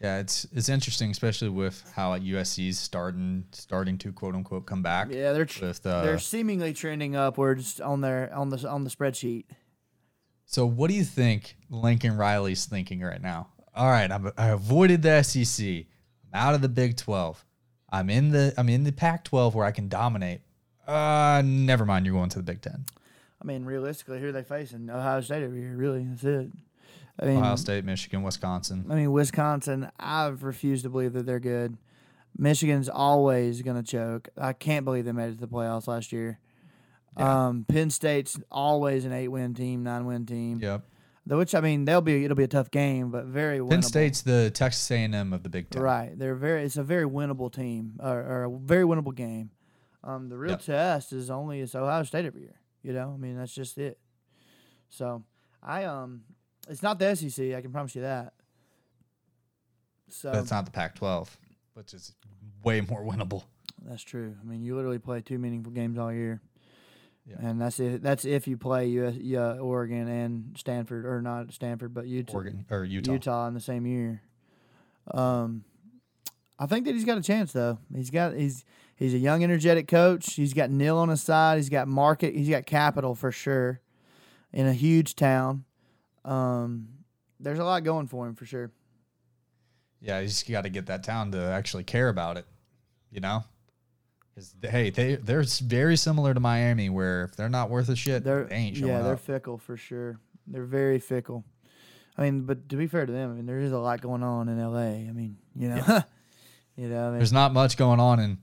Yeah, 0.00 0.18
it's 0.18 0.46
it's 0.52 0.68
interesting, 0.68 1.10
especially 1.10 1.50
with 1.50 1.84
how 1.94 2.18
USC's 2.18 2.78
starting 2.78 3.44
starting 3.52 3.96
to 3.98 4.12
quote 4.12 4.34
unquote 4.34 4.66
come 4.66 4.82
back. 4.82 5.08
Yeah, 5.10 5.32
they're 5.32 5.44
tr- 5.44 5.66
With 5.66 5.86
uh, 5.86 6.02
they're 6.02 6.18
seemingly 6.18 6.72
trending 6.72 7.14
upwards 7.14 7.80
on 7.80 8.00
their 8.00 8.34
on 8.34 8.48
the 8.50 8.68
on 8.68 8.84
the 8.84 8.90
spreadsheet. 8.90 9.44
so, 10.46 10.66
what 10.66 10.88
do 10.90 10.96
you 10.96 11.04
think 11.04 11.56
Lincoln 11.70 12.16
Riley's 12.16 12.64
thinking 12.66 13.00
right 13.00 13.20
now? 13.22 13.48
All 13.74 13.88
right, 13.90 14.10
I'm, 14.10 14.30
I 14.36 14.48
avoided 14.48 15.02
the 15.02 15.22
SEC. 15.22 15.66
I'm 15.66 15.84
out 16.34 16.54
of 16.54 16.60
the 16.62 16.68
Big 16.68 16.96
Twelve. 16.96 17.44
I'm 17.90 18.10
in 18.10 18.30
the 18.30 18.52
I'm 18.58 18.68
in 18.68 18.84
the 18.84 18.92
Pac-12 18.92 19.54
where 19.54 19.64
I 19.64 19.70
can 19.70 19.88
dominate. 19.88 20.40
Uh, 20.86 21.42
never 21.44 21.84
mind. 21.84 22.06
You're 22.06 22.14
going 22.14 22.30
to 22.30 22.38
the 22.38 22.42
Big 22.44 22.60
Ten. 22.60 22.84
I 23.42 23.46
mean, 23.46 23.64
realistically, 23.64 24.20
who 24.20 24.28
are 24.28 24.32
they 24.32 24.42
facing? 24.42 24.88
Ohio 24.90 25.20
State 25.20 25.42
over 25.42 25.54
here. 25.54 25.74
Really, 25.76 26.04
that's 26.04 26.24
it. 26.24 26.50
I 27.20 27.26
mean, 27.26 27.36
Ohio 27.38 27.56
State, 27.56 27.84
Michigan, 27.84 28.22
Wisconsin. 28.22 28.86
I 28.90 28.94
mean, 28.94 29.12
Wisconsin. 29.12 29.90
I've 30.00 30.42
refused 30.42 30.84
to 30.84 30.90
believe 30.90 31.12
that 31.12 31.26
they're 31.26 31.40
good. 31.40 31.76
Michigan's 32.36 32.88
always 32.88 33.62
going 33.62 33.76
to 33.76 33.88
choke. 33.88 34.28
I 34.36 34.52
can't 34.52 34.84
believe 34.84 35.04
they 35.04 35.12
made 35.12 35.28
it 35.28 35.34
to 35.34 35.40
the 35.40 35.46
playoffs 35.48 35.86
last 35.86 36.12
year. 36.12 36.38
Yeah. 37.16 37.46
Um, 37.46 37.64
Penn 37.68 37.90
State's 37.90 38.40
always 38.50 39.04
an 39.04 39.12
eight-win 39.12 39.54
team, 39.54 39.84
nine-win 39.84 40.26
team. 40.26 40.58
Yep. 40.60 40.82
The- 41.26 41.36
Which 41.36 41.54
I 41.54 41.60
mean, 41.60 41.84
they'll 41.84 42.00
be. 42.00 42.24
It'll 42.24 42.36
be 42.36 42.42
a 42.44 42.48
tough 42.48 42.70
game, 42.72 43.10
but 43.10 43.26
very 43.26 43.58
winnable. 43.60 43.70
Penn 43.70 43.82
State's 43.82 44.22
the 44.22 44.50
Texas 44.50 44.90
A&M 44.90 45.32
of 45.32 45.42
the 45.44 45.48
Big 45.48 45.70
Ten. 45.70 45.80
right. 45.82 46.18
They're 46.18 46.34
very. 46.34 46.64
It's 46.64 46.76
a 46.76 46.82
very 46.82 47.06
winnable 47.06 47.52
team, 47.52 48.00
or, 48.02 48.18
or 48.20 48.44
a 48.44 48.50
very 48.50 48.84
winnable 48.84 49.14
game. 49.14 49.50
Um, 50.04 50.28
the 50.28 50.36
real 50.36 50.50
Yep. 50.52 50.60
test 50.62 51.12
is 51.14 51.30
only 51.30 51.60
it's 51.60 51.74
Ohio 51.74 52.02
State 52.02 52.26
every 52.26 52.42
year. 52.42 52.60
You 52.82 52.92
know, 52.92 53.12
I 53.14 53.16
mean, 53.16 53.36
that's 53.36 53.54
just 53.54 53.78
it. 53.78 53.98
So 54.90 55.24
I 55.62 55.84
um, 55.84 56.24
it's 56.68 56.82
not 56.82 56.98
the 56.98 57.14
SEC. 57.16 57.54
I 57.54 57.62
can 57.62 57.72
promise 57.72 57.94
you 57.96 58.02
that. 58.02 58.34
So 60.08 60.30
But 60.32 60.40
it's 60.40 60.50
not 60.50 60.64
the 60.66 60.70
Pac-12, 60.70 61.28
which 61.74 61.94
is 61.94 62.12
way 62.62 62.80
more 62.82 63.02
winnable. 63.02 63.44
That's 63.82 64.02
true. 64.02 64.36
I 64.40 64.44
mean, 64.44 64.62
you 64.62 64.76
literally 64.76 64.98
play 64.98 65.20
two 65.20 65.38
meaningful 65.38 65.72
games 65.72 65.98
all 65.98 66.12
year, 66.12 66.40
Yeah. 67.26 67.36
and 67.40 67.60
that's 67.60 67.80
if 67.80 68.00
that's 68.02 68.24
if 68.24 68.46
you 68.46 68.56
play 68.56 68.86
US, 68.88 69.14
yeah, 69.16 69.58
Oregon 69.58 70.06
and 70.08 70.56
Stanford, 70.56 71.04
or 71.06 71.20
not 71.22 71.52
Stanford, 71.52 71.92
but 71.94 72.06
Utah, 72.06 72.34
Oregon 72.34 72.66
or 72.70 72.84
Utah. 72.84 73.12
Utah 73.12 73.48
in 73.48 73.54
the 73.54 73.60
same 73.60 73.86
year. 73.86 74.22
Um, 75.10 75.64
I 76.58 76.66
think 76.66 76.84
that 76.86 76.94
he's 76.94 77.04
got 77.04 77.18
a 77.18 77.22
chance 77.22 77.52
though. 77.52 77.78
He's 77.94 78.10
got 78.10 78.34
he's 78.34 78.64
he's 78.96 79.14
a 79.14 79.18
young, 79.18 79.42
energetic 79.42 79.88
coach. 79.88 80.34
He's 80.34 80.54
got 80.54 80.70
NIL 80.70 80.98
on 80.98 81.08
his 81.08 81.22
side. 81.22 81.56
He's 81.56 81.68
got 81.68 81.88
market. 81.88 82.34
He's 82.34 82.48
got 82.48 82.66
capital 82.66 83.14
for 83.14 83.32
sure, 83.32 83.80
in 84.52 84.66
a 84.66 84.72
huge 84.72 85.16
town. 85.16 85.64
Um, 86.24 86.88
there's 87.40 87.58
a 87.58 87.64
lot 87.64 87.84
going 87.84 88.06
for 88.06 88.26
him 88.26 88.34
for 88.34 88.46
sure. 88.46 88.70
Yeah, 90.00 90.22
just 90.22 90.48
got 90.50 90.62
to 90.62 90.68
get 90.68 90.86
that 90.86 91.02
town 91.02 91.32
to 91.32 91.38
actually 91.38 91.84
care 91.84 92.08
about 92.08 92.36
it, 92.36 92.46
you 93.10 93.20
know? 93.20 93.44
Because 94.34 94.54
hey, 94.62 94.90
they 94.90 95.14
they're 95.14 95.44
very 95.62 95.96
similar 95.96 96.34
to 96.34 96.40
Miami, 96.40 96.90
where 96.90 97.24
if 97.24 97.36
they're 97.36 97.48
not 97.48 97.70
worth 97.70 97.88
a 97.88 97.96
shit, 97.96 98.24
They're 98.24 98.44
they 98.44 98.56
ain't 98.56 98.76
showing 98.76 98.90
yeah, 98.90 99.02
they're 99.02 99.16
fickle 99.16 99.58
for 99.58 99.76
sure. 99.76 100.18
They're 100.46 100.64
very 100.64 100.98
fickle. 100.98 101.44
I 102.18 102.22
mean, 102.22 102.42
but 102.42 102.68
to 102.68 102.76
be 102.76 102.86
fair 102.86 103.06
to 103.06 103.12
them, 103.12 103.30
I 103.30 103.34
mean, 103.34 103.46
there 103.46 103.60
is 103.60 103.72
a 103.72 103.78
lot 103.78 104.00
going 104.00 104.22
on 104.22 104.48
in 104.48 104.58
L.A. 104.58 105.06
I 105.08 105.12
mean, 105.12 105.36
you 105.54 105.68
know, 105.68 105.76
you 106.76 106.88
know, 106.88 107.06
I 107.06 107.10
mean, 107.10 107.18
There's 107.18 107.32
not 107.32 107.52
much 107.52 107.76
going 107.76 108.00
on 108.00 108.20
in 108.20 108.38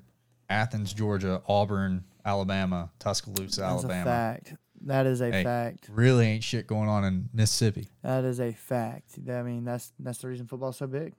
Athens, 0.52 0.93
Georgia, 0.93 1.41
Auburn, 1.47 2.04
Alabama, 2.26 2.91
Tuscaloosa, 2.99 3.64
Alabama. 3.64 3.82
that's 3.82 3.84
a 3.84 3.88
Alabama. 3.88 4.06
fact. 4.06 4.56
That 4.86 5.06
is 5.06 5.22
a 5.22 5.32
Hey. 5.32 5.43
fact. 5.43 5.89
Really 5.91 6.26
ain't 6.28 6.43
shit 6.43 6.68
going 6.68 6.89
on 6.89 7.04
in 7.06 7.30
Mississippi. 7.34 7.88
That 8.04 8.24
is 8.26 8.39
a 8.39 8.52
fact. 8.52 9.18
I 9.30 9.41
mean, 9.43 9.64
that's 9.64 9.93
that's 9.99 10.18
the 10.20 10.28
reason 10.28 10.47
football's 10.47 10.78
so 10.78 10.88
big. 10.88 11.14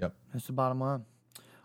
Yep. 0.00 0.14
That's 0.32 0.46
the 0.46 0.52
bottom 0.52 0.80
line. 0.80 1.04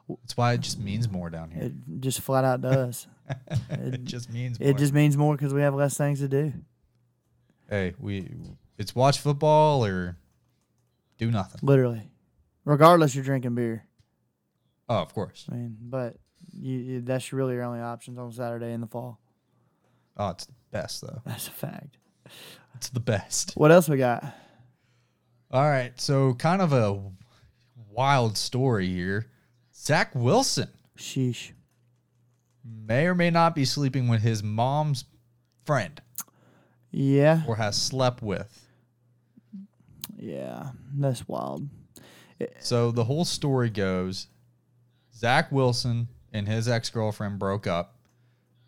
That's 0.07 0.35
why 0.35 0.53
it 0.53 0.61
just 0.61 0.79
means 0.79 1.07
more 1.09 1.29
down 1.29 1.51
here. 1.51 1.63
It 1.63 1.73
just 1.99 2.21
flat 2.21 2.43
out 2.43 2.61
does. 2.61 3.07
It, 3.69 4.05
just 4.05 4.31
means 4.31 4.59
more. 4.59 4.69
It 4.69 4.77
just 4.77 4.91
means 4.91 5.15
more 5.15 5.35
because 5.35 5.53
we 5.53 5.61
have 5.61 5.75
less 5.75 5.95
things 5.95 6.19
to 6.19 6.27
do. 6.27 6.51
hey, 7.69 7.93
we 7.99 8.27
it's 8.79 8.95
watch 8.95 9.19
football 9.19 9.85
or 9.85 10.17
do 11.19 11.29
nothing. 11.29 11.59
Literally, 11.61 12.09
regardless, 12.65 13.13
you're 13.13 13.23
drinking 13.23 13.53
beer. 13.53 13.85
Oh, 14.89 14.97
of 14.97 15.13
course. 15.13 15.45
I 15.51 15.55
mean, 15.55 15.77
but 15.79 16.15
you, 16.53 17.01
that's 17.01 17.31
really 17.33 17.53
your 17.55 17.63
only 17.63 17.79
options 17.81 18.17
on 18.17 18.31
Saturday 18.31 18.71
in 18.73 18.81
the 18.81 18.87
fall. 18.87 19.19
Oh, 20.17 20.29
it's 20.29 20.45
the 20.45 20.53
best 20.71 21.01
though. 21.01 21.21
That's 21.25 21.47
a 21.47 21.51
fact. 21.51 21.97
It's 22.75 22.89
the 22.89 22.99
best. 22.99 23.53
What 23.55 23.71
else 23.71 23.89
we 23.89 23.97
got? 23.97 24.23
All 25.51 25.63
right, 25.67 25.99
so 25.99 26.33
kind 26.35 26.61
of 26.61 26.73
a 26.73 27.01
wild 27.91 28.37
story 28.37 28.87
here. 28.87 29.27
Zach 29.75 30.13
Wilson 30.13 30.69
Sheesh. 30.97 31.51
may 32.63 33.07
or 33.07 33.15
may 33.15 33.29
not 33.31 33.55
be 33.55 33.65
sleeping 33.65 34.07
with 34.07 34.21
his 34.21 34.43
mom's 34.43 35.05
friend 35.65 35.99
Yeah, 36.91 37.41
or 37.47 37.55
has 37.55 37.75
slept 37.81 38.21
with. 38.21 38.67
yeah, 40.17 40.69
that's 40.95 41.27
wild. 41.27 41.67
So 42.59 42.91
the 42.91 43.03
whole 43.05 43.25
story 43.25 43.69
goes 43.69 44.27
Zach 45.15 45.51
Wilson 45.51 46.07
and 46.33 46.47
his 46.47 46.67
ex 46.67 46.89
girlfriend 46.89 47.39
broke 47.39 47.67
up. 47.67 47.95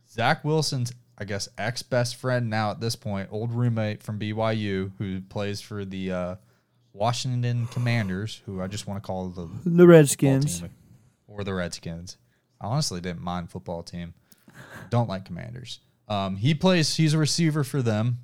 Zach 0.09 0.43
Wilson's, 0.43 0.91
I 1.17 1.23
guess, 1.25 1.47
ex 1.57 1.81
best 1.83 2.15
friend 2.15 2.49
now 2.49 2.71
at 2.71 2.79
this 2.81 2.95
point, 2.95 3.29
old 3.31 3.51
roommate 3.53 4.01
from 4.03 4.19
BYU 4.19 4.91
who 4.97 5.21
plays 5.21 5.61
for 5.61 5.85
the 5.85 6.11
uh, 6.11 6.35
Washington 6.93 7.67
Commanders, 7.67 8.41
who 8.45 8.61
I 8.61 8.67
just 8.67 8.87
want 8.87 9.01
to 9.01 9.07
call 9.07 9.29
the 9.29 9.47
The 9.65 9.87
Redskins. 9.87 10.63
or 11.27 11.43
the 11.43 11.53
Redskins. 11.53 12.17
I 12.59 12.67
honestly 12.67 12.99
didn't 13.01 13.21
mind 13.21 13.49
football 13.49 13.83
team. 13.83 14.13
Don't 14.89 15.07
like 15.07 15.25
Commanders. 15.25 15.79
Um, 16.07 16.35
he 16.35 16.53
plays. 16.53 16.95
He's 16.97 17.13
a 17.13 17.17
receiver 17.17 17.63
for 17.63 17.81
them. 17.81 18.19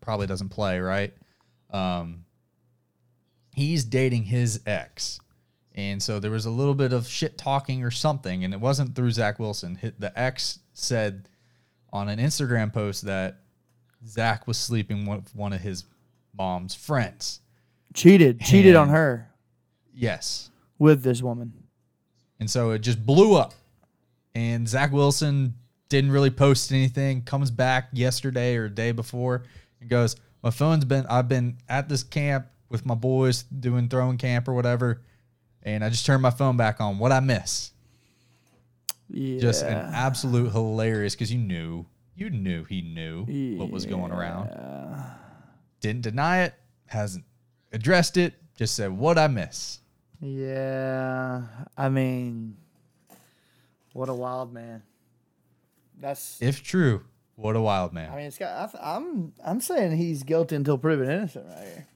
Probably 0.00 0.26
doesn't 0.26 0.48
play 0.48 0.80
right. 0.80 1.12
Um, 1.70 2.24
he's 3.54 3.84
dating 3.84 4.24
his 4.24 4.60
ex, 4.66 5.18
and 5.74 6.02
so 6.02 6.20
there 6.20 6.30
was 6.30 6.46
a 6.46 6.50
little 6.50 6.74
bit 6.74 6.92
of 6.92 7.06
shit 7.06 7.36
talking 7.38 7.82
or 7.84 7.90
something, 7.90 8.44
and 8.44 8.54
it 8.54 8.60
wasn't 8.60 8.94
through 8.94 9.10
Zach 9.10 9.38
Wilson. 9.38 9.78
The 9.98 10.12
ex 10.18 10.60
said 10.72 11.28
on 11.92 12.08
an 12.08 12.18
Instagram 12.18 12.72
post 12.72 13.04
that 13.06 13.40
Zach 14.06 14.46
was 14.46 14.58
sleeping 14.58 15.06
with 15.06 15.34
one 15.34 15.52
of 15.52 15.60
his 15.60 15.84
mom's 16.36 16.74
friends. 16.74 17.40
Cheated, 17.94 18.40
cheated 18.40 18.74
on 18.74 18.88
her 18.88 19.30
Yes. 19.94 20.50
with 20.78 21.02
this 21.02 21.22
woman. 21.22 21.52
And 22.40 22.50
so 22.50 22.70
it 22.72 22.80
just 22.80 23.04
blew 23.06 23.34
up. 23.36 23.54
And 24.34 24.68
Zach 24.68 24.90
Wilson 24.92 25.54
didn't 25.88 26.10
really 26.10 26.30
post 26.30 26.72
anything. 26.72 27.22
Comes 27.22 27.52
back 27.52 27.88
yesterday 27.92 28.56
or 28.56 28.68
day 28.68 28.90
before 28.90 29.44
and 29.80 29.88
goes, 29.88 30.16
My 30.42 30.50
phone's 30.50 30.84
been, 30.84 31.06
I've 31.06 31.28
been 31.28 31.56
at 31.68 31.88
this 31.88 32.02
camp 32.02 32.48
with 32.68 32.84
my 32.84 32.94
boys 32.96 33.44
doing 33.44 33.88
throwing 33.88 34.18
camp 34.18 34.48
or 34.48 34.52
whatever. 34.54 35.00
And 35.64 35.82
I 35.84 35.88
just 35.88 36.04
turned 36.04 36.22
my 36.22 36.30
phone 36.30 36.56
back 36.56 36.80
on. 36.80 36.98
What 36.98 37.10
I 37.12 37.20
miss? 37.20 37.70
Yeah, 39.08 39.38
Just 39.40 39.62
an 39.64 39.72
absolute 39.94 40.50
hilarious 40.52 41.14
because 41.14 41.32
you 41.32 41.38
knew, 41.38 41.86
you 42.16 42.30
knew 42.30 42.64
he 42.64 42.82
knew 42.82 43.24
what 43.58 43.70
was 43.70 43.86
going 43.86 44.12
around. 44.12 44.50
Didn't 45.80 46.02
deny 46.02 46.42
it, 46.44 46.54
hasn't 46.86 47.24
addressed 47.72 48.16
it, 48.16 48.34
just 48.56 48.74
said, 48.74 48.90
What 48.92 49.18
I 49.18 49.26
miss? 49.28 49.80
yeah. 50.20 51.42
I 51.76 51.88
mean, 51.90 52.56
what 53.92 54.08
a 54.08 54.14
wild 54.14 54.52
man. 54.52 54.82
That's. 56.00 56.40
If 56.40 56.62
true, 56.62 57.04
what 57.36 57.56
a 57.56 57.60
wild 57.60 57.92
man. 57.92 58.10
I 58.10 58.16
mean, 58.16 58.26
it's 58.26 58.38
got. 58.38 58.56
I 58.56 58.66
th- 58.70 58.82
I'm. 58.82 59.32
I'm 59.44 59.60
saying 59.60 59.96
he's 59.96 60.22
guilty 60.22 60.56
until 60.56 60.78
proven 60.78 61.08
innocent, 61.10 61.46
right 61.46 61.64
here. 61.64 61.86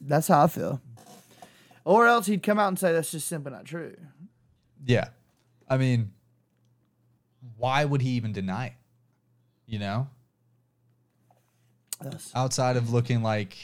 That's 0.00 0.28
how 0.28 0.44
I 0.44 0.46
feel. 0.48 0.80
Or 1.84 2.06
else 2.06 2.26
he'd 2.26 2.42
come 2.42 2.58
out 2.58 2.68
and 2.68 2.78
say 2.78 2.92
that's 2.92 3.10
just 3.10 3.26
simply 3.28 3.52
not 3.52 3.64
true. 3.64 3.96
Yeah. 4.84 5.08
I 5.68 5.76
mean, 5.76 6.12
why 7.56 7.84
would 7.84 8.02
he 8.02 8.10
even 8.10 8.32
deny 8.32 8.66
it? 8.66 8.72
You 9.66 9.78
know, 9.78 10.08
That's, 12.00 12.30
outside 12.34 12.76
of 12.76 12.92
looking 12.92 13.22
like 13.22 13.56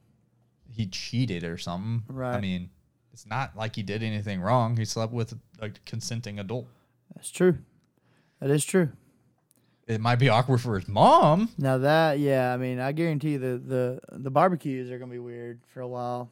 he 0.70 0.86
cheated 0.86 1.44
or 1.44 1.58
something. 1.58 2.02
Right. 2.08 2.34
I 2.34 2.40
mean, 2.40 2.70
it's 3.12 3.26
not 3.26 3.56
like 3.56 3.76
he 3.76 3.82
did 3.82 4.02
anything 4.02 4.40
wrong. 4.40 4.76
He 4.76 4.84
slept 4.84 5.12
with 5.12 5.34
a 5.60 5.70
consenting 5.86 6.38
adult. 6.40 6.66
that's 7.14 7.30
true. 7.30 7.58
That 8.40 8.50
is 8.50 8.64
true. 8.64 8.90
It 9.86 10.00
might 10.00 10.16
be 10.16 10.28
awkward 10.28 10.60
for 10.60 10.78
his 10.78 10.88
mom. 10.88 11.50
Now 11.56 11.78
that, 11.78 12.18
yeah, 12.18 12.52
I 12.52 12.56
mean, 12.56 12.78
I 12.80 12.92
guarantee 12.92 13.32
you 13.32 13.38
the 13.38 13.58
the 13.58 14.00
the 14.18 14.30
barbecues 14.30 14.90
are 14.90 14.98
gonna 14.98 15.10
be 15.12 15.18
weird 15.18 15.60
for 15.72 15.80
a 15.80 15.88
while. 15.88 16.30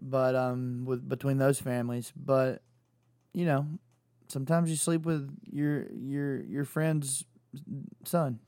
But 0.00 0.34
um, 0.36 0.84
with 0.86 1.08
between 1.08 1.38
those 1.38 1.58
families, 1.60 2.12
but 2.16 2.62
you 3.32 3.44
know, 3.44 3.66
sometimes 4.28 4.70
you 4.70 4.76
sleep 4.76 5.02
with 5.04 5.28
your 5.50 5.86
your 5.92 6.42
your 6.42 6.64
friend's 6.64 7.24
son. 8.04 8.38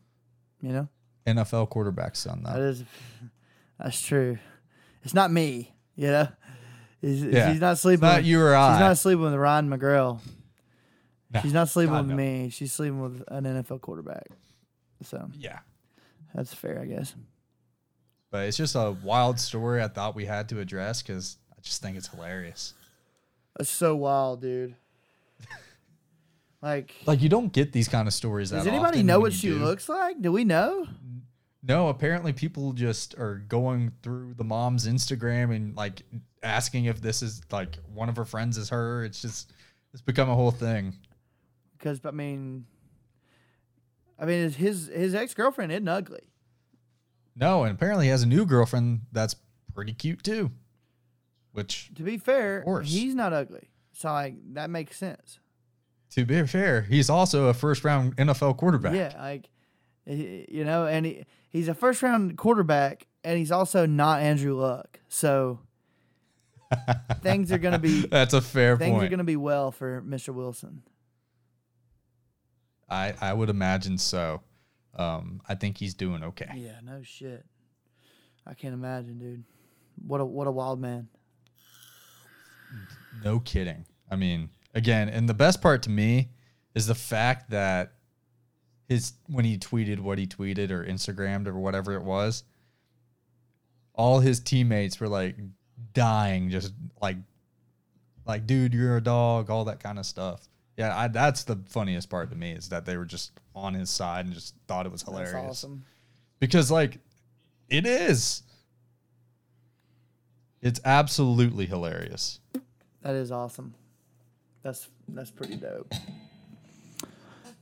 You 0.62 0.72
know, 0.72 0.88
NFL 1.26 1.70
quarterback 1.70 2.16
son, 2.16 2.42
though. 2.44 2.52
is 2.60 2.84
that's 3.78 4.00
true. 4.00 4.38
It's 5.02 5.14
not 5.14 5.32
me. 5.32 5.74
You 5.96 6.06
know, 6.08 6.28
he's, 7.00 7.22
Yeah. 7.24 7.50
she's 7.52 7.60
not 7.60 7.72
It's 7.72 7.80
sleeping. 7.82 8.02
not 8.08 8.18
with, 8.18 8.26
you 8.26 8.40
or 8.40 8.54
I. 8.54 8.72
she's 8.74 8.80
not 8.80 8.98
sleeping 8.98 9.24
with 9.24 9.34
Ryan 9.34 9.68
McGrail. 9.70 10.20
No, 11.32 11.40
She's 11.42 11.52
not 11.52 11.68
sleeping 11.68 11.94
God, 11.94 12.06
with 12.06 12.10
no. 12.10 12.16
me. 12.16 12.48
She's 12.50 12.72
sleeping 12.72 13.00
with 13.00 13.22
an 13.28 13.44
NFL 13.44 13.80
quarterback. 13.80 14.26
So 15.02 15.30
Yeah. 15.38 15.60
that's 16.34 16.52
fair, 16.52 16.80
I 16.80 16.86
guess. 16.86 17.14
But 18.30 18.46
it's 18.46 18.56
just 18.56 18.74
a 18.74 18.96
wild 19.02 19.38
story 19.40 19.82
I 19.82 19.88
thought 19.88 20.14
we 20.14 20.24
had 20.26 20.48
to 20.50 20.60
address 20.60 21.02
because 21.02 21.38
I 21.60 21.62
just 21.62 21.82
think 21.82 21.98
it's 21.98 22.08
hilarious. 22.08 22.72
That's 23.56 23.68
so 23.68 23.94
wild, 23.94 24.40
dude. 24.40 24.74
Like, 26.62 26.94
Like, 27.06 27.22
you 27.22 27.30
don't 27.30 27.50
get 27.52 27.72
these 27.72 27.88
kind 27.88 28.06
of 28.06 28.12
stories 28.12 28.50
does 28.50 28.66
anybody 28.66 29.02
know 29.02 29.18
what 29.18 29.32
she 29.32 29.48
do. 29.48 29.58
looks 29.58 29.88
like? 29.88 30.20
Do 30.20 30.30
we 30.30 30.44
know? 30.44 30.86
No, 31.62 31.88
apparently 31.88 32.34
people 32.34 32.72
just 32.74 33.18
are 33.18 33.36
going 33.48 33.92
through 34.02 34.34
the 34.34 34.44
mom's 34.44 34.86
Instagram 34.86 35.54
and 35.54 35.74
like 35.74 36.02
asking 36.42 36.84
if 36.86 37.00
this 37.00 37.22
is 37.22 37.40
like 37.50 37.76
one 37.94 38.08
of 38.10 38.16
her 38.16 38.24
friends 38.26 38.58
is 38.58 38.68
her. 38.68 39.04
It's 39.04 39.22
just 39.22 39.52
it's 39.94 40.02
become 40.02 40.28
a 40.28 40.34
whole 40.34 40.50
thing. 40.50 40.94
Because 41.78 42.00
I 42.04 42.10
mean, 42.10 42.66
I 44.18 44.26
mean, 44.26 44.50
his 44.50 44.86
his 44.88 45.14
ex 45.14 45.32
girlfriend 45.32 45.72
isn't 45.72 45.88
ugly. 45.88 46.28
No, 47.36 47.64
and 47.64 47.74
apparently 47.74 48.06
he 48.06 48.10
has 48.10 48.22
a 48.22 48.26
new 48.26 48.44
girlfriend 48.44 49.00
that's 49.12 49.34
pretty 49.74 49.94
cute 49.94 50.22
too. 50.22 50.50
Which 51.52 51.90
To 51.96 52.02
be 52.02 52.16
fair, 52.18 52.64
he's 52.84 53.14
not 53.14 53.32
ugly. 53.32 53.68
So 53.92 54.12
like 54.12 54.36
that 54.54 54.70
makes 54.70 54.96
sense. 54.96 55.38
to 56.10 56.24
be 56.24 56.46
fair, 56.46 56.82
he's 56.82 57.10
also 57.10 57.46
a 57.46 57.54
first 57.54 57.84
round 57.84 58.16
NFL 58.16 58.56
quarterback. 58.56 58.94
Yeah, 58.94 59.14
like 59.20 59.50
you 60.06 60.64
know, 60.64 60.86
and 60.86 61.06
he, 61.06 61.24
he's 61.48 61.68
a 61.68 61.74
first 61.74 62.02
round 62.02 62.36
quarterback, 62.38 63.06
and 63.24 63.36
he's 63.38 63.52
also 63.52 63.86
not 63.86 64.20
Andrew 64.20 64.54
Luck. 64.54 65.00
So 65.08 65.60
things 67.22 67.50
are 67.52 67.58
gonna 67.58 67.78
be 67.78 68.06
That's 68.10 68.32
a 68.34 68.40
fair 68.40 68.76
things 68.76 69.02
are 69.02 69.08
gonna 69.08 69.24
be 69.24 69.36
well 69.36 69.72
for 69.72 70.02
Mr. 70.02 70.32
Wilson. 70.32 70.82
I, 72.88 73.14
I 73.20 73.32
would 73.32 73.50
imagine 73.50 73.98
so. 73.98 74.42
Um, 74.96 75.40
I 75.48 75.54
think 75.54 75.78
he's 75.78 75.94
doing 75.94 76.24
okay. 76.24 76.50
Yeah, 76.56 76.80
no 76.82 77.02
shit. 77.02 77.44
I 78.46 78.54
can't 78.54 78.74
imagine, 78.74 79.18
dude. 79.18 79.44
What 80.04 80.20
a 80.20 80.24
what 80.24 80.46
a 80.48 80.50
wild 80.50 80.80
man. 80.80 81.08
No 83.24 83.40
kidding. 83.40 83.86
I 84.10 84.16
mean, 84.16 84.50
again, 84.74 85.08
and 85.08 85.28
the 85.28 85.34
best 85.34 85.60
part 85.60 85.82
to 85.84 85.90
me 85.90 86.30
is 86.74 86.86
the 86.86 86.94
fact 86.94 87.50
that 87.50 87.92
his 88.88 89.12
when 89.26 89.44
he 89.44 89.58
tweeted 89.58 90.00
what 90.00 90.18
he 90.18 90.26
tweeted 90.26 90.70
or 90.70 90.84
Instagrammed 90.84 91.46
or 91.46 91.54
whatever 91.58 91.94
it 91.94 92.02
was, 92.02 92.44
all 93.94 94.20
his 94.20 94.40
teammates 94.40 94.98
were 94.98 95.08
like 95.08 95.36
dying, 95.92 96.50
just 96.50 96.72
like 97.00 97.16
like, 98.26 98.46
dude, 98.46 98.74
you're 98.74 98.96
a 98.96 99.00
dog, 99.00 99.50
all 99.50 99.64
that 99.64 99.82
kind 99.82 99.98
of 99.98 100.06
stuff. 100.06 100.48
Yeah, 100.76 100.96
I, 100.96 101.08
that's 101.08 101.44
the 101.44 101.58
funniest 101.68 102.08
part 102.08 102.30
to 102.30 102.36
me 102.36 102.52
is 102.52 102.68
that 102.70 102.86
they 102.86 102.96
were 102.96 103.04
just 103.04 103.32
on 103.54 103.74
his 103.74 103.90
side 103.90 104.24
and 104.24 104.34
just 104.34 104.54
thought 104.66 104.86
it 104.86 104.92
was 104.92 105.02
hilarious. 105.02 105.32
That's 105.32 105.46
awesome. 105.46 105.84
because 106.38 106.70
like 106.70 106.98
It 107.68 107.86
is. 107.86 108.42
It's 110.62 110.80
absolutely 110.84 111.66
hilarious. 111.66 112.40
That 113.02 113.14
is 113.14 113.32
awesome. 113.32 113.74
That's 114.62 114.88
that's 115.08 115.30
pretty 115.30 115.56
dope. 115.56 115.92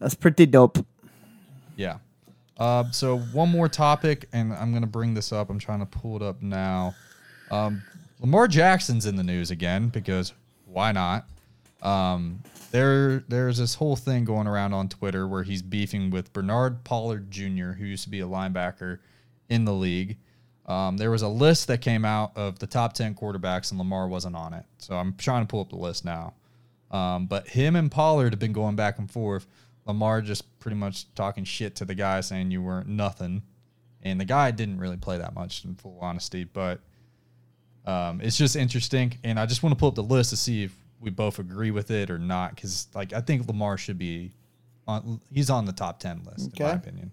That's 0.01 0.15
pretty 0.15 0.47
dope. 0.47 0.85
Yeah. 1.77 1.99
Uh, 2.57 2.91
so 2.91 3.19
one 3.19 3.49
more 3.49 3.69
topic, 3.69 4.29
and 4.33 4.53
I'm 4.53 4.73
gonna 4.73 4.87
bring 4.87 5.15
this 5.15 5.33
up. 5.33 5.49
I'm 5.49 5.59
trying 5.59 5.81
to 5.81 5.87
pull 5.87 6.17
it 6.17 6.23
up 6.23 6.43
now. 6.43 6.95
Um, 7.51 7.83
Lamar 8.21 8.49
Jackson's 8.49 9.07
in 9.07 9.15
the 9.17 9.23
news 9.23 9.51
again 9.51 9.89
because 9.89 10.33
why 10.67 10.93
not? 10.93 11.27
Um, 11.83 12.43
there, 12.73 13.21
there's 13.29 13.59
this 13.59 13.75
whole 13.75 13.97
thing 13.97 14.25
going 14.25 14.47
around 14.47 14.75
on 14.75 14.89
Twitter 14.89 15.27
where 15.27 15.43
he's 15.43 15.63
beefing 15.63 16.11
with 16.11 16.33
Bernard 16.33 16.85
Pollard 16.85 17.31
Jr., 17.31 17.73
who 17.73 17.85
used 17.85 18.05
to 18.05 18.11
be 18.11 18.21
a 18.21 18.27
linebacker 18.27 18.99
in 19.49 19.65
the 19.65 19.73
league. 19.73 20.19
Um, 20.69 20.99
there 20.99 21.11
was 21.11 21.23
a 21.23 21.29
list 21.29 21.67
that 21.69 21.81
came 21.81 22.05
out 22.05 22.37
of 22.37 22.59
the 22.59 22.67
top 22.67 22.93
10 22.93 23.15
quarterbacks, 23.15 23.71
and 23.71 23.79
Lamar 23.79 24.07
wasn't 24.07 24.37
on 24.37 24.53
it. 24.53 24.67
So 24.77 24.95
I'm 24.95 25.15
trying 25.15 25.43
to 25.43 25.51
pull 25.51 25.63
up 25.63 25.71
the 25.71 25.77
list 25.77 26.05
now. 26.05 26.35
Um, 26.91 27.27
but 27.27 27.49
him 27.49 27.75
and 27.75 27.91
Pollard 27.91 28.35
have 28.35 28.39
been 28.39 28.53
going 28.53 28.77
back 28.77 28.99
and 28.99 29.11
forth. 29.11 29.47
Lamar 29.87 30.21
just 30.21 30.59
pretty 30.61 30.77
much 30.77 31.13
talking 31.15 31.45
shit 31.45 31.75
to 31.77 31.87
the 31.87 31.95
guy, 31.95 32.21
saying 32.21 32.51
you 32.51 32.63
weren't 32.63 32.87
nothing. 32.87 33.43
And 34.03 34.21
the 34.21 34.27
guy 34.27 34.51
didn't 34.51 34.79
really 34.79 34.99
play 34.99 35.17
that 35.17 35.35
much, 35.35 35.65
in 35.65 35.75
full 35.75 35.99
honesty. 36.03 36.45
But 36.45 36.81
um, 37.87 38.21
it's 38.21 38.37
just 38.37 38.55
interesting. 38.55 39.19
And 39.25 39.41
I 39.41 39.47
just 39.47 39.63
want 39.63 39.75
to 39.75 39.79
pull 39.79 39.89
up 39.89 39.95
the 39.95 40.03
list 40.03 40.31
to 40.31 40.37
see 40.37 40.65
if 40.65 40.77
we 41.01 41.09
both 41.09 41.39
agree 41.39 41.71
with 41.71 41.91
it 41.91 42.11
or 42.11 42.19
not. 42.19 42.55
Because 42.55 42.89
like 42.95 43.15
I 43.15 43.23
think 43.23 43.47
Lamar 43.49 43.79
should 43.79 43.99
be 43.99 44.33
on. 44.87 45.21
He's 45.33 45.49
on 45.49 45.65
the 45.65 45.73
top 45.73 45.99
10 45.99 46.25
list, 46.25 46.51
in 46.59 46.67
my 46.67 46.73
opinion. 46.73 47.11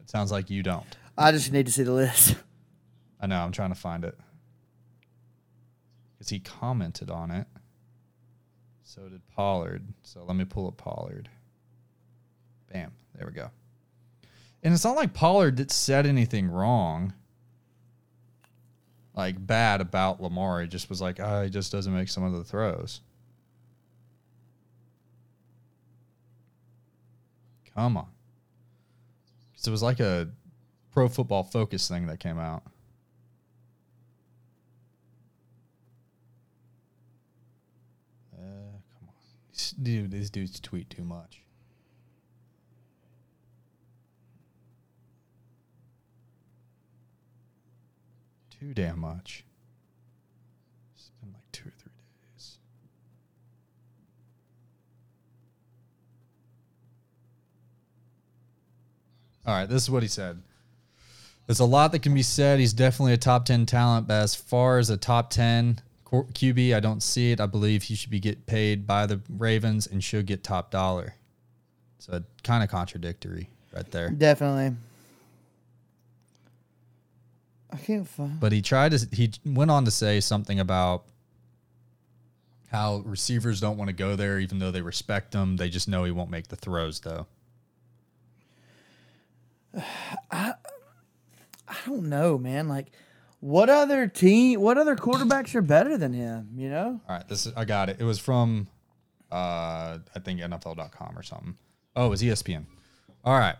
It 0.00 0.10
sounds 0.10 0.32
like 0.32 0.50
you 0.50 0.64
don't. 0.64 0.84
I 1.16 1.32
just 1.32 1.52
need 1.52 1.66
to 1.66 1.72
see 1.72 1.82
the 1.82 1.92
list. 1.92 2.36
I 3.20 3.26
know. 3.26 3.40
I'm 3.40 3.52
trying 3.52 3.70
to 3.70 3.78
find 3.78 4.04
it 4.04 4.18
because 6.14 6.30
he 6.30 6.40
commented 6.40 7.10
on 7.10 7.30
it. 7.30 7.46
So 8.82 9.08
did 9.08 9.26
Pollard. 9.34 9.86
So 10.02 10.24
let 10.24 10.36
me 10.36 10.44
pull 10.44 10.66
up 10.66 10.76
Pollard. 10.76 11.28
Bam. 12.72 12.92
There 13.14 13.26
we 13.26 13.32
go. 13.32 13.50
And 14.62 14.72
it's 14.72 14.84
not 14.84 14.96
like 14.96 15.12
Pollard 15.12 15.56
that 15.56 15.70
said 15.70 16.06
anything 16.06 16.48
wrong, 16.48 17.12
like 19.14 19.44
bad 19.44 19.80
about 19.80 20.22
Lamar. 20.22 20.60
He 20.60 20.68
just 20.68 20.88
was 20.88 21.00
like, 21.00 21.18
oh, 21.20 21.42
he 21.42 21.50
just 21.50 21.72
doesn't 21.72 21.92
make 21.92 22.08
some 22.08 22.22
of 22.22 22.32
the 22.32 22.44
throws. 22.44 23.00
Come 27.74 27.96
on. 27.96 28.06
Because 29.50 29.66
it 29.66 29.70
was 29.70 29.82
like 29.82 30.00
a 30.00 30.28
pro 30.92 31.08
football 31.08 31.42
focus 31.42 31.88
thing 31.88 32.06
that 32.06 32.20
came 32.20 32.38
out. 32.38 32.62
Uh, 38.34 38.76
come 38.98 39.08
on. 39.08 39.82
Dude, 39.82 40.10
these 40.10 40.30
dudes 40.30 40.60
tweet 40.60 40.90
too 40.90 41.02
much. 41.02 41.42
Too 48.60 48.74
damn 48.74 49.00
much. 49.00 49.44
It's 50.94 51.10
been 51.20 51.32
like 51.32 51.50
two 51.50 51.68
or 51.68 51.72
three 51.78 51.90
days. 52.34 52.58
All 59.44 59.54
right, 59.54 59.68
this 59.68 59.82
is 59.82 59.90
what 59.90 60.02
he 60.02 60.08
said. 60.08 60.40
There's 61.52 61.60
a 61.60 61.66
lot 61.66 61.92
that 61.92 61.98
can 61.98 62.14
be 62.14 62.22
said. 62.22 62.60
He's 62.60 62.72
definitely 62.72 63.12
a 63.12 63.18
top 63.18 63.44
10 63.44 63.66
talent, 63.66 64.08
but 64.08 64.14
as 64.14 64.34
far 64.34 64.78
as 64.78 64.88
a 64.88 64.96
top 64.96 65.28
10 65.28 65.82
QB, 66.10 66.74
I 66.74 66.80
don't 66.80 67.02
see 67.02 67.30
it. 67.30 67.42
I 67.42 67.46
believe 67.46 67.82
he 67.82 67.94
should 67.94 68.08
be 68.08 68.20
get 68.20 68.46
paid 68.46 68.86
by 68.86 69.04
the 69.04 69.20
Ravens 69.28 69.86
and 69.86 70.02
should 70.02 70.24
get 70.24 70.42
top 70.42 70.70
dollar. 70.70 71.14
So 71.98 72.22
kind 72.42 72.64
of 72.64 72.70
contradictory 72.70 73.50
right 73.70 73.84
there. 73.90 74.08
Definitely. 74.08 74.78
I 77.70 77.76
can't 77.76 78.08
find. 78.08 78.40
But 78.40 78.52
he 78.52 78.62
tried 78.62 78.92
to 78.92 79.06
he 79.14 79.32
went 79.44 79.70
on 79.70 79.84
to 79.84 79.90
say 79.90 80.20
something 80.20 80.58
about 80.58 81.04
how 82.70 83.02
receivers 83.04 83.60
don't 83.60 83.76
want 83.76 83.88
to 83.88 83.94
go 83.94 84.16
there 84.16 84.38
even 84.38 84.58
though 84.58 84.70
they 84.70 84.80
respect 84.80 85.34
him. 85.34 85.58
They 85.58 85.68
just 85.68 85.86
know 85.86 86.04
he 86.04 86.12
won't 86.12 86.30
make 86.30 86.48
the 86.48 86.56
throws 86.56 87.00
though. 87.00 87.26
I 90.30 90.54
don't 91.86 92.08
know, 92.08 92.38
man. 92.38 92.68
Like, 92.68 92.92
what 93.40 93.68
other 93.68 94.06
team? 94.06 94.60
What 94.60 94.78
other 94.78 94.96
quarterbacks 94.96 95.54
are 95.54 95.62
better 95.62 95.98
than 95.98 96.12
him? 96.12 96.50
You 96.54 96.70
know? 96.70 97.00
All 97.08 97.16
right, 97.16 97.28
this 97.28 97.46
is 97.46 97.52
I 97.56 97.64
got 97.64 97.88
it. 97.88 97.96
It 97.98 98.04
was 98.04 98.18
from 98.18 98.68
uh 99.30 99.98
I 100.14 100.18
think 100.24 100.40
NFL.com 100.40 101.18
or 101.18 101.22
something. 101.22 101.56
Oh, 101.96 102.06
it 102.06 102.10
was 102.10 102.22
ESPN. 102.22 102.64
All 103.24 103.38
right. 103.38 103.56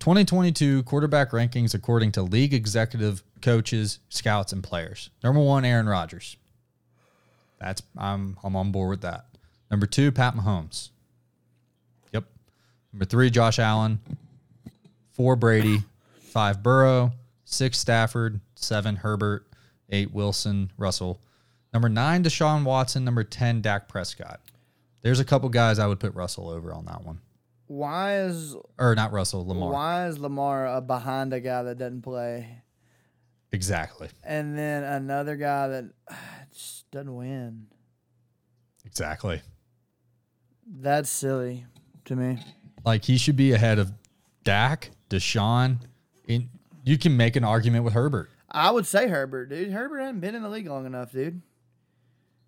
2022 0.00 0.82
quarterback 0.82 1.30
rankings 1.30 1.74
according 1.74 2.12
to 2.12 2.22
league 2.22 2.52
executive 2.52 3.22
coaches, 3.40 4.00
scouts, 4.08 4.52
and 4.52 4.62
players. 4.62 5.10
Number 5.22 5.40
one, 5.40 5.64
Aaron 5.64 5.88
Rodgers. 5.88 6.36
That's 7.58 7.82
I'm 7.96 8.36
I'm 8.42 8.56
on 8.56 8.72
board 8.72 8.90
with 8.90 9.00
that. 9.02 9.26
Number 9.70 9.86
two, 9.86 10.12
Pat 10.12 10.34
Mahomes. 10.34 10.90
Yep. 12.12 12.24
Number 12.92 13.04
three, 13.04 13.30
Josh 13.30 13.58
Allen. 13.58 14.00
Four, 15.12 15.36
Brady. 15.36 15.82
Five, 16.34 16.64
Burrow. 16.64 17.12
Six, 17.44 17.78
Stafford. 17.78 18.40
Seven, 18.56 18.96
Herbert. 18.96 19.46
Eight, 19.88 20.12
Wilson, 20.12 20.72
Russell. 20.76 21.20
Number 21.72 21.88
nine, 21.88 22.24
Deshaun 22.24 22.64
Watson. 22.64 23.04
Number 23.04 23.22
10, 23.22 23.60
Dak 23.62 23.86
Prescott. 23.86 24.40
There's 25.02 25.20
a 25.20 25.24
couple 25.24 25.48
guys 25.48 25.78
I 25.78 25.86
would 25.86 26.00
put 26.00 26.12
Russell 26.14 26.48
over 26.50 26.74
on 26.74 26.86
that 26.86 27.04
one. 27.04 27.20
Why 27.68 28.18
is 28.22 28.56
Or 28.80 28.96
not 28.96 29.12
Russell, 29.12 29.46
Lamar. 29.46 29.70
why 29.72 30.08
is 30.08 30.18
Lamar 30.18 30.66
uh, 30.66 30.80
behind 30.80 31.32
a 31.32 31.38
guy 31.40 31.62
that 31.62 31.78
doesn't 31.78 32.02
play, 32.02 32.62
Exactly. 33.52 34.08
and 34.24 34.58
then 34.58 34.82
another 34.82 35.36
guy 35.36 35.68
that 35.68 35.84
just 36.52 36.90
doesn't 36.90 37.14
win? 37.14 37.68
Exactly. 38.84 39.40
That's 40.66 41.08
silly 41.08 41.64
to 42.06 42.16
me. 42.16 42.38
Like 42.84 43.04
he 43.04 43.16
should 43.18 43.36
be 43.36 43.52
ahead 43.52 43.78
of 43.78 43.92
Dak, 44.42 44.90
Deshaun. 45.08 45.78
In, 46.26 46.48
you 46.84 46.98
can 46.98 47.16
make 47.16 47.36
an 47.36 47.44
argument 47.44 47.84
with 47.84 47.94
Herbert. 47.94 48.30
I 48.50 48.70
would 48.70 48.86
say 48.86 49.08
Herbert, 49.08 49.48
dude. 49.50 49.72
Herbert 49.72 50.00
hasn't 50.00 50.20
been 50.20 50.34
in 50.34 50.42
the 50.42 50.48
league 50.48 50.66
long 50.66 50.86
enough, 50.86 51.12
dude. 51.12 51.42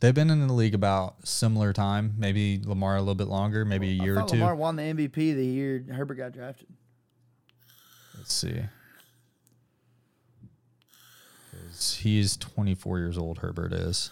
They've 0.01 0.15
been 0.15 0.31
in 0.31 0.47
the 0.47 0.53
league 0.53 0.75
about 0.75 1.27
similar 1.27 1.73
time. 1.73 2.15
Maybe 2.19 2.61
Lamar 2.65 2.97
a 2.97 3.01
little 3.01 3.15
bit 3.15 3.29
longer, 3.29 3.65
maybe 3.65 3.99
a 3.99 4.03
I 4.03 4.05
year 4.05 4.19
or 4.21 4.29
two. 4.29 4.37
Lamar 4.37 4.55
won 4.55 4.77
the 4.77 4.83
MVP 4.83 5.15
the 5.15 5.45
year 5.45 5.85
Herbert 5.91 6.17
got 6.17 6.33
drafted. 6.33 6.69
Let's 8.17 8.33
see. 8.33 8.63
He's 11.99 12.37
24 12.37 12.99
years 12.99 13.19
old, 13.19 13.39
Herbert 13.39 13.73
is. 13.73 14.11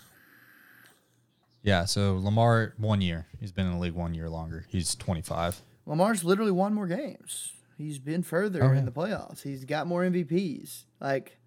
Yeah, 1.62 1.86
so 1.86 2.18
Lamar, 2.18 2.74
one 2.76 3.00
year. 3.00 3.26
He's 3.40 3.52
been 3.52 3.66
in 3.66 3.72
the 3.72 3.78
league 3.78 3.94
one 3.94 4.14
year 4.14 4.28
longer. 4.28 4.66
He's 4.68 4.94
25. 4.94 5.62
Lamar's 5.86 6.22
literally 6.24 6.50
won 6.50 6.74
more 6.74 6.86
games. 6.86 7.53
He's 7.76 7.98
been 7.98 8.22
further 8.22 8.62
Oh, 8.62 8.72
yeah. 8.72 8.78
in 8.78 8.84
the 8.84 8.92
playoffs. 8.92 9.42
He's 9.42 9.64
got 9.64 9.86
more 9.86 10.02
MVPs. 10.02 10.84
Like, 11.00 11.38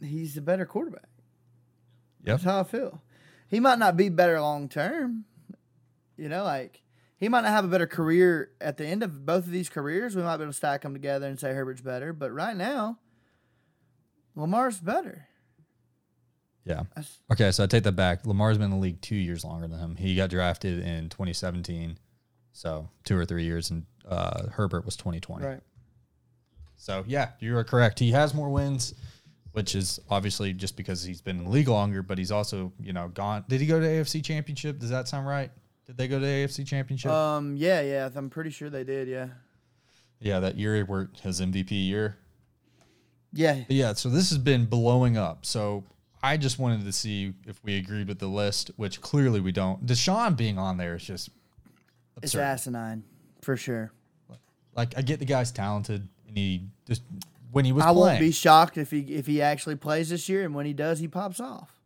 he's 0.00 0.36
a 0.36 0.40
better 0.42 0.66
quarterback. 0.66 1.08
Yep. 2.24 2.34
That's 2.36 2.44
how 2.44 2.60
I 2.60 2.64
feel. 2.64 3.02
He 3.48 3.60
might 3.60 3.78
not 3.78 3.96
be 3.96 4.08
better 4.08 4.40
long 4.40 4.68
term. 4.68 5.24
You 6.16 6.28
know, 6.28 6.44
like 6.44 6.82
he 7.18 7.28
might 7.28 7.40
not 7.42 7.50
have 7.50 7.64
a 7.64 7.68
better 7.68 7.86
career 7.86 8.50
at 8.60 8.76
the 8.76 8.86
end 8.86 9.02
of 9.02 9.26
both 9.26 9.44
of 9.44 9.50
these 9.50 9.68
careers. 9.68 10.14
We 10.14 10.22
might 10.22 10.36
be 10.36 10.44
able 10.44 10.52
to 10.52 10.56
stack 10.56 10.82
them 10.82 10.92
together 10.92 11.26
and 11.26 11.38
say 11.38 11.52
Herbert's 11.52 11.80
better. 11.80 12.12
But 12.12 12.32
right 12.32 12.56
now, 12.56 12.98
Lamar's 14.36 14.78
better. 14.78 15.26
Yeah. 16.64 16.84
Okay, 17.30 17.50
so 17.50 17.64
I 17.64 17.66
take 17.66 17.82
that 17.84 17.96
back. 17.96 18.24
Lamar's 18.24 18.56
been 18.56 18.66
in 18.66 18.70
the 18.70 18.76
league 18.76 19.00
two 19.00 19.16
years 19.16 19.44
longer 19.44 19.66
than 19.66 19.80
him. 19.80 19.96
He 19.96 20.14
got 20.14 20.30
drafted 20.30 20.78
in 20.78 21.08
2017, 21.08 21.98
so 22.52 22.88
two 23.04 23.16
or 23.16 23.24
three 23.24 23.44
years, 23.44 23.70
and 23.70 23.84
uh, 24.08 24.48
Herbert 24.48 24.84
was 24.84 24.96
2020. 24.96 25.44
Right. 25.44 25.60
So 26.76 27.04
yeah, 27.06 27.30
you 27.40 27.56
are 27.56 27.64
correct. 27.64 27.98
He 27.98 28.10
has 28.10 28.34
more 28.34 28.50
wins, 28.50 28.94
which 29.52 29.74
is 29.74 30.00
obviously 30.10 30.52
just 30.52 30.76
because 30.76 31.02
he's 31.02 31.20
been 31.20 31.38
in 31.38 31.44
the 31.44 31.50
league 31.50 31.68
longer, 31.68 32.02
but 32.02 32.18
he's 32.18 32.32
also 32.32 32.72
you 32.80 32.92
know 32.92 33.08
gone. 33.08 33.44
Did 33.48 33.60
he 33.60 33.66
go 33.66 33.80
to 33.80 33.86
AFC 33.86 34.24
Championship? 34.24 34.78
Does 34.78 34.90
that 34.90 35.08
sound 35.08 35.26
right? 35.26 35.50
Did 35.86 35.96
they 35.96 36.08
go 36.08 36.18
to 36.18 36.26
AFC 36.26 36.66
Championship? 36.66 37.10
Um. 37.10 37.56
Yeah. 37.56 37.80
Yeah. 37.80 38.08
I'm 38.14 38.30
pretty 38.30 38.50
sure 38.50 38.70
they 38.70 38.84
did. 38.84 39.08
Yeah. 39.08 39.28
yeah, 40.20 40.40
that 40.40 40.56
year 40.56 40.84
where 40.84 41.10
his 41.22 41.40
MVP 41.40 41.70
year. 41.70 42.18
Yeah. 43.32 43.60
But 43.66 43.76
yeah, 43.76 43.92
so 43.94 44.08
this 44.08 44.28
has 44.30 44.38
been 44.38 44.66
blowing 44.66 45.16
up. 45.16 45.46
So 45.46 45.84
I 46.22 46.36
just 46.36 46.58
wanted 46.58 46.84
to 46.84 46.92
see 46.92 47.34
if 47.46 47.62
we 47.64 47.76
agreed 47.76 48.08
with 48.08 48.18
the 48.18 48.26
list, 48.28 48.70
which 48.76 49.00
clearly 49.00 49.40
we 49.40 49.52
don't. 49.52 49.84
Deshaun 49.86 50.36
being 50.36 50.58
on 50.58 50.76
there 50.76 50.94
is 50.94 51.04
just 51.04 51.30
It's 52.20 52.34
asinine 52.34 53.04
for 53.40 53.56
sure. 53.56 53.92
Like 54.74 54.96
I 54.96 55.02
get 55.02 55.18
the 55.18 55.24
guy's 55.26 55.50
talented, 55.52 56.08
and 56.28 56.36
he 56.36 56.66
just 56.86 57.02
when 57.50 57.64
he 57.64 57.72
was 57.72 57.82
I 57.84 57.86
playing. 57.92 57.98
won't 57.98 58.20
be 58.20 58.30
shocked 58.32 58.76
if 58.78 58.90
he 58.90 59.00
if 59.14 59.26
he 59.26 59.40
actually 59.42 59.76
plays 59.76 60.08
this 60.10 60.28
year, 60.28 60.44
and 60.44 60.54
when 60.54 60.66
he 60.66 60.72
does, 60.72 60.98
he 60.98 61.08
pops 61.08 61.40
off. 61.40 61.78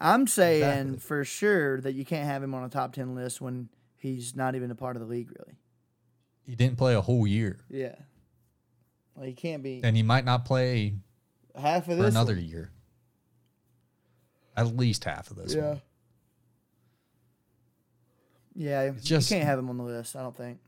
I'm 0.00 0.26
saying 0.26 0.62
Exactly. 0.62 0.98
for 0.98 1.24
sure 1.24 1.80
that 1.80 1.92
you 1.94 2.04
can't 2.04 2.26
have 2.26 2.42
him 2.42 2.54
on 2.54 2.64
a 2.64 2.68
top 2.68 2.92
ten 2.94 3.14
list 3.14 3.40
when 3.40 3.68
he's 3.96 4.34
not 4.34 4.54
even 4.54 4.70
a 4.70 4.74
part 4.74 4.96
of 4.96 5.00
the 5.00 5.08
league, 5.08 5.30
really. 5.38 5.56
he 6.46 6.54
didn't 6.56 6.76
play 6.78 6.94
a 6.94 7.00
whole 7.00 7.26
year, 7.26 7.58
Yeah, 7.70 7.94
well, 9.14 9.24
he 9.26 9.32
can't 9.34 9.62
be 9.62 9.80
and 9.84 9.96
he 9.96 10.02
might 10.02 10.24
not 10.24 10.44
play 10.44 10.94
half 11.54 11.82
of 11.82 11.84
for 11.84 11.94
this. 11.96 12.14
another 12.14 12.34
one. 12.34 12.44
year. 12.44 12.70
At 14.56 14.76
least 14.76 15.04
half 15.04 15.30
of 15.30 15.36
this 15.36 15.54
Yeah. 15.54 15.68
one. 15.68 15.82
Yeah, 18.54 18.90
just- 19.02 19.30
you 19.30 19.36
can't 19.36 19.46
have 19.48 19.58
him 19.58 19.68
on 19.70 19.76
the 19.78 19.84
list. 19.84 20.14
I 20.16 20.22
don't 20.22 20.36
think. 20.36 20.58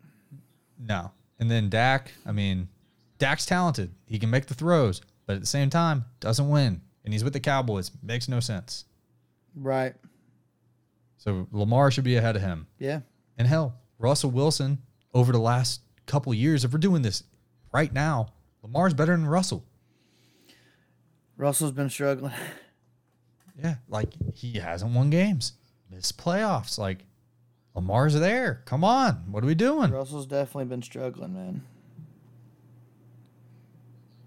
No. 0.79 1.13
And 1.39 1.51
then 1.51 1.69
Dak, 1.69 2.13
I 2.25 2.33
mean, 2.33 2.69
Dak's 3.19 3.47
talented. 3.47 3.95
He 4.07 4.19
can 4.19 4.31
make 4.31 4.47
the 4.47 4.55
throws, 4.55 5.01
but 5.27 5.35
at 5.37 5.41
the 5.41 5.47
same 5.47 5.71
time, 5.71 6.05
doesn't 6.21 6.49
win. 6.49 6.81
And 7.05 7.13
he's 7.13 7.23
with 7.25 7.33
the 7.33 7.41
Cowboys. 7.41 7.91
Makes 8.03 8.29
no 8.29 8.41
sense. 8.41 8.85
Right. 9.55 9.95
So 11.19 11.47
Lamar 11.53 11.91
should 11.91 12.05
be 12.05 12.17
ahead 12.17 12.37
of 12.37 12.43
him. 12.43 12.67
Yeah. 12.79 13.01
And 13.39 13.47
hell, 13.47 13.79
Russell 13.99 14.31
Wilson 14.31 14.79
over 15.15 15.33
the 15.33 15.39
last 15.39 15.81
couple 16.07 16.33
years, 16.35 16.65
if 16.65 16.73
we're 16.73 16.79
doing 16.79 17.03
this 17.03 17.23
right 17.73 17.93
now, 17.93 18.33
Lamar's 18.63 18.95
better 18.95 19.13
than 19.17 19.27
Russell. 19.27 19.65
Russell's 21.37 21.73
been 21.73 21.91
struggling. 21.91 22.33
Yeah, 23.59 23.77
like 23.89 24.13
he 24.35 24.59
hasn't 24.59 24.93
won 24.93 25.09
games, 25.09 25.55
missed 25.91 26.19
playoffs. 26.19 26.77
Like 26.77 27.07
Lamar's 27.77 28.15
there. 28.15 28.63
Come 28.65 28.83
on, 28.83 29.25
what 29.31 29.45
are 29.45 29.47
we 29.47 29.55
doing? 29.55 29.91
Russell's 29.91 30.27
definitely 30.27 30.65
been 30.65 30.83
struggling, 30.83 31.35
man. 31.35 31.63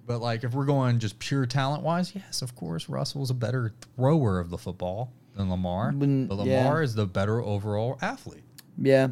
But 0.05 0.21
like, 0.21 0.43
if 0.43 0.53
we're 0.53 0.65
going 0.65 0.99
just 0.99 1.19
pure 1.19 1.45
talent 1.45 1.83
wise, 1.83 2.15
yes, 2.15 2.41
of 2.41 2.55
course, 2.55 2.87
Russell's 2.87 3.29
a 3.29 3.33
better 3.33 3.73
thrower 3.95 4.39
of 4.39 4.49
the 4.49 4.57
football 4.57 5.11
than 5.35 5.49
Lamar. 5.49 5.91
Mm, 5.91 6.27
but 6.27 6.45
yeah. 6.45 6.63
Lamar 6.63 6.83
is 6.83 6.95
the 6.95 7.05
better 7.05 7.41
overall 7.41 7.97
athlete. 8.01 8.43
Yeah, 8.77 9.09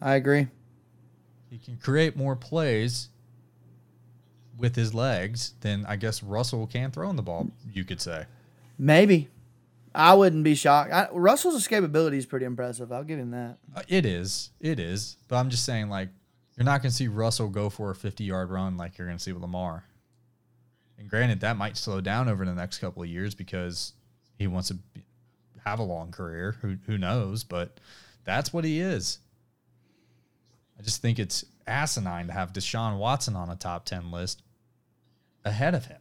I 0.00 0.14
agree. 0.14 0.48
He 1.50 1.58
can 1.58 1.76
create 1.76 2.16
more 2.16 2.34
plays 2.34 3.10
with 4.58 4.74
his 4.74 4.94
legs 4.94 5.54
than 5.60 5.84
I 5.86 5.96
guess 5.96 6.22
Russell 6.22 6.66
can 6.66 6.90
throwing 6.90 7.16
the 7.16 7.22
ball. 7.22 7.50
You 7.72 7.84
could 7.84 8.00
say. 8.00 8.24
Maybe. 8.78 9.28
I 9.96 10.12
wouldn't 10.14 10.44
be 10.44 10.54
shocked. 10.54 10.92
I, 10.92 11.08
Russell's 11.12 11.66
escapability 11.66 12.16
is 12.16 12.26
pretty 12.26 12.44
impressive. 12.44 12.92
I'll 12.92 13.02
give 13.02 13.18
him 13.18 13.30
that. 13.30 13.56
Uh, 13.74 13.82
It 13.88 14.04
is. 14.04 14.50
It 14.60 14.78
is. 14.78 15.16
But 15.26 15.36
I'm 15.36 15.48
just 15.48 15.64
saying, 15.64 15.88
like, 15.88 16.10
you're 16.56 16.64
not 16.64 16.82
going 16.82 16.90
to 16.90 16.96
see 16.96 17.08
Russell 17.08 17.48
go 17.48 17.70
for 17.70 17.90
a 17.90 17.94
50 17.94 18.22
yard 18.24 18.50
run 18.50 18.76
like 18.76 18.98
you're 18.98 19.06
going 19.06 19.16
to 19.18 19.22
see 19.22 19.32
with 19.32 19.42
Lamar. 19.42 19.84
And 20.98 21.08
granted, 21.08 21.40
that 21.40 21.56
might 21.56 21.76
slow 21.76 22.00
down 22.00 22.28
over 22.28 22.44
the 22.44 22.54
next 22.54 22.78
couple 22.78 23.02
of 23.02 23.08
years 23.08 23.34
because 23.34 23.92
he 24.38 24.46
wants 24.46 24.68
to 24.68 24.74
be, 24.74 25.02
have 25.64 25.78
a 25.78 25.82
long 25.82 26.10
career. 26.10 26.56
Who, 26.62 26.76
who 26.86 26.98
knows? 26.98 27.42
But 27.44 27.80
that's 28.24 28.52
what 28.52 28.64
he 28.64 28.80
is. 28.80 29.18
I 30.78 30.82
just 30.82 31.00
think 31.00 31.18
it's 31.18 31.44
asinine 31.66 32.26
to 32.26 32.32
have 32.32 32.52
Deshaun 32.52 32.98
Watson 32.98 33.34
on 33.34 33.48
a 33.50 33.56
top 33.56 33.86
10 33.86 34.10
list 34.10 34.42
ahead 35.44 35.74
of 35.74 35.86
him. 35.86 36.00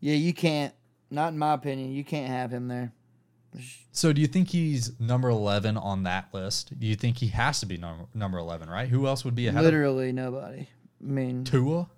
Yeah, 0.00 0.14
you 0.14 0.32
can't. 0.32 0.74
Not 1.10 1.32
in 1.32 1.38
my 1.38 1.54
opinion. 1.54 1.92
You 1.92 2.04
can't 2.04 2.28
have 2.28 2.50
him 2.50 2.68
there. 2.68 2.92
So 3.92 4.12
do 4.12 4.20
you 4.20 4.26
think 4.26 4.48
he's 4.48 4.98
number 5.00 5.28
11 5.28 5.76
on 5.76 6.04
that 6.04 6.28
list? 6.32 6.78
Do 6.78 6.86
you 6.86 6.94
think 6.94 7.18
he 7.18 7.28
has 7.28 7.60
to 7.60 7.66
be 7.66 7.76
number, 7.76 8.04
number 8.14 8.38
11, 8.38 8.68
right? 8.68 8.88
Who 8.88 9.06
else 9.06 9.24
would 9.24 9.34
be 9.34 9.48
ahead 9.48 9.62
Literally 9.62 10.12
nobody. 10.12 10.68
I 11.00 11.04
mean, 11.04 11.40
of 11.40 11.44
Tua? 11.44 11.88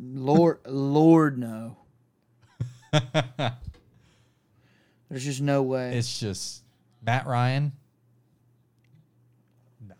Lord, 0.00 0.58
Lord, 0.66 1.38
no. 1.38 1.76
There's 5.08 5.24
just 5.24 5.40
no 5.40 5.62
way. 5.62 5.96
It's 5.96 6.18
just 6.18 6.62
Matt 7.02 7.26
Ryan. 7.26 7.72
No. 9.86 9.94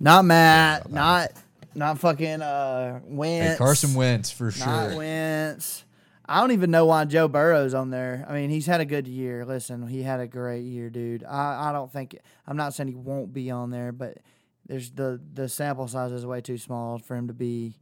Not 0.00 0.24
Matt. 0.24 0.90
Not 0.90 1.32
not 1.74 1.98
fucking 1.98 2.42
uh 2.42 3.00
Wentz. 3.04 3.50
Hey, 3.50 3.56
Carson 3.58 3.94
Wentz 3.94 4.30
for 4.30 4.46
Not 4.46 4.54
sure. 4.90 4.96
Wentz. 4.96 5.84
I 6.28 6.40
don't 6.40 6.52
even 6.52 6.70
know 6.70 6.84
why 6.84 7.06
Joe 7.06 7.26
Burrow's 7.26 7.72
on 7.72 7.88
there. 7.88 8.26
I 8.28 8.34
mean, 8.34 8.50
he's 8.50 8.66
had 8.66 8.82
a 8.82 8.84
good 8.84 9.08
year. 9.08 9.46
Listen, 9.46 9.86
he 9.86 10.02
had 10.02 10.20
a 10.20 10.26
great 10.26 10.62
year, 10.62 10.90
dude. 10.90 11.24
I, 11.24 11.70
I 11.70 11.72
don't 11.72 11.90
think 11.90 12.18
I'm 12.46 12.56
not 12.56 12.74
saying 12.74 12.88
he 12.88 12.94
won't 12.94 13.32
be 13.32 13.50
on 13.50 13.70
there, 13.70 13.92
but 13.92 14.18
there's 14.66 14.90
the 14.90 15.20
the 15.32 15.48
sample 15.48 15.88
size 15.88 16.12
is 16.12 16.26
way 16.26 16.42
too 16.42 16.58
small 16.58 16.98
for 16.98 17.16
him 17.16 17.28
to 17.28 17.34
be 17.34 17.80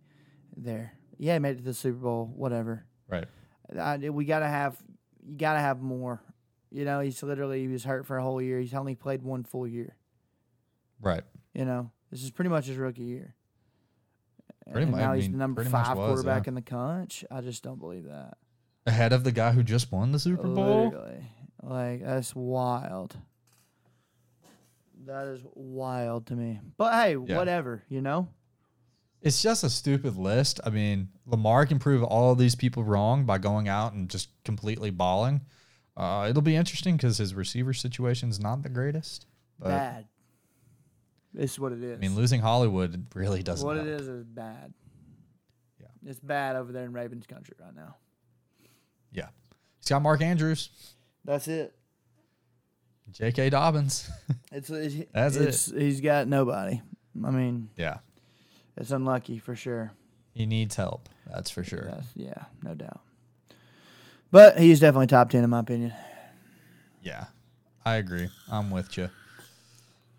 there. 0.57 0.93
Yeah, 1.19 1.35
he 1.35 1.39
made 1.41 1.57
it 1.57 1.59
to 1.59 1.65
the 1.65 1.75
Super 1.75 1.99
Bowl, 1.99 2.33
whatever. 2.37 2.85
Right. 3.09 3.27
I, 3.77 3.97
we 3.97 4.25
gotta 4.25 4.47
have 4.47 4.77
you 5.27 5.37
gotta 5.37 5.59
have 5.59 5.83
more. 5.83 6.23
You 6.71 6.85
know, 6.85 7.01
he's 7.01 7.21
literally 7.23 7.63
he 7.63 7.69
was 7.69 7.83
hurt 7.83 8.07
for 8.07 8.17
a 8.17 8.23
whole 8.23 8.41
year. 8.41 8.61
He's 8.61 8.75
only 8.75 8.95
played 8.95 9.23
one 9.23 9.43
full 9.43 9.67
year. 9.67 9.97
Right. 11.01 11.25
You 11.53 11.65
know, 11.65 11.91
this 12.13 12.23
is 12.23 12.31
pretty 12.31 12.51
much 12.51 12.67
his 12.67 12.77
rookie 12.77 13.03
year. 13.03 13.35
Pretty 14.71 14.83
and 14.83 14.93
much, 14.93 15.01
now 15.01 15.13
I 15.13 15.17
he's 15.17 15.25
mean, 15.25 15.33
the 15.33 15.39
number 15.39 15.63
pretty 15.63 15.73
much 15.73 15.87
five 15.87 15.97
was, 15.97 16.09
quarterback 16.09 16.47
yeah. 16.47 16.51
in 16.51 16.55
the 16.55 16.63
country. 16.63 17.29
I 17.31 17.41
just 17.41 17.63
don't 17.63 17.79
believe 17.79 18.05
that. 18.05 18.37
Ahead 18.87 19.13
of 19.13 19.25
the 19.25 19.33
guy 19.33 19.53
who 19.53 19.63
just 19.63 19.91
won 19.93 20.13
the 20.13 20.19
Super 20.19 20.49
Bowl. 20.49 20.87
Literally. 20.87 21.25
Like 21.63 22.03
that's 22.05 22.35
wild. 22.35 23.17
That 25.07 25.29
is 25.29 25.41
wild 25.55 26.27
to 26.27 26.35
me. 26.35 26.61
But 26.77 26.93
hey, 26.95 27.17
Yeah. 27.17 27.37
whatever, 27.37 27.85
you 27.89 28.01
know? 28.01 28.29
It's 29.23 29.41
just 29.43 29.65
a 29.65 29.71
stupid 29.71 30.17
list. 30.17 30.61
I 30.65 30.71
mean, 30.71 31.09
Lamar 31.27 31.67
can 31.67 31.79
prove 31.79 32.03
all 32.03 32.33
of 32.33 32.39
these 32.39 32.55
people 32.55 32.85
wrong 32.85 33.25
by 33.25 33.39
going 33.39 33.69
out 33.69 33.93
and 33.93 34.09
just 34.09 34.29
completely 34.45 34.91
balling. 34.91 35.41
Uh, 35.97 36.27
it'll 36.29 36.43
be 36.43 36.55
interesting 36.55 36.97
because 36.97 37.19
his 37.19 37.35
receiver 37.35 37.73
situation 37.73 38.29
is 38.29 38.39
not 38.39 38.63
the 38.63 38.69
greatest. 38.69 39.27
But 39.59 39.69
bad. 39.69 40.09
It's 41.37 41.59
what 41.59 41.73
it 41.73 41.83
is. 41.83 41.99
I 41.99 42.01
mean, 42.01 42.15
losing 42.15 42.41
Hollywood 42.41 43.07
really 43.15 43.43
doesn't. 43.43 43.67
what 43.67 43.77
it 43.77 43.87
help. 43.87 44.01
is 44.01 44.09
is 44.09 44.25
bad. 44.25 44.73
Yeah. 45.79 45.87
It's 46.07 46.19
bad 46.19 46.57
over 46.57 46.73
there 46.73 46.85
in 46.85 46.93
Ravens 46.93 47.27
country 47.27 47.55
right 47.61 47.75
now. 47.75 47.97
Yeah. 49.13 49.29
He's 49.79 49.89
got 49.89 50.03
Mark 50.03 50.23
Andrews, 50.23 50.71
That's 51.25 51.47
it. 51.49 51.75
J.K. 53.13 53.51
Dobbins. 53.51 54.11
It's, 54.53 54.71
it's 54.71 54.95
That's 55.13 55.37
it's, 55.37 55.71
He's 55.71 56.01
got 56.01 56.29
nobody. 56.29 56.81
I 57.23 57.31
mean, 57.31 57.69
yeah. 57.77 57.99
it's 58.77 58.91
unlucky 58.91 59.39
for 59.39 59.55
sure. 59.55 59.93
He 60.33 60.47
needs 60.47 60.77
help. 60.77 61.11
That's 61.27 61.51
for 61.51 61.63
sure. 61.63 61.91
That's, 61.91 62.07
yeah, 62.15 62.45
no 62.63 62.75
doubt. 62.75 63.01
But 64.31 64.59
he's 64.59 64.81
definitely 64.81 65.09
top 65.09 65.29
ten 65.31 65.45
in 65.45 65.51
my 65.51 65.59
opinion. 65.59 65.93
Yeah, 67.03 67.27
I 67.85 67.97
agree. 67.97 68.29
I'm 68.51 68.71
with 68.71 68.97
you. 68.97 69.11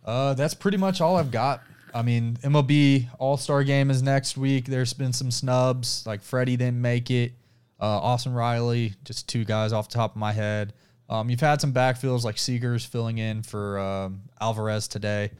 Uh, 0.07 0.33
that's 0.33 0.53
pretty 0.53 0.77
much 0.77 1.01
all 1.01 1.17
I've 1.17 1.31
got. 1.31 1.61
I 1.93 2.01
mean, 2.01 2.37
MLB 2.41 3.07
All 3.19 3.35
Star 3.35 3.63
Game 3.63 3.91
is 3.91 4.01
next 4.01 4.37
week. 4.37 4.65
There's 4.65 4.93
been 4.93 5.11
some 5.11 5.29
snubs, 5.29 6.07
like 6.07 6.21
Freddie 6.21 6.55
didn't 6.55 6.81
make 6.81 7.11
it. 7.11 7.33
Uh, 7.79 7.99
Austin 7.99 8.33
Riley, 8.33 8.93
just 9.03 9.27
two 9.27 9.43
guys 9.43 9.73
off 9.73 9.89
the 9.89 9.95
top 9.95 10.11
of 10.11 10.17
my 10.17 10.31
head. 10.31 10.73
Um, 11.09 11.29
you've 11.29 11.41
had 11.41 11.61
some 11.61 11.73
backfields 11.73 12.23
like 12.23 12.37
Seager's 12.37 12.85
filling 12.85 13.17
in 13.17 13.43
for 13.43 13.77
um, 13.79 14.23
Alvarez 14.41 14.87
today. 14.87 15.31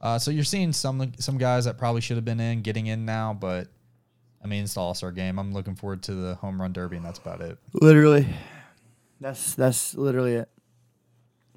Uh, 0.00 0.18
so 0.18 0.30
you're 0.30 0.44
seeing 0.44 0.72
some 0.72 1.12
some 1.18 1.38
guys 1.38 1.64
that 1.64 1.76
probably 1.78 2.00
should 2.00 2.16
have 2.16 2.24
been 2.24 2.40
in 2.40 2.62
getting 2.62 2.86
in 2.86 3.04
now, 3.04 3.32
but 3.34 3.68
I 4.42 4.46
mean 4.46 4.64
it's 4.64 4.74
the 4.74 4.80
All 4.80 4.94
Star 4.94 5.12
game. 5.12 5.38
I'm 5.38 5.52
looking 5.52 5.74
forward 5.74 6.02
to 6.04 6.14
the 6.14 6.34
home 6.36 6.60
run 6.60 6.72
derby, 6.72 6.96
and 6.96 7.04
that's 7.04 7.18
about 7.18 7.40
it. 7.40 7.58
Literally. 7.72 8.26
That's 9.20 9.54
that's 9.54 9.94
literally 9.94 10.34
it. 10.34 10.48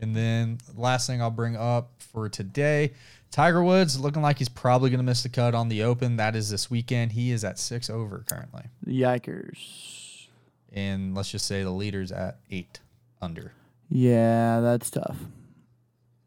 And 0.01 0.15
then 0.15 0.57
last 0.75 1.07
thing 1.07 1.21
I'll 1.21 1.31
bring 1.31 1.55
up 1.55 1.91
for 1.99 2.27
today, 2.27 2.93
Tiger 3.31 3.63
Woods 3.63 3.99
looking 3.99 4.21
like 4.21 4.37
he's 4.37 4.49
probably 4.49 4.89
going 4.89 4.99
to 4.99 5.05
miss 5.05 5.23
the 5.23 5.29
cut 5.29 5.55
on 5.55 5.69
the 5.69 5.83
Open. 5.83 6.17
That 6.17 6.35
is 6.35 6.49
this 6.49 6.69
weekend. 6.69 7.13
He 7.13 7.31
is 7.31 7.43
at 7.43 7.59
six 7.59 7.89
over 7.89 8.23
currently, 8.27 8.63
Yikers. 8.85 10.27
and 10.73 11.15
let's 11.15 11.31
just 11.31 11.45
say 11.45 11.63
the 11.63 11.71
leader's 11.71 12.11
at 12.11 12.39
eight 12.51 12.79
under. 13.21 13.53
Yeah, 13.89 14.59
that's 14.61 14.89
tough. 14.89 15.17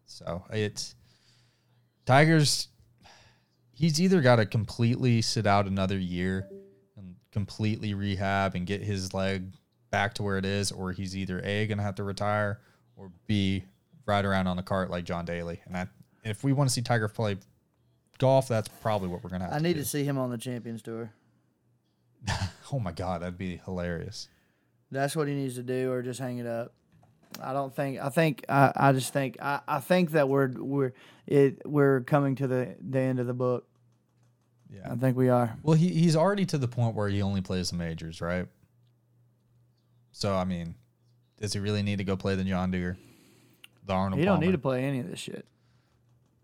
So 0.06 0.44
it's 0.50 0.94
Tiger's. 2.06 2.68
He's 3.72 4.00
either 4.00 4.20
got 4.20 4.36
to 4.36 4.46
completely 4.46 5.22
sit 5.22 5.46
out 5.46 5.66
another 5.66 5.98
year 5.98 6.48
and 6.96 7.14
completely 7.32 7.94
rehab 7.94 8.54
and 8.54 8.66
get 8.66 8.82
his 8.82 9.14
leg 9.14 9.52
back 9.90 10.14
to 10.14 10.22
where 10.22 10.36
it 10.36 10.44
is, 10.44 10.72
or 10.72 10.92
he's 10.92 11.16
either 11.16 11.40
a 11.44 11.66
going 11.66 11.78
to 11.78 11.84
have 11.84 11.94
to 11.96 12.02
retire 12.02 12.60
or 12.98 13.10
b 13.26 13.64
ride 14.04 14.24
around 14.26 14.46
on 14.46 14.56
the 14.56 14.62
cart 14.62 14.90
like 14.90 15.04
John 15.04 15.24
Daly. 15.24 15.60
And 15.66 15.76
I, 15.76 15.86
if 16.24 16.44
we 16.44 16.52
want 16.52 16.68
to 16.68 16.74
see 16.74 16.82
Tiger 16.82 17.08
play 17.08 17.36
golf, 18.18 18.48
that's 18.48 18.68
probably 18.82 19.08
what 19.08 19.22
we're 19.24 19.30
going 19.30 19.40
to 19.40 19.46
have. 19.46 19.54
I 19.54 19.58
to 19.58 19.62
need 19.62 19.74
do. 19.74 19.80
to 19.80 19.86
see 19.86 20.04
him 20.04 20.18
on 20.18 20.30
the 20.30 20.38
Champions 20.38 20.82
Tour. 20.82 21.12
Oh 22.70 22.78
my 22.78 22.92
god, 22.92 23.22
that'd 23.22 23.38
be 23.38 23.62
hilarious. 23.64 24.28
That's 24.90 25.16
what 25.16 25.26
he 25.26 25.32
needs 25.32 25.54
to 25.54 25.62
do, 25.62 25.90
or 25.90 26.02
just 26.02 26.20
hang 26.20 26.36
it 26.36 26.46
up. 26.46 26.74
I 27.42 27.54
don't 27.54 27.74
think. 27.74 27.98
I 27.98 28.10
think. 28.10 28.44
I, 28.46 28.72
I 28.76 28.92
just 28.92 29.10
think. 29.10 29.38
I, 29.40 29.60
I 29.66 29.80
think 29.80 30.10
that 30.10 30.28
we're 30.28 30.48
we're 30.48 30.92
it 31.26 31.62
we're 31.66 32.02
coming 32.02 32.34
to 32.36 32.46
the 32.46 32.76
the 32.86 32.98
end 33.00 33.20
of 33.20 33.26
the 33.26 33.32
book. 33.32 33.66
Yeah. 34.70 34.92
I 34.92 34.96
think 34.96 35.16
we 35.16 35.30
are. 35.30 35.56
Well, 35.62 35.76
he 35.76 35.88
he's 35.88 36.14
already 36.14 36.44
to 36.44 36.58
the 36.58 36.68
point 36.68 36.94
where 36.94 37.08
he 37.08 37.22
only 37.22 37.40
plays 37.40 37.70
the 37.70 37.76
majors, 37.76 38.20
right? 38.20 38.46
So 40.12 40.34
I 40.34 40.44
mean, 40.44 40.74
does 41.40 41.52
he 41.52 41.60
really 41.60 41.82
need 41.82 41.98
to 41.98 42.04
go 42.04 42.16
play 42.16 42.34
the 42.34 42.44
John 42.44 42.70
Deere? 42.70 42.96
The 43.86 43.92
Arnold. 43.92 44.18
He 44.20 44.24
don't 44.24 44.40
need 44.40 44.52
to 44.52 44.58
play 44.58 44.84
any 44.84 45.00
of 45.00 45.08
this 45.08 45.18
shit. 45.18 45.46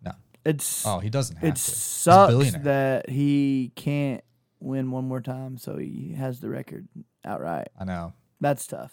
No. 0.02 0.12
It's 0.44 0.86
Oh, 0.86 0.98
he 0.98 1.10
doesn't 1.10 1.36
have 1.36 1.44
it 1.50 1.56
to. 1.56 1.60
Sucks 1.60 2.52
that 2.62 3.08
he 3.10 3.72
can't 3.76 4.24
win 4.60 4.90
one 4.90 5.06
more 5.06 5.20
time, 5.20 5.58
so 5.58 5.76
he 5.76 6.14
has 6.16 6.40
the 6.40 6.48
record 6.48 6.88
outright. 7.24 7.68
I 7.78 7.84
know. 7.84 8.14
That's 8.40 8.66
tough. 8.66 8.92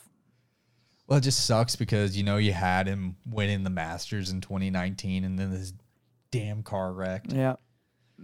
Well, 1.07 1.17
it 1.17 1.21
just 1.21 1.45
sucks 1.45 1.75
because 1.75 2.17
you 2.17 2.23
know 2.23 2.37
you 2.37 2.53
had 2.53 2.87
him 2.87 3.15
winning 3.25 3.63
the 3.63 3.69
Masters 3.69 4.29
in 4.31 4.41
2019, 4.41 5.23
and 5.23 5.37
then 5.37 5.51
this 5.51 5.73
damn 6.29 6.63
car 6.63 6.93
wrecked. 6.93 7.33
Yeah, 7.33 7.55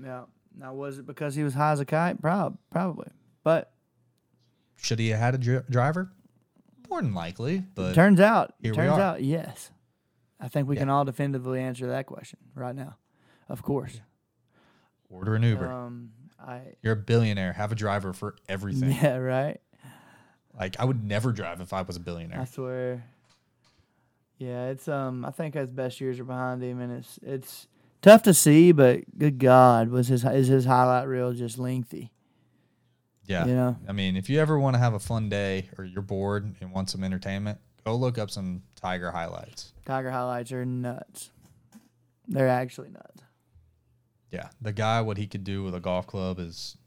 yeah. 0.02 0.24
Now 0.58 0.74
was 0.74 0.98
it 0.98 1.06
because 1.06 1.36
he 1.36 1.44
was 1.44 1.54
high 1.54 1.72
as 1.72 1.80
a 1.80 1.86
kite? 1.86 2.22
Prob- 2.22 2.58
probably, 2.72 3.10
but 3.44 3.72
Should 4.78 5.00
he 5.00 5.10
have 5.10 5.20
had 5.20 5.36
a 5.36 5.38
dri- 5.38 5.62
driver? 5.70 6.12
More 6.90 7.02
than 7.02 7.14
likely, 7.14 7.64
but 7.76 7.94
turns 7.94 8.20
out, 8.20 8.54
turns 8.64 8.78
out, 8.78 9.22
yes. 9.24 9.72
I 10.40 10.48
think 10.48 10.68
we 10.68 10.76
Yeah. 10.76 10.82
can 10.84 10.90
all 10.90 11.04
definitively 11.06 11.60
answer 11.62 11.88
that 11.88 12.06
question 12.06 12.40
right 12.56 12.76
now. 12.76 12.96
Of 13.50 13.62
course. 13.64 14.02
order 15.10 15.36
an 15.36 15.44
Uber. 15.44 15.72
Um, 15.72 16.12
I 16.40 16.62
You're 16.82 16.94
a 16.94 16.98
billionaire. 16.98 17.54
Have 17.54 17.72
a 17.72 17.76
driver 17.76 18.14
for 18.14 18.36
everything. 18.50 18.92
yeah, 18.92 19.16
right. 19.18 19.60
Like 20.58 20.80
I 20.80 20.86
would 20.86 21.04
never 21.04 21.32
drive 21.32 21.62
if 21.62 21.72
I 21.74 21.82
was 21.82 21.96
a 21.96 22.00
billionaire. 22.00 22.42
I 22.42 22.46
swear. 22.46 23.04
Yeah, 24.38 24.68
it's 24.68 24.88
um. 24.88 25.26
I 25.26 25.32
think 25.32 25.56
his 25.56 25.72
best 25.72 26.00
years 26.00 26.20
are 26.20 26.24
behind 26.24 26.62
him, 26.62 26.80
and 26.80 26.92
it's 26.94 27.18
it's 27.24 27.68
tough 28.02 28.22
to 28.24 28.34
see. 28.34 28.72
But 28.72 29.18
good 29.18 29.40
God, 29.40 29.90
was 29.90 30.08
his 30.10 30.24
is 30.26 30.48
his 30.48 30.66
highlight 30.66 31.08
reel 31.08 31.34
just 31.34 31.58
lengthy? 31.58 32.12
Yeah. 33.28 33.46
You 33.46 33.54
know, 33.54 33.78
I 33.88 33.92
mean, 33.92 34.16
if 34.16 34.30
you 34.30 34.40
ever 34.40 34.58
want 34.58 34.76
to 34.76 34.80
have 34.80 34.94
a 34.94 35.00
fun 35.00 35.30
day 35.30 35.70
or 35.78 35.86
you're 35.86 36.02
bored 36.02 36.56
and 36.62 36.72
want 36.72 36.90
some 36.90 37.04
entertainment, 37.04 37.60
go 37.86 37.96
look 37.96 38.18
up 38.18 38.32
some 38.32 38.64
Tiger 38.76 39.12
highlights. 39.12 39.74
Tiger 39.86 40.12
highlights 40.12 40.52
are 40.52 40.66
nuts. 40.66 41.30
They're 42.28 42.50
actually 42.50 42.90
nuts. 42.90 43.22
Yeah, 44.32 44.50
the 44.62 44.74
guy, 44.74 45.02
what 45.02 45.18
he 45.18 45.28
could 45.28 45.44
do 45.44 45.64
with 45.64 45.76
a 45.76 45.80
golf 45.80 46.08
club 46.08 46.40
is 46.40 46.78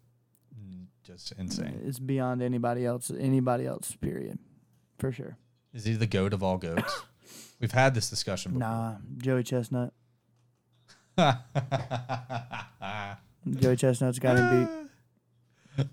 just 1.11 1.32
insane. 1.38 1.80
It's 1.84 1.99
beyond 1.99 2.43
anybody 2.43 2.84
else. 2.86 3.11
Anybody 3.16 3.66
else. 3.66 3.97
Period. 4.01 4.38
For 4.99 5.11
sure. 5.12 5.36
Is 5.72 5.84
he 5.84 5.95
the 5.95 6.07
goat 6.07 6.32
of 6.32 6.43
all 6.43 6.59
goats? 6.59 7.03
We've 7.61 7.72
had 7.72 7.95
this 7.95 8.09
discussion 8.11 8.53
before. 8.53 8.68
Nah, 8.68 8.97
Joey 9.18 9.43
Chestnut. 9.43 9.93
Joey 13.51 13.76
Chestnut's 13.76 14.18
got 14.18 14.36
him 14.38 14.66
beat. 14.66 14.70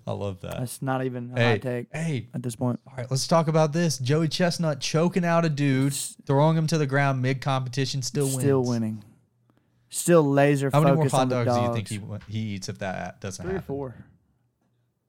I 0.06 0.12
love 0.12 0.40
that. 0.40 0.58
That's 0.58 0.82
not 0.82 1.04
even 1.04 1.32
a 1.34 1.38
Hey, 1.40 1.50
hot 1.52 1.62
take 1.62 1.86
hey, 1.92 2.28
at 2.34 2.42
this 2.42 2.56
point. 2.56 2.80
all 2.86 2.94
right, 2.96 3.10
let's 3.10 3.26
talk 3.26 3.48
about 3.48 3.72
this. 3.72 3.98
Joey 3.98 4.28
Chestnut 4.28 4.80
choking 4.80 5.24
out 5.24 5.44
a 5.44 5.48
dude, 5.48 5.94
throwing 6.26 6.56
him 6.56 6.66
to 6.66 6.76
the 6.78 6.86
ground 6.86 7.22
mid 7.22 7.40
competition, 7.40 8.02
still 8.02 8.26
wins. 8.26 8.38
Still 8.40 8.64
winning. 8.64 9.04
Still 9.90 10.22
laser 10.22 10.68
How 10.70 10.82
many 10.82 10.96
more 10.96 11.08
hot 11.08 11.28
dogs, 11.30 11.46
dogs. 11.46 11.58
do 11.58 11.64
you 11.64 11.74
think 11.74 11.88
he 11.88 11.98
wa- 11.98 12.18
he 12.28 12.38
eats 12.38 12.68
if 12.68 12.78
that 12.80 13.20
doesn't 13.20 13.46
Three 13.46 13.56
or 13.56 13.60
four. 13.62 13.94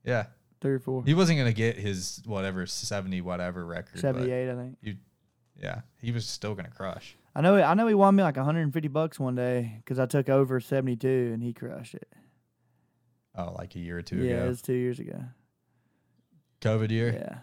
Yeah, 0.04 0.26
Three 0.62 0.72
or 0.72 0.78
four. 0.78 1.04
he 1.04 1.12
wasn't 1.12 1.38
gonna 1.38 1.52
get 1.52 1.76
his 1.76 2.22
whatever 2.24 2.64
seventy 2.66 3.20
whatever 3.20 3.66
record. 3.66 3.92
but 3.94 4.00
78, 4.00 4.50
I 4.50 4.54
think. 4.54 4.98
yeah, 5.60 5.80
he 6.00 6.12
was 6.12 6.26
still 6.26 6.54
gonna 6.54 6.70
crush. 6.70 7.16
I 7.34 7.42
know. 7.42 7.60
I 7.62 7.74
know 7.74 7.86
he 7.86 7.94
won 7.94 8.16
me 8.16 8.22
like 8.22 8.36
150 8.36 8.88
bucks 8.88 9.20
one 9.20 9.34
day 9.34 9.74
because 9.84 9.98
I 9.98 10.06
took 10.06 10.28
over 10.30 10.58
72 10.60 11.30
and 11.34 11.42
he 11.42 11.52
crushed 11.52 11.94
it. 11.94 12.08
Oh, 13.48 13.54
like 13.58 13.74
a 13.76 13.78
year 13.78 13.98
or 13.98 14.02
two 14.02 14.16
yeah, 14.16 14.32
it 14.32 14.38
ago, 14.40 14.48
was 14.48 14.62
two 14.62 14.72
years 14.74 14.98
ago. 14.98 15.18
COVID 16.60 16.90
year. 16.90 17.12
Yeah, 17.12 17.38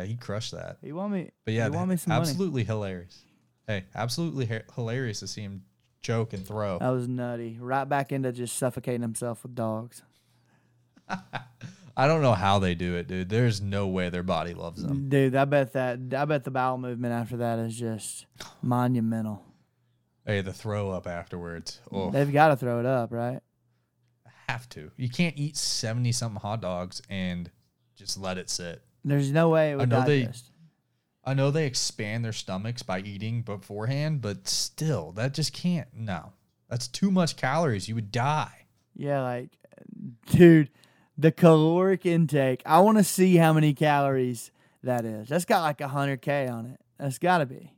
Yeah, 0.00 0.04
he 0.04 0.16
crushed 0.16 0.52
that. 0.52 0.78
he 0.82 0.92
won 0.92 1.10
me. 1.10 1.30
But 1.44 1.54
yeah, 1.54 1.64
He 1.64 1.70
won 1.70 1.88
me 1.88 1.96
some 1.96 2.10
money. 2.12 2.20
absolutely 2.20 2.64
hilarious. 2.64 3.22
Hey, 3.66 3.84
absolutely 3.94 4.46
hi- 4.46 4.62
hilarious 4.74 5.20
to 5.20 5.26
see 5.26 5.40
him 5.42 5.62
choke 6.02 6.32
and 6.32 6.46
throw. 6.46 6.78
That 6.78 6.90
was 6.90 7.08
nutty. 7.08 7.56
Right 7.60 7.88
back 7.88 8.12
into 8.12 8.30
just 8.32 8.56
suffocating 8.58 9.00
himself 9.02 9.42
with 9.42 9.54
dogs. 9.54 10.02
I 11.96 12.06
don't 12.08 12.22
know 12.22 12.32
how 12.34 12.58
they 12.58 12.74
do 12.74 12.96
it, 12.96 13.06
dude. 13.06 13.28
There's 13.28 13.60
no 13.60 13.86
way 13.86 14.10
their 14.10 14.22
body 14.24 14.52
loves 14.52 14.82
them. 14.82 15.08
Dude, 15.08 15.36
I 15.36 15.44
bet 15.44 15.72
that. 15.74 15.98
I 16.16 16.24
bet 16.24 16.42
the 16.44 16.50
bowel 16.50 16.76
movement 16.76 17.12
after 17.14 17.36
that 17.38 17.58
is 17.60 17.78
just 17.78 18.26
monumental. 18.62 19.44
Hey, 20.26 20.40
the 20.40 20.52
throw 20.52 20.90
up 20.90 21.06
afterwards. 21.06 21.80
Oh, 21.92 22.10
They've 22.10 22.32
got 22.32 22.48
to 22.48 22.56
throw 22.56 22.80
it 22.80 22.86
up, 22.86 23.12
right? 23.12 23.40
Have 24.48 24.68
to. 24.70 24.90
You 24.96 25.08
can't 25.08 25.36
eat 25.36 25.56
seventy 25.56 26.12
something 26.12 26.40
hot 26.40 26.60
dogs 26.60 27.00
and 27.08 27.50
just 27.96 28.18
let 28.18 28.38
it 28.38 28.50
sit. 28.50 28.82
There's 29.04 29.30
no 29.30 29.50
way 29.50 29.72
it 29.72 29.76
would 29.76 29.92
I 29.92 29.98
know 30.00 30.06
they- 30.06 30.28
I 31.26 31.32
know 31.32 31.50
they 31.50 31.66
expand 31.66 32.22
their 32.24 32.32
stomachs 32.34 32.82
by 32.82 33.00
eating 33.00 33.40
beforehand, 33.42 34.20
but 34.20 34.46
still, 34.46 35.12
that 35.12 35.32
just 35.32 35.54
can't. 35.54 35.88
No, 35.94 36.32
that's 36.68 36.86
too 36.86 37.10
much 37.10 37.36
calories. 37.36 37.88
You 37.88 37.94
would 37.94 38.12
die. 38.12 38.66
Yeah, 38.94 39.22
like, 39.22 39.56
dude, 40.30 40.70
the 41.16 41.32
caloric 41.32 42.04
intake. 42.04 42.62
I 42.66 42.80
want 42.80 42.98
to 42.98 43.04
see 43.04 43.36
how 43.36 43.54
many 43.54 43.72
calories 43.72 44.50
that 44.82 45.04
is. 45.06 45.28
That's 45.28 45.46
got 45.46 45.62
like 45.62 45.80
hundred 45.80 46.20
k 46.20 46.46
on 46.46 46.66
it. 46.66 46.80
That's 46.98 47.18
got 47.18 47.38
to 47.38 47.46
be. 47.46 47.72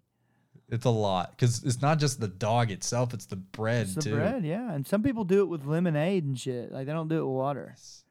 It's 0.68 0.84
a 0.84 0.90
lot 0.90 1.30
because 1.30 1.62
it's 1.62 1.80
not 1.80 1.98
just 1.98 2.20
the 2.20 2.26
dog 2.28 2.70
itself; 2.72 3.14
it's 3.14 3.26
the 3.26 3.36
bread 3.36 3.82
It's 3.86 3.94
the 3.94 4.02
too. 4.02 4.14
bread, 4.16 4.44
yeah. 4.44 4.72
And 4.72 4.86
some 4.86 5.02
people 5.02 5.24
do 5.24 5.40
it 5.40 5.48
with 5.48 5.64
lemonade 5.64 6.24
and 6.24 6.38
shit. 6.38 6.72
Like 6.72 6.86
they 6.86 6.92
don't 6.92 7.08
do 7.08 7.18
it 7.18 7.24
with 7.24 7.34
water. 7.36 7.72
It's 7.76 8.04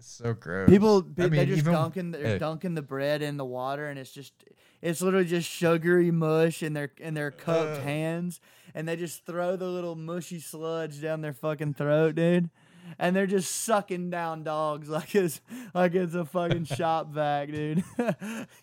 so 0.00 0.34
gross. 0.34 0.68
People, 0.68 0.98
I 1.18 1.22
they 1.22 1.28
mean, 1.30 1.46
just 1.46 1.58
even- 1.58 1.72
dunking, 1.72 2.10
they're 2.10 2.22
hey. 2.26 2.38
dunking 2.38 2.74
the 2.74 2.82
bread 2.82 3.22
in 3.22 3.36
the 3.36 3.44
water, 3.44 3.88
and 3.88 3.98
it's 3.98 4.10
just, 4.12 4.32
it's 4.82 5.00
literally 5.00 5.26
just 5.26 5.48
sugary 5.48 6.10
mush 6.10 6.62
in 6.62 6.72
their 6.74 6.90
in 6.98 7.14
their 7.14 7.30
cupped 7.30 7.78
Ugh. 7.78 7.82
hands, 7.82 8.40
and 8.74 8.86
they 8.88 8.96
just 8.96 9.24
throw 9.24 9.56
the 9.56 9.66
little 9.68 9.94
mushy 9.96 10.40
sludge 10.40 11.00
down 11.00 11.20
their 11.22 11.32
fucking 11.32 11.74
throat, 11.74 12.14
dude. 12.16 12.50
And 12.98 13.14
they're 13.14 13.26
just 13.26 13.64
sucking 13.64 14.10
down 14.10 14.42
dogs 14.44 14.88
like 14.88 15.14
it's 15.14 15.40
like 15.74 15.94
it's 15.94 16.14
a 16.14 16.24
fucking 16.24 16.64
shop 16.76 17.12
vac, 17.12 17.50
dude. 17.50 17.84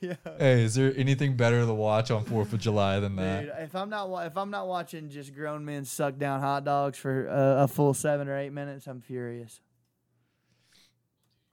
yeah. 0.02 0.16
Hey, 0.40 0.64
is 0.64 0.76
there 0.76 0.94
anything 0.96 1.36
better 1.36 1.66
to 1.66 1.74
watch 1.74 2.12
on 2.12 2.24
Fourth 2.24 2.54
of 2.54 2.60
July 2.60 3.00
than 3.00 3.16
that? 3.18 3.42
Dude, 3.42 3.54
if 3.60 3.76
I'm 3.76 3.90
not 3.90 4.26
if 4.26 4.38
I'm 4.38 4.50
not 4.50 4.68
watching 4.68 5.10
just 5.10 5.34
grown 5.34 5.66
men 5.66 5.86
suck 5.86 6.18
down 6.18 6.40
hot 6.40 6.66
dogs 6.66 6.98
for 6.98 7.30
uh, 7.30 7.64
a 7.64 7.68
full 7.68 7.94
seven 7.94 8.28
or 8.28 8.38
eight 8.38 8.52
minutes, 8.52 8.88
I'm 8.88 9.02
furious. 9.02 9.62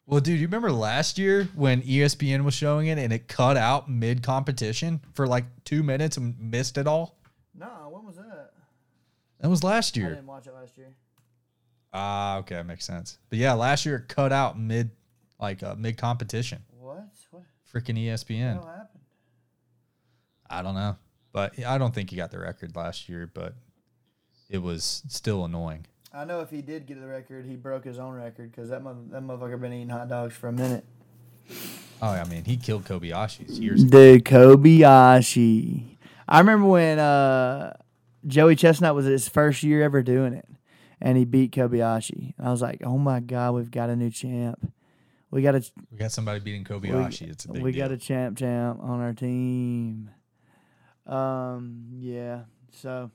Well, 0.06 0.20
dude, 0.20 0.40
you 0.40 0.48
remember 0.48 0.72
last 0.72 1.18
year 1.18 1.48
when 1.54 1.82
ESPN 1.82 2.42
was 2.42 2.52
showing 2.52 2.88
it 2.88 2.98
and 2.98 3.12
it 3.12 3.28
cut 3.28 3.56
out 3.56 3.88
mid 3.88 4.24
competition 4.24 5.00
for 5.14 5.24
like 5.24 5.44
two 5.64 5.84
minutes 5.84 6.16
and 6.16 6.36
missed 6.40 6.78
it 6.78 6.88
all? 6.88 7.20
No, 7.54 7.90
when 7.92 8.04
was 8.04 8.16
that? 8.16 8.50
That 9.38 9.48
was 9.48 9.62
last 9.62 9.96
year. 9.96 10.06
I 10.06 10.10
didn't 10.10 10.26
watch 10.26 10.48
it 10.48 10.52
last 10.52 10.76
year. 10.76 10.96
Ah, 11.93 12.38
okay, 12.38 12.55
that 12.57 12.66
makes 12.66 12.84
sense. 12.84 13.18
But 13.28 13.38
yeah, 13.38 13.53
last 13.55 13.84
year 13.84 13.97
it 13.97 14.09
cut 14.09 14.32
out 14.32 14.59
mid, 14.59 14.91
like 15.41 15.62
uh, 15.62 15.74
mid 15.76 15.97
competition. 15.97 16.62
What? 16.78 17.05
What 17.30 17.43
Freaking 17.72 17.99
ESPN. 17.99 18.55
hell 18.55 18.66
happened? 18.66 19.03
I 20.49 20.62
don't 20.62 20.74
know, 20.74 20.97
but 21.32 21.64
I 21.64 21.78
don't 21.78 21.95
think 21.95 22.11
he 22.11 22.16
got 22.16 22.30
the 22.30 22.38
record 22.38 22.74
last 22.74 23.09
year. 23.09 23.30
But 23.32 23.55
it 24.49 24.59
was 24.59 25.03
still 25.09 25.45
annoying. 25.45 25.86
I 26.12 26.24
know 26.24 26.41
if 26.41 26.51
he 26.51 26.61
did 26.61 26.86
get 26.86 27.01
the 27.01 27.07
record, 27.07 27.47
he 27.47 27.55
broke 27.55 27.84
his 27.84 27.99
own 27.99 28.14
record 28.14 28.51
because 28.51 28.70
that 28.70 28.82
mother, 28.82 28.99
that 29.11 29.22
motherfucker 29.22 29.61
been 29.61 29.72
eating 29.72 29.88
hot 29.91 30.09
dogs 30.09 30.34
for 30.34 30.49
a 30.49 30.53
minute. 30.53 30.84
Oh, 32.03 32.09
I 32.09 32.24
mean, 32.24 32.45
he 32.45 32.57
killed 32.57 32.84
Kobayashi's 32.84 33.61
years 33.61 33.82
ago. 33.82 33.91
Dude, 33.91 34.24
Kobayashi. 34.24 35.97
I 36.26 36.38
remember 36.38 36.66
when 36.66 36.99
uh, 36.99 37.76
Joey 38.26 38.57
Chestnut 38.57 38.95
was 38.95 39.05
his 39.07 39.28
first 39.28 39.62
year 39.62 39.82
ever 39.82 40.03
doing 40.03 40.32
it, 40.32 40.47
and 41.01 41.16
he 41.16 41.24
beat 41.24 41.53
Kobayashi. 41.53 42.34
And 42.36 42.46
I 42.46 42.51
was 42.51 42.62
like, 42.62 42.82
oh 42.84 42.98
my 42.98 43.20
god, 43.20 43.55
we've 43.55 43.70
got 43.70 43.90
a 43.90 43.96
new 43.96 44.11
champ. 44.11 44.72
We 45.30 45.42
got 45.42 45.55
a 45.55 45.62
We 45.90 45.98
got 45.98 46.12
somebody 46.12 46.40
beating 46.40 46.64
Kobayashi. 46.64 47.30
it's 47.30 47.44
a 47.44 47.53
big 47.53 47.62
we 47.62 47.72
deal. 47.72 47.86
got 47.86 47.92
a 47.92 47.96
champ 47.96 48.36
champ 48.38 48.80
on 48.82 49.01
our 49.01 49.12
team. 49.12 50.11
Um, 51.07 51.86
yeah. 51.98 52.42
So 52.72 53.11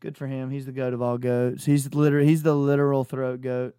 good 0.00 0.16
for 0.16 0.26
him. 0.26 0.50
He's 0.50 0.66
the 0.66 0.72
goat 0.72 0.92
of 0.92 1.00
all 1.02 1.18
goats. 1.18 1.64
He's 1.64 1.94
literal. 1.94 2.26
He's 2.26 2.42
the 2.42 2.54
literal 2.54 3.04
throat 3.04 3.40
goat. 3.40 3.76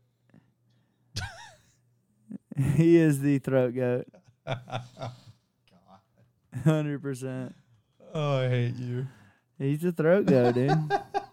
he 2.75 2.97
is 2.97 3.19
the 3.21 3.39
throat 3.39 3.75
goat. 3.75 4.07
Hundred 6.63 7.01
percent. 7.01 7.55
oh, 8.13 8.37
I 8.39 8.49
hate 8.49 8.75
you. 8.75 9.07
He's 9.57 9.81
the 9.81 9.91
throat 9.91 10.25
goat, 10.25 10.55
dude. 10.55 10.71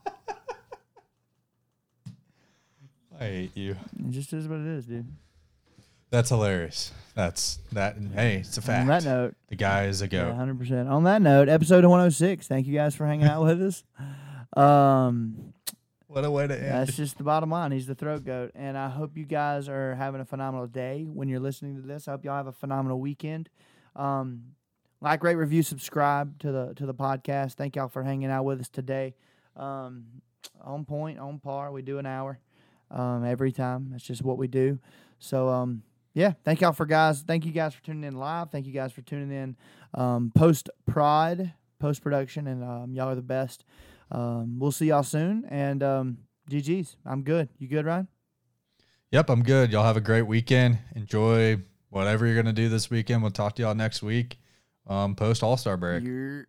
I 3.21 3.25
hate 3.25 3.57
you. 3.57 3.77
it 3.99 4.11
just 4.11 4.33
is 4.33 4.47
what 4.47 4.61
it 4.61 4.67
is, 4.67 4.87
dude. 4.87 5.07
That's 6.11 6.31
hilarious. 6.31 6.93
That's 7.15 7.59
that. 7.73 7.97
Hey, 8.15 8.37
it's 8.37 8.57
a 8.57 8.63
fact. 8.63 8.83
On 8.83 8.87
that 8.87 9.05
note, 9.05 9.35
the 9.49 9.57
guy 9.57 9.87
is 9.87 10.01
a 10.01 10.05
yeah, 10.05 10.25
goat. 10.25 10.35
hundred 10.35 10.59
percent. 10.59 10.89
On 10.89 11.05
that 11.05 11.21
note, 11.21 11.49
episode 11.49 11.85
one 11.85 11.99
hundred 11.99 12.13
six. 12.13 12.47
Thank 12.47 12.67
you 12.67 12.75
guys 12.75 12.95
for 12.95 13.07
hanging 13.07 13.27
out 13.27 13.45
with 13.45 13.61
us. 13.61 13.85
Um, 14.57 15.53
what 16.07 16.25
a 16.25 16.31
way 16.31 16.47
to 16.47 16.55
end. 16.55 16.73
That's 16.73 16.97
just 16.97 17.19
the 17.19 17.25
bottom 17.25 17.51
line. 17.51 17.73
He's 17.73 17.87
the 17.87 17.95
throat 17.95 18.25
goat. 18.25 18.53
And 18.55 18.79
I 18.79 18.89
hope 18.89 19.19
you 19.19 19.27
guys 19.27 19.69
are 19.69 19.95
having 19.97 20.23
a 20.23 20.25
phenomenal 20.25 20.67
day 20.67 21.05
when 21.05 21.29
you're 21.29 21.41
listening 21.41 21.77
to 21.77 21.83
this. 21.83 22.09
I 22.09 22.13
hope 22.13 22.25
y'all 22.25 22.37
have 22.37 22.47
a 22.47 22.53
phenomenal 22.53 22.99
weekend. 22.99 23.51
Um, 23.95 24.55
like, 25.03 25.23
rate, 25.23 25.35
review, 25.35 25.63
subscribe 25.63 26.39
to 26.39 26.51
the 26.51 26.73
to 26.77 26.87
the 26.87 26.95
podcast. 26.95 27.55
Thank 27.55 27.77
y'all 27.77 27.89
for 27.89 28.03
hanging 28.03 28.31
out 28.31 28.45
with 28.45 28.61
us 28.61 28.71
today. 28.71 29.15
Um, 29.55 30.07
on 30.63 30.87
point, 30.87 31.19
on 31.19 31.39
par. 31.39 31.71
We 31.71 31.83
do 31.83 31.99
an 31.99 32.07
hour 32.07 32.39
um, 32.91 33.25
every 33.25 33.53
time. 33.53 33.89
That's 33.91 34.05
just 34.05 34.23
what 34.23 34.39
we 34.39 34.49
do. 34.49 34.79
So 35.19 35.49
um, 35.49 35.83
yeah, 36.15 36.33
thank 36.45 36.61
y'all 36.61 36.73
for 36.73 36.87
guys. 36.87 37.23
Thank 37.23 37.45
you 37.45 37.53
guys 37.53 37.75
for 37.75 37.83
tuning 37.83 38.05
in 38.05 38.17
live. 38.17 38.51
Thank 38.51 38.67
you 38.67 38.73
guys 38.73 38.93
for 38.93 39.03
tuning 39.03 39.31
in 39.31 39.57
um, 39.95 40.33
post 40.35 40.71
prod, 40.87 41.53
post 41.79 42.03
production, 42.03 42.47
and 42.47 42.65
um, 42.65 42.95
y'all 42.95 43.09
are 43.09 43.15
the 43.15 43.23
best. 43.23 43.65
Um, 44.11 44.59
we'll 44.59 44.73
see 44.73 44.87
y'all 44.87 45.03
soon. 45.03 45.45
And 45.49 45.83
um, 45.83 46.19
GG's. 46.51 46.97
I'm 47.05 47.23
good. 47.23 47.49
You 47.59 47.69
good, 47.69 47.85
Ryan? 47.85 48.09
Yep, 49.11 49.31
I'm 49.31 49.43
good. 49.43 49.73
Y'all 49.73 49.85
have 49.85 49.97
a 49.97 50.03
great 50.03 50.23
weekend. 50.23 50.79
Enjoy 50.95 51.59
whatever 51.91 52.27
you're 52.27 52.37
gonna 52.37 52.53
do 52.53 52.69
this 52.69 52.91
weekend. 52.91 53.23
We'll 53.23 53.31
talk 53.31 53.55
to 53.57 53.63
y'all 53.63 53.75
next 53.75 54.03
week. 54.03 54.39
Um, 54.87 55.15
post 55.15 55.43
All 55.43 55.57
Star 55.57 55.77
break. 55.77 56.05
You're 56.05 56.49